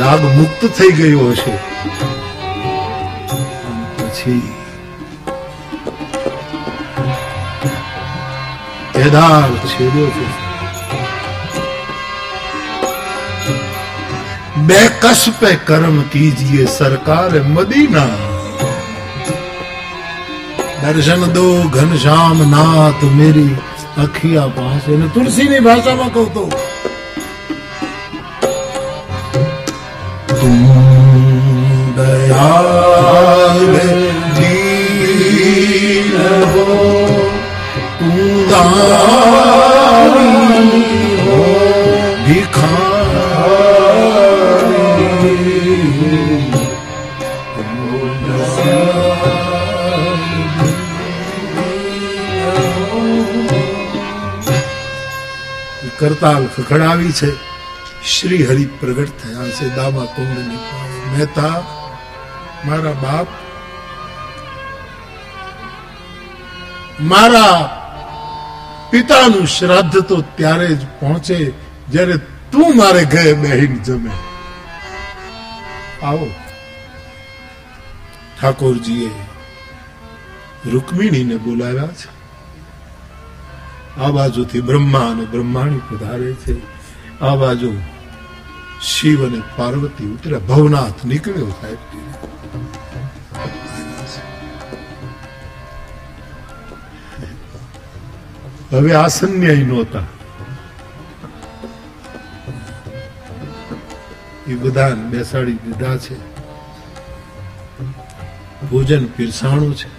રાગ 0.00 0.22
મુક્ત 0.24 0.66
થઈ 0.78 0.92
ગયો 0.92 1.30
હશે. 1.30 1.54
પછી 3.96 4.42
Veda 9.02 9.28
છેડ્યો 9.70 10.10
બે 14.66 14.82
કસ 15.02 15.22
પે 15.40 15.50
કર્મ 15.68 15.96
કીજીએ 16.12 16.64
સરકાર 16.74 17.32
મદીના. 17.54 18.18
દર્શન 20.82 21.22
દો 21.36 21.46
ઘનશ્યામ 21.76 22.38
નાથ 22.52 23.02
મેરી 23.18 23.56
અખિયા 24.04 24.54
પાસે. 24.58 24.92
ને 25.00 25.06
તુલસીની 25.14 25.62
ભાષામાં 25.66 26.12
કહું 26.14 26.28
તો, 26.34 26.44
તું 30.40 30.56
દયા 31.98 34.01
કરતાલ 55.98 56.46
ખખડાવી 56.46 57.12
છે 57.12 57.30
શ્રી 58.04 58.44
હરિ 58.44 58.64
પ્રગટ 58.66 59.12
થયા 59.22 59.48
છે 59.48 59.76
દામા 59.76 60.04
કુંડની. 60.04 60.58
મહેતા 61.12 61.62
મારા 62.64 62.92
બાપ 62.92 63.28
મારા 67.00 67.81
પિતાનું 68.92 69.46
શ્રાદ્ધ 69.46 69.96
તો 69.98 70.20
ત્યારે 70.20 70.74
જ 70.74 70.86
પહોંચે 70.86 71.52
જ્યારે 71.90 72.16
તું 72.52 72.76
મારે 72.76 73.04
ઘરે 73.04 73.32
બહેન 73.32 73.82
જમે. 73.82 74.10
આવો. 76.02 76.30
ઠાકોરજીએ 78.40 79.10
રૂકમિણીને 80.70 81.36
બોલાવ્યા 81.36 81.86
છે. 81.86 82.22
આ 84.00 84.10
બાજુથી 84.10 84.60
બ્રહ્મા 84.60 85.10
અને 85.10 85.24
બ્રહ્માણી 85.24 85.80
પધારે 85.90 86.32
છે. 86.32 86.62
આ 87.20 87.36
બાજુ 87.36 87.80
શિવ 88.82 89.26
અને 89.26 89.42
પાર્વતી 89.56 90.06
ઉતર્યા 90.06 90.38
ભવનાથ 90.38 91.04
નીકળ્યો 91.04 91.48
સાહેબ. 91.48 91.78
હવે 98.72 98.92
આસન્યાય 98.94 99.64
નહોતા 99.70 100.06
એ 104.48 104.54
બધા 104.54 104.94
બેસાડી 105.10 105.58
દીધા 105.64 105.96
છે. 105.96 106.16
ભોજન 108.70 109.04
પીરસાણું 109.16 109.74
છે. 109.76 109.90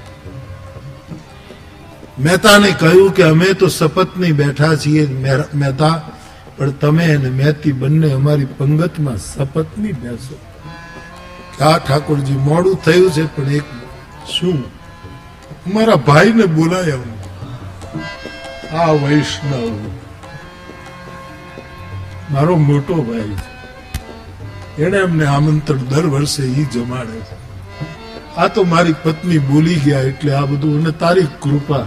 મહેતાને 2.20 2.70
કહ્યું 2.82 3.14
કે 3.14 3.24
અમે 3.24 3.50
તો 3.54 3.68
શપથની 3.68 4.34
બેઠા 4.41 4.74
છીએ 4.76 5.04
મહેતા, 5.54 5.95
પણ 6.58 6.72
તમે 6.82 7.06
અને 7.16 7.30
મહેતી 7.40 7.78
બંને 7.82 8.10
અમારી 8.12 8.52
પંગતમાં 8.58 9.18
શપથની 9.18 9.95
બેસો. 10.04 10.36
આ 11.62 11.78
ઠાકોરજી 11.80 12.44
મોડું 12.50 12.78
થયું 12.86 13.12
છે, 13.12 13.26
પણ 13.36 13.50
એક 13.52 13.68
શું? 14.30 14.64
મારા 15.74 16.00
ભાઈને 16.08 16.45
બોલાયા 16.58 17.12
આ 18.74 18.91
વૈષ્ણવ. 18.91 19.74
મારો 22.32 22.54
મોટો 22.58 22.95
ભાઈ 23.08 23.36
છે. 23.41 23.50
એને 24.84 24.98
અમને 24.98 25.26
આમંત્રણ 25.26 25.84
દર 25.91 26.06
વર્ષે 26.06 26.44
ઈ 26.44 26.66
જમાડે 26.74 27.20
છે. 27.20 27.36
આ 28.38 28.48
તો 28.48 28.64
મારી 28.64 28.95
પત્ની 29.04 29.41
બોલી 29.50 29.80
ગયા 29.86 30.00
એટલે 30.12 30.32
આ 30.36 30.45
બધું 30.45 30.74
અને 30.80 30.91
તારી 30.91 31.28
કૃપા. 31.41 31.86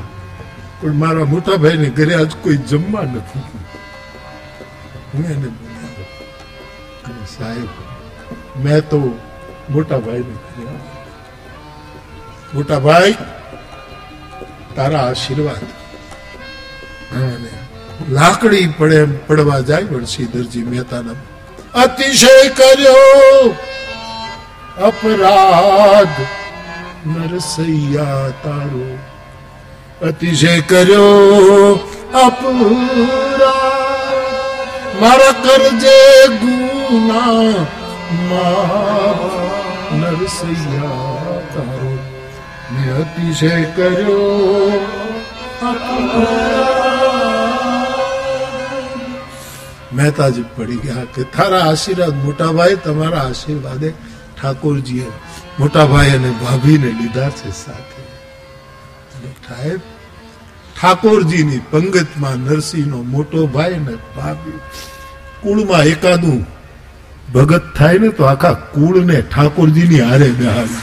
પણ 0.81 0.95
મારા 0.95 1.25
મોટા 1.25 1.57
ભાઈને 1.63 1.89
ઘરે 1.91 2.15
આજ 2.15 2.33
કોઈ 2.43 2.59
જમવા 2.71 3.03
નથી. 3.03 3.45
સાહેબ, 7.27 7.71
મેં 8.65 8.81
તો 8.91 8.99
મોટા 9.71 9.99
ભાઈને 9.99 10.37
મોટા 12.55 12.79
ભાઈ, 12.79 13.15
તારા 14.77 15.05
આશીર્વાદ. 15.09 15.65
લાકડી 18.09 18.67
પડે 18.79 19.05
પડવા 19.05 19.61
જાય 19.61 19.83
વણસીધરજી 19.83 20.63
મહેતાના 20.63 21.15
અતિશય 21.83 22.49
કર્યો 22.49 23.51
અપરાધ 24.87 26.21
નરસૈયા 27.09 28.29
તારો. 28.29 28.99
અતિશય 30.09 30.61
કર્યો 30.61 31.75
અપરાધ. 32.15 33.41
મારા 35.03 35.33
કરજે 35.33 36.27
ગુના 36.29 37.65
નરસૈયા 39.97 41.39
તારો. 41.55 41.99
મેં 42.73 42.97
અતિશય 42.97 43.63
કર્યો 43.63 44.37
મહેતાજી 49.97 50.47
પડી 50.57 50.81
ગયા 50.85 51.07
કે, 51.15 51.23
તારા 51.37 51.65
આશીર્વાદ, 51.71 52.15
મોટાભાઈ 52.27 52.79
તમારા 52.87 53.25
આશીર્વાદે 53.29 53.89
ઠાકોરજીએ 54.37 55.09
મોટાભાઈ 55.61 56.17
અને 56.19 56.31
ભાભીને 56.43 56.91
લીધા 57.01 57.31
છે 57.39 57.53
સાથે 57.61 58.03
સાહેબ, 59.47 59.81
ઠાકોરજીની 60.77 61.63
પંગતમાં 61.71 62.39
નરસિંહનો 62.47 62.99
મોટો 63.15 63.47
ભાઈ 63.55 63.81
ને 63.87 63.95
ભાભી 64.17 64.61
કુળમાં 65.43 65.87
એકાદું 65.93 66.41
ભગત 67.35 67.65
થાય 67.77 67.99
ને 68.03 68.09
તો 68.19 68.23
આખા 68.33 68.57
કુળને 68.75 69.17
ઠાકોરજીની 69.23 70.03
હારે 70.09 70.29
બેહાડી. 70.41 70.83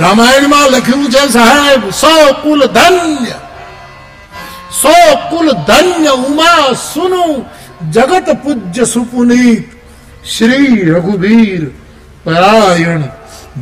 રામાયણમાં 0.00 0.68
લખ્યું 0.74 1.08
છે 1.14 1.22
સાહેબ 1.32 1.82
સો 2.02 2.12
કુલ 2.44 2.62
ધન્ય 2.76 3.38
સો 4.80 4.94
કુલ 5.30 5.48
ધન્ય 5.68 6.12
ઉમા 6.28 6.64
સુનુ 6.92 7.26
જગત 7.92 8.42
પૂજ્ય 8.42 8.84
સુપુનીત 8.84 9.64
શ્રી 10.24 10.82
રઘુવીર 10.82 11.70
પરાયણ 12.24 13.02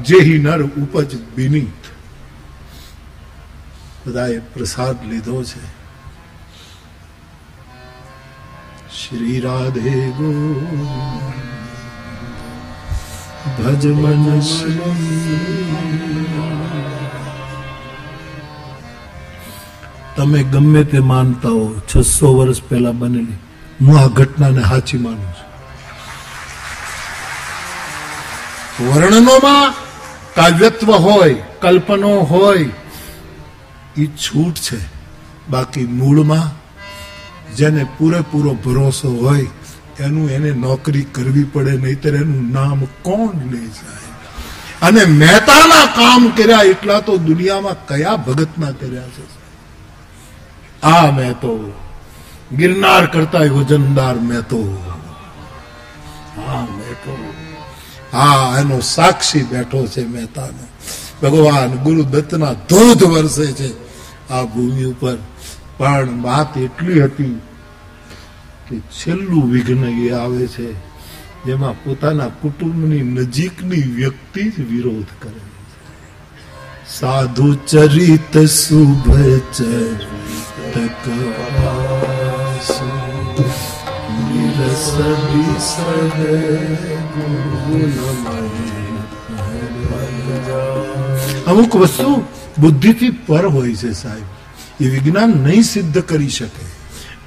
જેહી 0.02 0.38
નર 0.38 0.62
ઉપજ 0.62 1.16
બિનીત 1.36 1.82
બધાએ 4.06 4.38
પ્રસાદ 4.38 4.96
લીધો 5.08 5.44
છે. 5.44 5.62
શ્રી 8.98 9.40
રાધે 9.40 10.10
ગો 10.10 10.32
ભજ 13.58 13.86
મન 13.86 14.40
તમે 20.16 20.42
ગમે 20.42 20.84
તે 20.84 20.98
માનતા 20.98 21.48
હો, 21.48 21.80
છસો 21.88 22.36
વર્ષ 22.36 22.62
પહેલા 22.62 22.92
બનેલી 22.92 23.36
હું 23.82 23.98
આ 23.98 24.06
ઘટનાને 24.06 24.62
સાચી 24.62 24.98
માનું 24.98 25.32
છું. 25.32 25.52
વર્ણનોમાં 28.94 29.74
કાવ્યત્વ 30.34 30.92
હોય, 30.92 31.34
કલ્પનો 31.34 32.20
હોય 32.20 32.70
એ 33.96 34.06
છૂટ 34.06 34.54
છે. 34.54 34.78
બાકી 35.50 35.86
મૂળમાં 35.86 36.62
જેને 37.54 37.86
પૂરેપૂરો 37.98 38.54
ભરોસો 38.54 39.10
હોય, 39.10 39.46
એનું 40.00 40.30
એને 40.30 40.50
નોકરી 40.50 41.02
કરવી 41.02 41.44
પડે, 41.44 41.70
નહીતર 41.70 42.14
એનું 42.14 42.52
નામ 42.52 42.84
કોણ 42.84 43.52
લે 43.52 43.66
જાય? 43.66 44.02
અને 44.82 45.04
મહેતાના 45.04 45.86
કામ 45.86 46.28
કર્યા 46.28 46.62
એટલા 46.62 47.00
તો 47.00 47.16
દુનિયામાં 47.16 47.86
કયા 47.86 48.16
ભગતના 48.16 48.70
કર્યા 48.70 49.02
છે? 49.02 49.42
આ 50.82 51.10
મેં 51.10 51.32
તો 51.32 51.78
ગિરનાર 52.56 53.04
કરતા 53.06 53.38
વજનદાર 53.38 54.16
મેં 54.28 54.42
તો. 54.48 54.62
હા 56.36 56.66
હા, 58.12 58.58
એનો 58.60 58.80
સાક્ષી 58.80 59.42
બેઠો 59.42 59.86
છે 59.86 60.02
મહેતાનો. 60.06 60.64
ભગવાન 61.22 61.70
ગુરુદત્તના 61.76 62.52
ધોધ 62.52 63.02
વરસે 63.02 63.46
છે 63.52 63.68
આ 64.30 64.44
ભૂમિ 64.44 64.84
ઉપર. 64.84 65.16
પણ 65.78 66.22
વાત 66.22 66.56
એટલી 66.56 67.02
હતી 67.04 67.36
કે 68.68 68.76
છેલ્લું 68.78 69.44
વિઘ્ન 69.52 69.84
એ 69.84 70.10
આવે 70.10 70.46
છે, 70.46 70.68
જેમાં 71.44 71.84
પોતાના 71.84 72.30
કુટુંબની 72.42 73.02
નજીકની 73.02 73.82
વ્યક્તિ 73.82 74.42
જ 74.50 74.54
વિરોધ 74.70 75.12
કરે. 75.20 75.42
સાધુ 76.88 77.48
ચરિત 77.54 78.34
શુભ 78.48 79.08
ચરિત 79.52 81.04
અમુક 91.46 91.72
વસ્તુ 91.76 92.10
બુદ્ધિથી 92.56 93.12
પર 93.26 93.44
હોય 93.46 93.74
છે 93.74 93.90
સાહેબ 93.94 94.26
એ 94.80 94.86
વિજ્ઞાન 94.86 95.32
નહીં 95.40 95.64
સિદ્ધ 95.64 95.98
કરી 96.02 96.30
શકે 96.30 96.64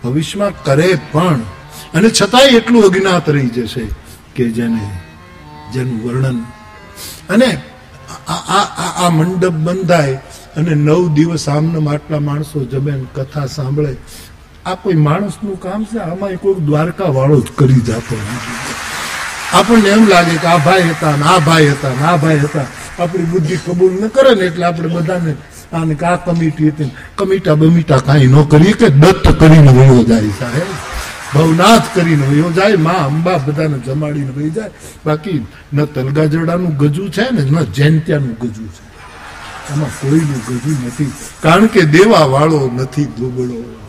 ભવિષ્યમાં 0.01 0.53
કરે 0.63 0.89
પણ 1.11 1.41
અને 1.93 2.07
છતાંય 2.09 2.57
એટલું 2.57 2.83
અજ્ઞાત 2.83 3.27
રહી 3.27 3.51
જશે 3.55 3.85
કે 4.35 4.45
જેને 4.51 4.85
જેનું 5.73 5.97
વર્ણન 6.03 6.39
અને 7.29 7.49
આ 8.27 9.09
મંડપ 9.09 9.55
બંધાય 9.59 10.17
અને 10.55 10.73
નવ 10.77 11.01
દિવસ 11.13 11.45
આમનામ 11.47 11.87
આટલા 11.87 12.21
માણસો 12.21 12.59
જમે 12.65 12.93
કથા 13.15 13.47
સાંભળે 13.49 13.93
આ 14.65 14.75
કોઈ 14.75 14.93
માણસનું 14.93 15.59
કામ 15.59 15.85
છે? 15.85 15.97
આમાં 15.99 16.37
કોઈ 16.37 16.55
દ્વારકા 16.55 17.09
વાળો 17.09 17.39
જ 17.39 17.49
કરી 17.55 17.73
જતો 17.73 18.15
આપણને 19.53 19.89
એમ 19.89 20.07
લાગે 20.07 20.37
કે 20.37 20.47
આ 20.47 20.57
ભાઈ 20.57 20.89
હતા 20.89 21.15
ને 21.17 21.23
આ 21.23 21.39
ભાઈ 21.39 21.67
હતા 21.67 21.89
ને 21.89 22.03
આ 22.05 22.17
ભાઈ 22.17 22.39
હતા. 22.39 22.65
આપણી 22.99 23.23
બુદ્ધિ 23.23 23.57
કબૂલ 23.57 23.91
ન 23.91 24.07
કરે 24.07 24.35
ને 24.35 24.45
એટલે 24.45 24.65
આપણે 24.65 24.87
બધાને 24.87 25.35
આને 25.73 25.95
આ 25.95 26.15
કમિટી 26.15 26.69
હતી 26.69 26.91
કમિટા 27.15 27.55
બમિટા 27.55 27.97
કાંઈ 27.97 28.27
ન 28.27 28.43
કરીએ 28.43 28.73
કે 28.73 28.89
દત્ત 28.89 29.39
કરીને 29.39 29.71
વયો 29.71 30.03
જાય 30.03 30.33
સાહેબ. 30.39 30.69
ભવનાથ 31.35 31.87
કરીને 31.93 32.25
વયો 32.25 32.51
જાય, 32.51 32.75
માં 32.75 33.05
અંબા 33.05 33.37
બધાને 33.37 33.77
જમાડીને 33.79 34.31
વહી 34.31 34.49
જાય. 34.49 34.69
બાકી 35.05 35.45
ન 35.73 35.85
તલગાજરડાનું 35.85 36.77
ગજુ 36.77 37.09
છે 37.09 37.25
ને, 37.31 37.41
ન 37.41 37.63
જૈનત્યાનું 37.63 38.35
ગજુ 38.41 38.67
છે. 38.67 38.83
એમાં 39.73 39.89
કોઈનું 40.01 40.41
ગજુ 40.47 40.71
નથી. 40.87 41.11
કારણ 41.41 41.65
કે 41.65 41.81
દેવા 41.81 42.25
વાળો 42.25 42.71
નથી 42.75 43.05
દુબળો 43.05 43.84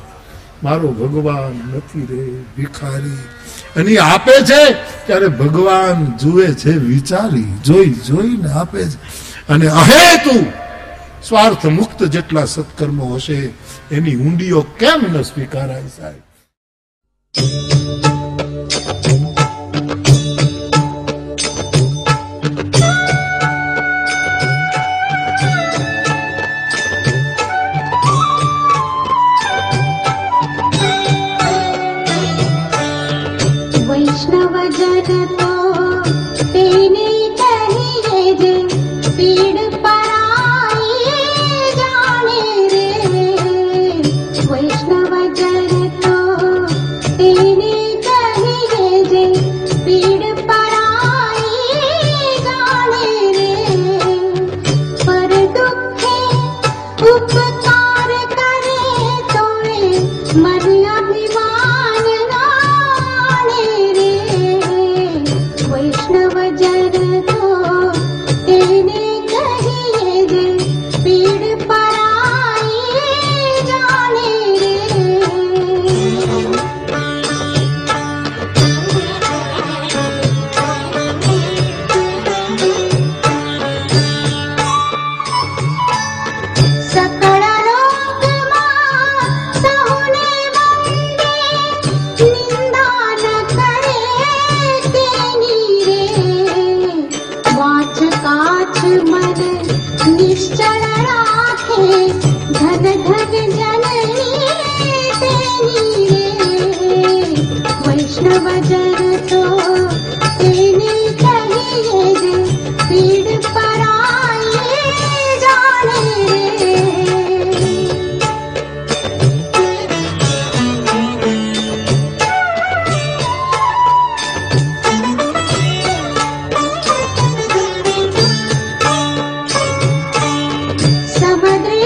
મારો 0.62 0.92
ભગવાન 0.92 1.76
નથી 1.76 2.06
રે 2.06 2.42
ભિખારી. 2.56 3.18
અને 3.76 3.98
આપે 3.98 4.32
છે 4.32 4.72
ત્યારે 5.06 5.28
ભગવાન 5.28 6.16
જુએ 6.16 6.54
છે, 6.54 6.70
વિચારી, 6.70 7.44
જોઈ, 7.64 7.90
જોઈને 7.90 8.52
આપે 8.52 8.84
છે. 8.84 8.96
અને 9.48 9.68
અહેતુ 9.68 10.46
સ્વાર્થ 11.28 11.66
મુક્ત 11.66 12.04
જેટલા 12.04 12.44
સત્કર્મો 12.44 13.14
હશે, 13.14 13.50
એની 13.90 14.16
ઊંડીઓ 14.16 14.66
કેમ 14.78 15.18
ન 15.18 15.22
સ્વીકારાય 15.22 15.82
સાહેબ? 15.82 17.75